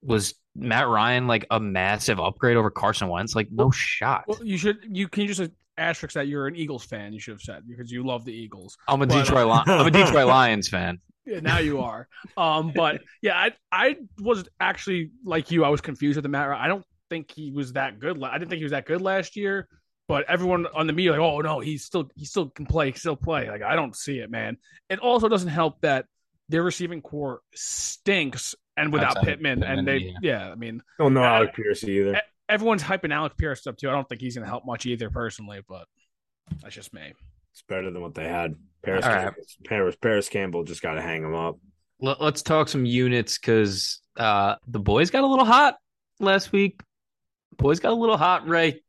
was 0.02 0.34
Matt 0.54 0.88
Ryan 0.88 1.26
like 1.26 1.46
a 1.50 1.60
massive 1.60 2.18
upgrade 2.18 2.56
over 2.56 2.70
Carson 2.70 3.08
Wentz? 3.08 3.34
Like, 3.34 3.48
no 3.50 3.70
shot. 3.70 4.24
Well, 4.26 4.40
you 4.42 4.56
should 4.56 4.78
you 4.90 5.08
can 5.08 5.26
just 5.26 5.50
asterisk 5.78 6.14
that 6.14 6.26
you're 6.28 6.46
an 6.46 6.56
Eagles 6.56 6.84
fan. 6.84 7.12
You 7.12 7.20
should 7.20 7.32
have 7.34 7.40
said 7.42 7.62
because 7.68 7.90
you 7.90 8.04
love 8.06 8.24
the 8.24 8.32
Eagles. 8.32 8.76
I'm 8.88 9.02
a 9.02 9.06
but- 9.06 9.24
Detroit. 9.24 9.46
Li- 9.46 9.72
I'm 9.74 9.86
a 9.86 9.90
Detroit 10.04 10.26
Lions 10.26 10.68
fan. 10.68 11.00
Yeah, 11.24 11.40
now 11.40 11.58
you 11.58 11.80
are. 11.80 12.06
Um, 12.36 12.72
but 12.74 13.00
yeah, 13.20 13.36
I 13.36 13.52
I 13.72 13.96
was 14.20 14.48
actually 14.60 15.10
like 15.24 15.50
you. 15.50 15.64
I 15.64 15.68
was 15.70 15.80
confused 15.80 16.16
with 16.16 16.22
the 16.22 16.28
matter. 16.28 16.54
I 16.54 16.68
don't 16.68 16.84
think 17.10 17.32
he 17.34 17.50
was 17.50 17.72
that 17.72 17.98
good. 17.98 18.16
la- 18.16 18.28
I 18.28 18.38
didn't 18.38 18.50
think 18.50 18.58
he 18.58 18.64
was 18.64 18.72
that 18.72 18.86
good 18.86 19.02
last 19.02 19.34
year. 19.36 19.68
But 20.08 20.26
everyone 20.28 20.66
on 20.72 20.86
the 20.86 20.92
media 20.92 21.10
like, 21.10 21.20
oh 21.20 21.40
no, 21.40 21.58
he's 21.58 21.84
still 21.84 22.08
he 22.14 22.24
still 22.26 22.48
can 22.50 22.64
play, 22.64 22.92
he 22.92 22.96
still 22.98 23.16
play. 23.16 23.50
Like 23.50 23.62
I 23.62 23.74
don't 23.74 23.96
see 23.96 24.20
it, 24.20 24.30
man. 24.30 24.56
It 24.88 25.00
also 25.00 25.28
doesn't 25.28 25.48
help 25.48 25.80
that 25.80 26.06
their 26.48 26.62
receiving 26.62 27.02
corps 27.02 27.40
stinks, 27.56 28.54
and 28.76 28.92
without 28.92 29.16
Outside 29.16 29.24
Pittman, 29.24 29.58
Pittman, 29.60 29.78
and 29.78 29.88
they 29.88 29.96
yeah. 29.96 30.12
yeah, 30.22 30.50
I 30.52 30.54
mean 30.54 30.80
Don't 30.98 31.12
know 31.12 31.24
Uh, 31.24 31.26
Alec 31.26 31.54
Pierce 31.56 31.82
either. 31.82 32.20
Everyone's 32.48 32.82
hyping 32.82 33.12
Alec 33.12 33.37
Pierce 33.37 33.66
up 33.66 33.76
too. 33.76 33.88
I 33.88 33.92
don't 33.92 34.09
think 34.09 34.20
he's 34.20 34.37
going 34.37 34.44
to 34.44 34.48
help 34.48 34.64
much 34.64 34.87
either, 34.87 35.11
personally. 35.11 35.61
But 35.68 35.87
that's 36.62 36.74
just 36.74 36.92
me. 36.94 37.12
It's 37.52 37.62
better 37.62 37.90
than 37.90 38.02
what 38.02 38.14
they 38.14 38.28
had. 38.28 38.54
Parris 38.82 39.04
All 39.04 39.12
right. 39.12 39.24
Campbell, 39.24 39.42
Parris, 39.64 39.96
Parris 39.96 40.28
Campbell 40.28 40.64
just 40.64 40.82
got 40.82 40.94
to 40.94 41.02
hang 41.02 41.22
him 41.22 41.35
up. 41.35 41.59
Let, 42.00 42.20
us 42.20 42.42
talk 42.42 42.68
some 42.68 42.85
units 42.85 43.38
because 43.38 44.00
uh, 44.16 44.56
the 44.68 44.78
boys 44.78 45.11
got 45.11 45.24
a 45.24 45.26
little 45.26 45.46
hot 45.46 45.76
last 46.20 46.52
week. 46.52 46.80
Boys 47.56 47.80
got 47.80 47.92
a 47.92 47.94
little 47.94 48.18
hot. 48.18 48.46
Ray, 48.46 48.82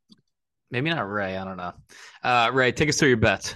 maybe 0.70 0.90
not 0.90 1.10
Ray. 1.10 1.38
I 1.38 1.46
don't 1.46 1.58
know. 1.58 1.74
Uh, 2.22 2.52
Ray, 2.54 2.74
take 2.74 2.90
us 2.90 2.98
through 2.98 3.10
your 3.10 3.18
bets. 3.18 3.56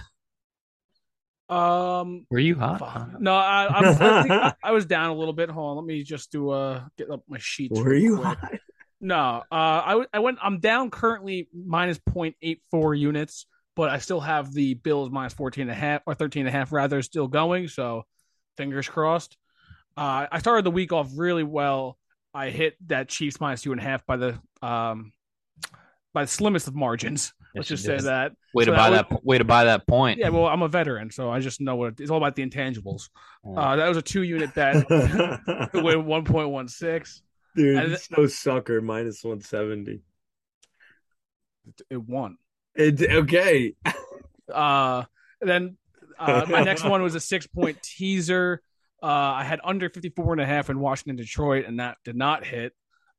Um, 1.50 2.26
Were 2.30 2.38
you 2.38 2.54
hot? 2.54 2.78
Fuck. 2.78 3.20
No, 3.20 3.34
I, 3.34 3.66
I'm, 3.68 3.84
I, 3.84 3.92
think 3.92 4.30
I, 4.30 4.54
I 4.64 4.72
was 4.72 4.86
down 4.86 5.10
a 5.10 5.14
little 5.14 5.34
bit. 5.34 5.50
Hold 5.50 5.70
on, 5.72 5.76
let 5.76 5.84
me 5.84 6.02
just 6.02 6.32
do 6.32 6.48
uh 6.48 6.82
get 6.96 7.10
up 7.10 7.22
my 7.28 7.38
sheets. 7.38 7.78
Were 7.78 7.94
you 7.94 8.16
quick. 8.16 8.38
hot? 8.38 8.54
No, 9.02 9.42
uh, 9.50 9.82
I 9.84 9.88
w- 9.90 10.06
I 10.14 10.20
went. 10.20 10.38
I'm 10.40 10.60
down 10.60 10.90
currently 10.90 11.48
minus 11.52 11.98
0.84 11.98 12.98
units, 12.98 13.46
but 13.74 13.90
I 13.90 13.98
still 13.98 14.20
have 14.20 14.54
the 14.54 14.74
Bills 14.74 15.10
minus 15.10 15.34
14 15.34 15.62
and 15.62 15.70
a 15.70 15.74
half 15.74 16.02
or 16.06 16.14
13 16.14 16.42
and 16.46 16.48
a 16.48 16.52
half 16.52 16.72
rather 16.72 17.02
still 17.02 17.26
going. 17.26 17.66
So, 17.66 18.04
fingers 18.56 18.88
crossed. 18.88 19.36
Uh, 19.96 20.26
I 20.30 20.38
started 20.38 20.64
the 20.64 20.70
week 20.70 20.92
off 20.92 21.10
really 21.16 21.42
well. 21.42 21.98
I 22.32 22.50
hit 22.50 22.76
that 22.86 23.08
Chiefs 23.08 23.40
minus 23.40 23.62
two 23.62 23.72
and 23.72 23.80
a 23.80 23.84
half 23.84 24.06
by 24.06 24.16
the 24.16 24.38
um 24.62 25.12
by 26.14 26.22
the 26.22 26.28
slimmest 26.28 26.68
of 26.68 26.74
margins. 26.76 27.32
Let's 27.56 27.68
just 27.68 27.84
say 27.84 27.96
did. 27.96 28.06
that. 28.06 28.32
Way 28.54 28.64
So 28.64 28.70
to 28.70 28.76
buy 28.76 28.90
that 28.90 29.08
that. 29.10 29.24
Way 29.24 29.38
to 29.38 29.44
buy 29.44 29.64
that 29.64 29.86
point. 29.86 30.18
Yeah, 30.20 30.28
well, 30.28 30.46
I'm 30.46 30.62
a 30.62 30.68
veteran, 30.68 31.10
so 31.10 31.28
I 31.28 31.40
just 31.40 31.60
know 31.60 31.74
what 31.74 31.88
it, 31.88 32.00
it's 32.00 32.10
all 32.10 32.16
about 32.18 32.36
the 32.36 32.46
intangibles. 32.48 33.10
Yeah. 33.44 33.60
Uh, 33.60 33.76
that 33.76 33.88
was 33.88 33.96
a 33.96 34.02
two 34.02 34.22
unit 34.22 34.54
bet. 34.54 34.76
win 34.88 36.04
1.16. 36.04 37.20
Dude, 37.56 37.76
And- 37.76 37.92
it's 37.92 38.08
so 38.08 38.26
sucker 38.26 38.80
minus 38.80 39.22
170. 39.24 40.00
It 41.90 41.96
won. 41.96 42.38
It, 42.74 43.02
okay. 43.02 43.74
Uh, 44.52 45.04
then 45.40 45.78
uh, 46.18 46.44
my 46.48 46.62
next 46.64 46.84
one 46.84 47.00
was 47.02 47.14
a 47.14 47.20
six 47.20 47.46
point 47.46 47.80
teaser. 47.80 48.60
Uh, 49.02 49.06
I 49.06 49.44
had 49.44 49.60
under 49.64 49.88
54 49.88 50.32
and 50.32 50.42
a 50.42 50.46
half 50.46 50.68
in 50.68 50.78
Washington, 50.78 51.16
Detroit, 51.16 51.64
and 51.66 51.80
that 51.80 51.96
did 52.04 52.16
not 52.16 52.44
hit. 52.44 52.74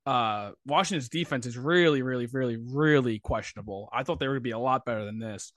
Uh, 0.06 0.52
Washington's 0.68 1.10
defense 1.10 1.48
is 1.48 1.58
really, 1.58 2.02
really, 2.04 2.28
really, 2.28 2.58
really 2.58 3.18
questionable. 3.20 3.90
I 3.92 4.04
thought 4.04 4.20
they 4.20 4.28
were 4.28 4.34
going 4.34 4.42
to 4.44 4.48
be 4.50 4.52
a 4.52 4.60
lot 4.60 4.86
better 4.86 5.06
than 5.06 5.18
this. 5.18 5.54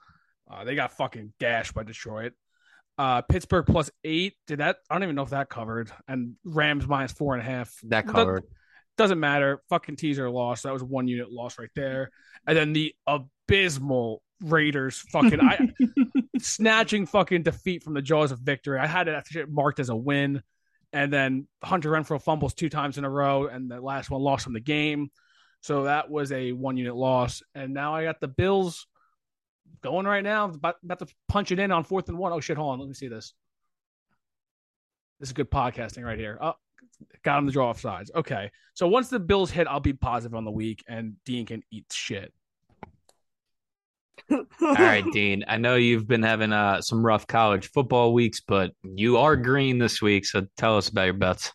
Uh, 0.51 0.65
they 0.65 0.77
got 0.77 0.93
fucking 0.97 1.35
gashed 1.41 1.75
by 1.75 1.83
Detroit. 1.83 2.33
Uh, 2.97 3.21
Pittsburgh 3.23 3.67
plus 3.67 3.91
eight. 4.05 4.35
Did 4.47 4.61
that? 4.61 4.77
I 4.89 4.95
don't 4.95 5.03
even 5.03 5.17
know 5.17 5.23
if 5.25 5.31
that 5.31 5.51
covered. 5.51 5.91
And 6.09 6.37
Rams 6.45 6.87
minus 6.87 7.13
four 7.13 7.35
and 7.35 7.43
a 7.43 7.45
half. 7.45 7.75
that 7.83 8.07
That- 8.07 8.13
covered. 8.13 8.45
Doesn't 8.97 9.21
matter. 9.21 9.61
Fucking 9.69 9.97
teaser 9.97 10.31
loss. 10.31 10.63
That 10.63 10.73
was 10.73 10.83
one 10.83 11.09
unit 11.09 11.31
loss 11.31 11.59
right 11.59 11.71
there. 11.75 12.11
And 12.47 12.57
then 12.57 12.73
the 12.73 12.95
abysmal 13.07 14.23
Raiders 14.43 14.99
fucking 15.11 15.41
I 15.41 15.71
snatching 16.39 17.07
fucking 17.07 17.43
defeat 17.43 17.83
from 17.83 17.95
the 17.95 18.03
jaws 18.03 18.33
of 18.33 18.41
victory. 18.41 18.79
I 18.79 18.87
had 18.87 19.09
it 19.09 19.15
actually 19.15 19.47
marked 19.47 19.81
as 19.81 19.89
a 19.89 19.97
win. 19.97 20.43
And 20.93 21.13
then 21.13 21.47
Hunter 21.63 21.91
Renfrow 21.91 22.23
fumbles 22.23 22.55
two 22.55 22.69
times 22.69 22.97
in 22.97 23.05
a 23.05 23.11
row, 23.11 23.49
and 23.49 23.71
the 23.71 23.81
last 23.81 24.09
one 24.11 24.23
lost 24.23 24.47
him 24.47 24.55
the 24.55 24.61
game. 24.61 25.11
So 25.61 25.85
that 25.85 26.11
was 26.11 26.33
a 26.33 26.53
one 26.53 26.77
unit 26.77 26.95
loss. 26.95 27.43
And 27.55 27.75
now 27.75 27.95
I 27.95 28.05
got 28.05 28.21
the 28.21 28.29
Bills 28.29 28.87
going 29.83 30.07
right 30.07 30.23
now. 30.23 30.45
About, 30.47 30.77
about 30.85 31.01
to 31.01 31.07
punch 31.29 31.51
it 31.51 31.59
in 31.59 31.73
on 31.73 31.85
fourth 31.85 32.09
and 32.09 32.17
one. 32.17 32.33
Oh 32.33 32.41
shit, 32.41 32.57
hold 32.57 32.73
on. 32.73 32.79
Let 32.79 32.89
me 32.89 32.95
see 32.95 33.09
this. 33.09 33.35
This 35.19 35.31
is 35.31 35.33
good 35.33 35.51
podcasting 35.51 36.05
right 36.05 36.19
here. 36.19 36.39
Oh, 36.41 36.55
got 37.23 37.39
him 37.39 37.47
to 37.47 37.53
draw 37.53 37.71
off 37.71 37.81
sides. 37.81 38.11
Okay. 38.15 38.51
So 38.75 38.87
once 38.87 39.09
the 39.09 39.19
Bills 39.19 39.51
hit, 39.51 39.67
I'll 39.67 39.81
be 39.81 39.93
positive 39.93 40.35
on 40.35 40.45
the 40.45 40.51
week, 40.51 40.85
and 40.87 41.15
Dean 41.25 41.47
can 41.47 41.63
eat 41.71 41.87
shit. 41.91 42.33
All 44.31 44.45
right, 44.61 45.05
Dean. 45.13 45.45
I 45.47 45.57
know 45.57 45.77
you've 45.77 46.09
been 46.09 46.23
having 46.23 46.53
uh, 46.53 46.81
some 46.81 47.05
rough 47.05 47.27
college 47.27 47.71
football 47.71 48.13
weeks, 48.13 48.41
but 48.41 48.73
you 48.83 49.19
are 49.19 49.37
green 49.37 49.79
this 49.79 50.03
week. 50.03 50.27
So 50.27 50.47
tell 50.57 50.77
us 50.77 50.89
about 50.89 51.05
your 51.05 51.15
bets. 51.15 51.53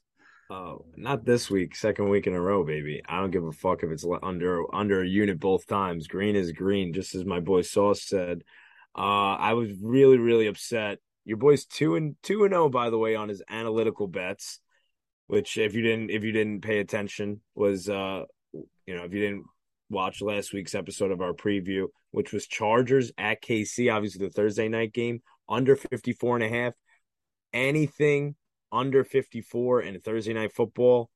Oh, 0.50 0.86
not 0.98 1.26
this 1.26 1.50
week. 1.50 1.76
Second 1.76 2.10
week 2.10 2.28
in 2.28 2.34
a 2.34 2.42
row, 2.42 2.64
baby. 2.64 3.02
I 3.08 3.20
don't 3.20 3.32
give 3.32 3.46
a 3.46 3.52
fuck 3.52 3.84
if 3.84 3.92
it's 3.92 4.06
under 4.22 4.64
under 4.76 5.02
a 5.02 5.08
unit 5.08 5.40
both 5.40 5.66
times. 5.66 6.08
Green 6.08 6.36
is 6.36 6.52
green, 6.52 6.94
just 6.94 7.16
as 7.16 7.24
my 7.24 7.40
boy 7.40 7.62
Sauce 7.62 8.04
said. 8.04 8.44
Uh, 8.94 9.36
I 9.36 9.54
was 9.54 9.70
really 9.82 10.18
really 10.18 10.48
upset. 10.48 11.00
Your 11.24 11.38
boy's 11.38 11.66
two 11.66 11.96
and 11.96 12.16
two 12.22 12.44
and 12.44 12.52
zero, 12.52 12.68
by 12.68 12.90
the 12.90 12.98
way, 12.98 13.16
on 13.16 13.30
his 13.30 13.42
analytical 13.50 14.08
bets. 14.08 14.60
Which, 15.32 15.58
if 15.58 15.74
you 15.74 15.82
didn't 15.82 16.12
if 16.12 16.26
you 16.26 16.34
didn't 16.34 16.60
pay 16.60 16.80
attention, 16.80 17.40
was 17.56 17.88
uh, 17.88 18.26
you 18.52 18.96
know, 18.98 19.06
if 19.06 19.14
you 19.14 19.22
didn't 19.22 19.46
watch 19.90 20.22
last 20.22 20.52
week's 20.52 20.76
episode 20.76 21.10
of 21.10 21.22
our 21.22 21.32
preview, 21.32 21.86
which 22.12 22.34
was 22.34 22.48
Chargers 22.48 23.14
at 23.18 23.42
KC, 23.42 23.90
obviously 23.96 24.28
the 24.28 24.34
Thursday 24.34 24.68
night 24.68 24.92
game, 24.92 25.22
under 25.48 25.78
54 25.78 26.36
and 26.36 26.44
a 26.44 26.50
half. 26.50 26.74
Anything 27.54 28.36
under 28.74 29.06
54 29.06 29.84
in 29.84 30.02
Thursday 30.02 30.34
night 30.34 30.52
football, 30.52 31.10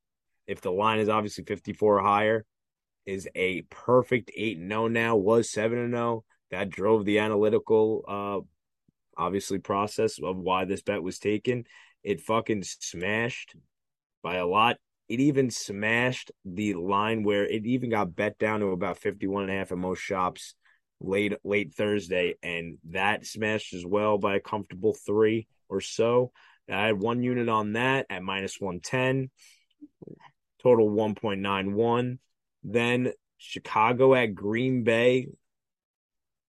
if 0.48 0.62
the 0.62 0.72
line 0.72 1.00
is 1.00 1.10
obviously 1.10 1.44
54 1.44 1.98
or 1.98 2.02
higher, 2.02 2.46
is 3.06 3.28
a 3.36 3.64
perfect 3.64 4.32
8 4.34 4.60
0 4.60 4.88
now, 4.88 5.18
was 5.18 5.52
7 5.52 5.92
0. 5.92 6.24
That 6.52 6.70
drove 6.70 7.04
the 7.04 7.20
analytical 7.20 8.06
uh 8.08 8.48
obviously 9.22 9.60
process 9.60 10.20
of 10.24 10.38
why 10.38 10.64
this 10.64 10.84
bet 10.84 11.04
was 11.04 11.20
taken. 11.20 11.66
It 12.02 12.22
fucking 12.22 12.64
smashed 12.64 13.58
by 14.26 14.38
a 14.38 14.48
lot. 14.48 14.78
It 15.08 15.20
even 15.20 15.52
smashed 15.52 16.32
the 16.44 16.74
line 16.74 17.22
where 17.22 17.46
it 17.46 17.64
even 17.64 17.92
got 17.92 18.16
bet 18.16 18.40
down 18.40 18.62
to 18.62 18.68
about 18.68 18.98
51 18.98 19.44
and 19.44 19.52
a 19.52 19.56
half 19.56 19.72
in 19.72 19.78
most 19.78 20.00
shops 20.00 20.56
late 21.00 21.34
late 21.44 21.76
Thursday 21.76 22.34
and 22.42 22.80
that 22.90 23.26
smashed 23.28 23.76
as 23.76 23.86
well 23.86 24.18
by 24.18 24.36
a 24.36 24.40
comfortable 24.40 24.96
3 25.06 25.48
or 25.70 25.80
so. 25.80 26.32
I 26.68 26.88
had 26.88 27.00
one 27.00 27.22
unit 27.22 27.48
on 27.50 27.74
that 27.74 28.08
at 28.10 28.24
minus 28.24 28.60
110, 28.60 29.30
total 30.64 30.90
1.91. 30.90 32.18
Then 32.64 33.14
Chicago 33.38 34.16
at 34.16 34.34
Green 34.34 34.84
Bay. 34.84 35.28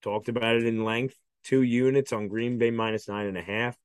Talked 0.02 0.30
about 0.30 0.56
it 0.56 0.64
in 0.64 0.82
length. 0.82 1.14
Two 1.44 1.60
units 1.60 2.14
on 2.14 2.28
Green 2.28 2.56
Bay 2.56 2.70
minus 2.70 3.06
nine 3.06 3.26
and 3.26 3.36
a 3.36 3.42
half. 3.42 3.76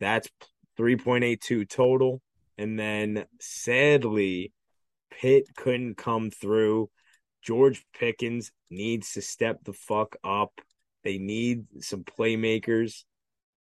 That's 0.00 0.30
3.82 0.78 1.68
total. 1.68 2.22
And 2.58 2.78
then 2.78 3.26
sadly, 3.40 4.52
Pitt 5.10 5.54
couldn't 5.56 5.96
come 5.96 6.30
through. 6.30 6.90
George 7.42 7.84
Pickens 7.98 8.50
needs 8.70 9.12
to 9.12 9.22
step 9.22 9.62
the 9.64 9.72
fuck 9.72 10.16
up. 10.24 10.52
They 11.04 11.18
need 11.18 11.66
some 11.80 12.04
playmakers. 12.04 13.04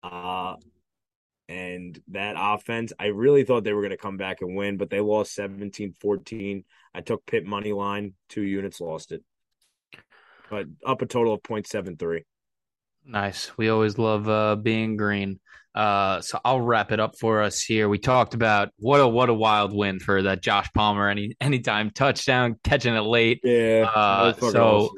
Uh 0.03 0.55
and 1.49 1.99
that 2.09 2.35
offense, 2.37 2.93
I 2.99 3.07
really 3.07 3.43
thought 3.43 3.63
they 3.63 3.73
were 3.73 3.81
going 3.81 3.89
to 3.89 3.97
come 3.97 4.17
back 4.17 4.41
and 4.41 4.55
win, 4.55 4.77
but 4.77 4.91
they 4.91 4.99
lost 4.99 5.33
17 5.33 5.95
14. 5.99 6.63
I 6.93 7.01
took 7.01 7.25
Pitt 7.25 7.43
money 7.43 7.73
line, 7.73 8.13
two 8.29 8.43
units, 8.43 8.79
lost 8.79 9.11
it. 9.11 9.23
But 10.51 10.67
up 10.85 11.01
a 11.01 11.07
total 11.07 11.33
of 11.33 11.41
0.73. 11.41 12.21
Nice. 13.03 13.57
We 13.57 13.69
always 13.69 13.97
love 13.97 14.29
uh, 14.29 14.57
being 14.57 14.95
green. 14.95 15.39
Uh, 15.75 16.19
so 16.21 16.39
I'll 16.43 16.61
wrap 16.61 16.91
it 16.91 16.99
up 16.99 17.17
for 17.17 17.41
us 17.41 17.61
here. 17.61 17.87
We 17.87 17.99
talked 17.99 18.33
about 18.33 18.69
what 18.77 18.99
a 18.99 19.07
what 19.07 19.29
a 19.29 19.33
wild 19.33 19.73
win 19.73 19.99
for 19.99 20.23
that 20.23 20.41
Josh 20.41 20.67
Palmer 20.73 21.07
any 21.07 21.35
anytime 21.39 21.91
touchdown 21.91 22.57
catching 22.63 22.95
it 22.95 23.01
late. 23.01 23.41
Yeah. 23.43 23.89
Uh, 23.93 24.33
so 24.33 24.65
awesome. 24.65 24.95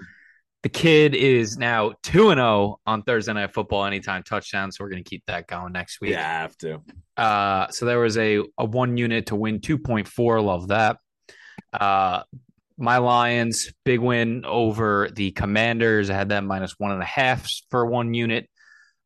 the 0.64 0.70
kid 0.70 1.14
is 1.14 1.58
now 1.58 1.94
two 2.04 2.30
and 2.30 2.38
zero 2.38 2.48
oh 2.48 2.80
on 2.86 3.04
Thursday 3.04 3.34
Night 3.34 3.54
Football 3.54 3.86
anytime 3.86 4.24
touchdown. 4.24 4.72
So 4.72 4.84
we're 4.84 4.90
gonna 4.92 5.04
keep 5.04 5.26
that 5.28 5.48
going 5.48 5.74
next 5.74 6.00
week. 6.00 6.12
Yeah, 6.12 6.28
I 6.28 6.42
have 6.42 6.58
to. 6.60 6.82
Uh, 7.18 7.68
so 7.68 7.86
there 7.86 8.00
was 8.00 8.18
a 8.18 8.42
a 8.58 8.66
one 8.66 8.96
unit 8.96 9.28
to 9.28 9.36
win 9.36 9.60
two 9.60 9.78
point 9.78 10.08
four. 10.08 10.40
Love 10.42 10.70
that. 10.70 10.98
Uh, 11.74 12.24
my 12.78 12.98
Lions, 12.98 13.72
big 13.86 14.00
win 14.00 14.44
over 14.46 15.10
the 15.14 15.32
Commanders. 15.32 16.10
I 16.10 16.16
had 16.16 16.30
them 16.30 16.48
minus 16.48 16.80
one 16.80 16.92
and 16.92 17.02
a 17.02 17.06
half 17.06 17.48
for 17.70 17.86
one 17.86 18.14
unit. 18.14 18.50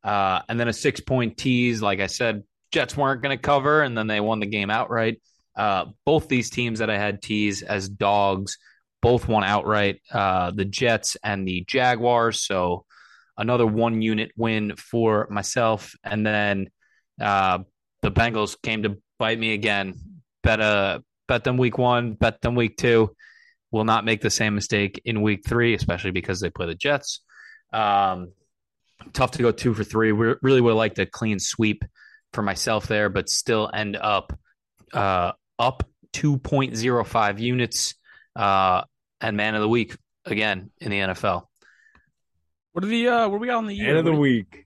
Uh, 0.06 0.40
and 0.48 0.58
then 0.58 0.68
a 0.68 0.72
six 0.72 1.00
point 1.00 1.36
tease. 1.36 1.82
Like 1.82 1.98
I 2.00 2.06
said, 2.06 2.44
Jets 2.70 2.96
weren't 2.96 3.22
going 3.22 3.36
to 3.36 3.42
cover, 3.42 3.82
and 3.82 3.98
then 3.98 4.06
they 4.06 4.20
won 4.20 4.38
the 4.38 4.46
game 4.46 4.70
outright. 4.70 5.20
Uh, 5.56 5.86
both 6.04 6.28
these 6.28 6.48
teams 6.48 6.78
that 6.78 6.90
I 6.90 6.96
had 6.96 7.22
tease 7.22 7.62
as 7.62 7.88
dogs 7.88 8.58
both 9.02 9.26
won 9.26 9.42
outright. 9.42 10.00
Uh, 10.12 10.52
the 10.52 10.64
Jets 10.64 11.16
and 11.24 11.46
the 11.46 11.64
Jaguars. 11.66 12.40
So 12.40 12.84
another 13.36 13.66
one 13.66 14.00
unit 14.00 14.30
win 14.36 14.76
for 14.76 15.26
myself. 15.30 15.94
And 16.04 16.24
then 16.24 16.70
uh, 17.20 17.60
the 18.02 18.12
Bengals 18.12 18.56
came 18.62 18.84
to 18.84 18.98
bite 19.18 19.38
me 19.38 19.54
again. 19.54 19.94
Bet 20.42 20.60
a 20.60 21.02
bet 21.26 21.42
them 21.42 21.56
week 21.56 21.78
one, 21.78 22.12
bet 22.12 22.40
them 22.40 22.54
week 22.54 22.76
two. 22.76 23.14
Will 23.72 23.84
not 23.84 24.04
make 24.04 24.20
the 24.20 24.30
same 24.30 24.54
mistake 24.54 25.00
in 25.04 25.22
week 25.22 25.42
three, 25.46 25.74
especially 25.74 26.12
because 26.12 26.40
they 26.40 26.50
play 26.50 26.66
the 26.66 26.74
Jets. 26.74 27.20
Um, 27.72 28.32
tough 29.12 29.32
to 29.32 29.42
go 29.42 29.52
two 29.52 29.74
for 29.74 29.84
three. 29.84 30.12
We 30.12 30.34
really 30.42 30.60
would 30.60 30.74
like 30.74 30.94
to 30.94 31.06
clean 31.06 31.38
sweep 31.38 31.84
for 32.32 32.42
myself 32.42 32.86
there, 32.86 33.08
but 33.08 33.28
still 33.28 33.70
end 33.72 33.96
up 33.96 34.38
uh, 34.92 35.32
up 35.58 35.88
2.05 36.12 37.38
units 37.38 37.94
uh, 38.34 38.82
and 39.20 39.36
man 39.36 39.54
of 39.54 39.60
the 39.60 39.68
week 39.68 39.96
again 40.24 40.70
in 40.78 40.90
the 40.90 40.98
NFL. 40.98 41.44
What 42.72 42.84
are 42.84 42.88
the 42.88 43.08
uh, 43.08 43.28
what 43.28 43.36
are 43.36 43.38
we 43.38 43.46
got 43.46 43.56
on 43.56 43.66
the 43.66 43.74
year? 43.74 43.88
Man 43.88 43.96
of 43.96 44.04
the 44.04 44.12
week. 44.12 44.64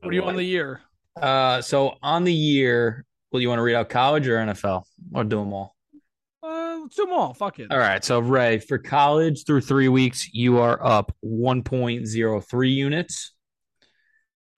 What 0.00 0.10
are 0.10 0.14
you 0.14 0.24
on 0.24 0.36
the 0.36 0.44
year? 0.44 0.80
Uh, 1.20 1.60
so 1.60 1.96
on 2.02 2.24
the 2.24 2.32
year, 2.32 3.04
well, 3.30 3.40
you 3.40 3.48
want 3.48 3.58
to 3.58 3.62
read 3.62 3.76
out 3.76 3.88
college 3.88 4.26
or 4.26 4.36
NFL 4.36 4.82
or 5.14 5.24
do 5.24 5.36
them 5.36 5.52
all? 5.52 5.76
Uh, 6.42 6.78
let's 6.82 6.96
do 6.96 7.04
them 7.04 7.12
all. 7.12 7.34
Fuck 7.34 7.60
it. 7.60 7.70
All 7.70 7.78
right. 7.78 8.04
So 8.04 8.18
Ray, 8.18 8.58
for 8.58 8.78
college 8.78 9.44
through 9.46 9.60
three 9.60 9.88
weeks, 9.88 10.28
you 10.32 10.58
are 10.58 10.84
up 10.84 11.14
1.03 11.24 12.74
units. 12.74 13.31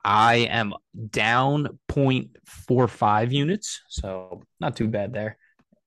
I 0.05 0.34
am 0.50 0.74
down 1.11 1.78
0.45 1.90 3.32
units, 3.32 3.80
so 3.88 4.42
not 4.61 4.76
too 4.76 4.88
bad 4.88 5.12
there. 5.12 5.38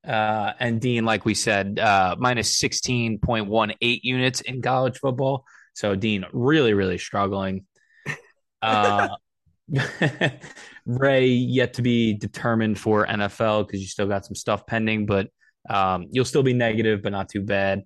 Uh, 0.05 0.53
and 0.59 0.82
Dean, 0.82 1.05
like 1.05 1.26
we 1.26 1.34
said, 1.34 1.80
uh, 1.80 2.15
minus 2.18 2.59
16.18 2.59 3.99
units 4.03 4.41
in 4.41 4.61
college 4.61 4.97
football. 4.97 5.45
So 5.74 5.95
Dean 5.95 6.26
really, 6.34 6.74
really 6.74 6.97
struggling. 6.97 7.65
Uh, 8.59 9.09
Ray 10.88 11.28
yet 11.28 11.76
to 11.76 11.84
be 11.84 12.15
determined 12.15 12.80
for 12.80 13.05
NFL 13.05 13.68
because 13.68 13.82
you 13.82 13.88
still 13.88 14.07
got 14.07 14.26
some 14.26 14.34
stuff 14.34 14.65
pending, 14.65 15.05
but 15.05 15.30
um, 15.70 16.07
you'll 16.09 16.26
still 16.26 16.41
be 16.41 16.53
negative, 16.53 17.03
but 17.03 17.11
not 17.11 17.30
too 17.30 17.41
bad. 17.41 17.84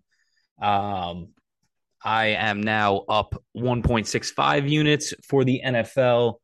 Um, 0.61 1.33
I 2.03 2.27
am 2.27 2.61
now 2.61 2.97
up 3.09 3.41
1.65 3.55 4.69
units 4.69 5.13
for 5.27 5.43
the 5.43 5.61
NFL. 5.65 6.35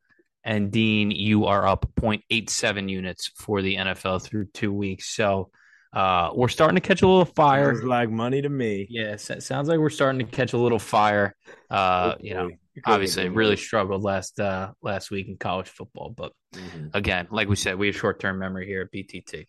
And 0.44 0.72
Dean, 0.72 1.12
you 1.12 1.46
are 1.46 1.68
up 1.68 1.86
0.87 2.00 2.90
units 2.90 3.32
for 3.36 3.62
the 3.62 3.76
NFL 3.76 4.22
through 4.22 4.46
two 4.54 4.72
weeks. 4.72 5.10
So 5.10 5.50
uh, 5.94 6.32
we're 6.34 6.48
starting 6.48 6.76
to 6.76 6.82
catch 6.82 7.02
a 7.02 7.08
little 7.08 7.26
fire. 7.26 7.74
Sounds 7.74 7.86
like 7.86 8.10
money 8.10 8.42
to 8.42 8.50
me. 8.50 8.88
Yes, 8.90 9.30
it 9.30 9.44
sounds 9.44 9.68
like 9.68 9.80
we're 9.80 9.90
starting 9.90 10.20
to 10.20 10.26
catch 10.26 10.54
a 10.54 10.58
little 10.58 10.80
fire. 10.80 11.36
Uh, 11.70 12.16
you 12.20 12.34
know, 12.34 12.50
obviously 12.86 13.28
really 13.30 13.58
struggled 13.58 14.04
last 14.04 14.40
uh, 14.40 14.72
last 14.82 15.12
week 15.12 15.28
in 15.28 15.38
college 15.38 15.68
football, 15.68 16.14
but 16.16 16.34
mm-hmm. 16.54 16.88
again, 16.94 17.28
like 17.32 17.50
we 17.50 17.56
said, 17.56 17.78
we 17.78 17.88
have 17.88 17.96
short 17.96 18.20
term 18.20 18.40
memory 18.40 18.68
here 18.68 18.82
at 18.82 18.92
BTT. 18.92 19.48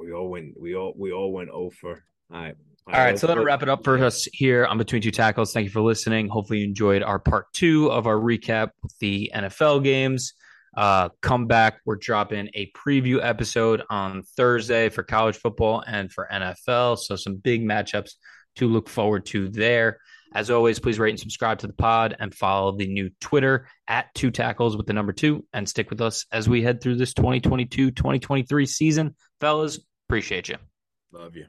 We 0.00 0.12
all 0.12 0.28
went. 0.28 0.60
We 0.60 0.74
all 0.76 0.92
we 0.96 1.12
all 1.12 1.32
went 1.32 1.50
over. 1.50 2.04
All 2.32 2.40
right. 2.40 2.54
All 2.88 2.94
right, 2.94 3.18
so 3.18 3.26
that'll 3.26 3.44
wrap 3.44 3.62
it 3.62 3.68
up 3.68 3.84
for 3.84 4.02
us 4.02 4.26
here 4.32 4.64
on 4.64 4.78
Between 4.78 5.02
Two 5.02 5.10
Tackles. 5.10 5.52
Thank 5.52 5.64
you 5.64 5.70
for 5.70 5.82
listening. 5.82 6.28
Hopefully, 6.28 6.60
you 6.60 6.64
enjoyed 6.64 7.02
our 7.02 7.18
part 7.18 7.52
two 7.52 7.90
of 7.92 8.06
our 8.06 8.16
recap 8.16 8.70
with 8.82 8.96
the 8.98 9.30
NFL 9.34 9.84
games. 9.84 10.32
Uh, 10.74 11.10
come 11.20 11.46
back. 11.46 11.80
We're 11.84 11.96
dropping 11.96 12.48
a 12.54 12.70
preview 12.70 13.18
episode 13.22 13.82
on 13.90 14.22
Thursday 14.22 14.88
for 14.88 15.02
college 15.02 15.36
football 15.36 15.84
and 15.86 16.10
for 16.10 16.26
NFL. 16.32 16.98
So, 16.98 17.14
some 17.14 17.36
big 17.36 17.62
matchups 17.62 18.12
to 18.56 18.66
look 18.66 18.88
forward 18.88 19.26
to 19.26 19.50
there. 19.50 19.98
As 20.34 20.50
always, 20.50 20.78
please 20.78 20.98
rate 20.98 21.10
and 21.10 21.20
subscribe 21.20 21.58
to 21.58 21.66
the 21.66 21.74
pod 21.74 22.16
and 22.18 22.34
follow 22.34 22.72
the 22.72 22.86
new 22.86 23.10
Twitter 23.20 23.68
at 23.86 24.14
two 24.14 24.30
tackles 24.30 24.78
with 24.78 24.86
the 24.86 24.94
number 24.94 25.12
two 25.12 25.44
and 25.52 25.68
stick 25.68 25.90
with 25.90 26.00
us 26.00 26.24
as 26.32 26.48
we 26.48 26.62
head 26.62 26.80
through 26.80 26.96
this 26.96 27.12
2022 27.12 27.90
2023 27.90 28.66
season. 28.66 29.14
Fellas, 29.40 29.78
appreciate 30.08 30.48
you. 30.48 30.56
Love 31.12 31.36
you. 31.36 31.46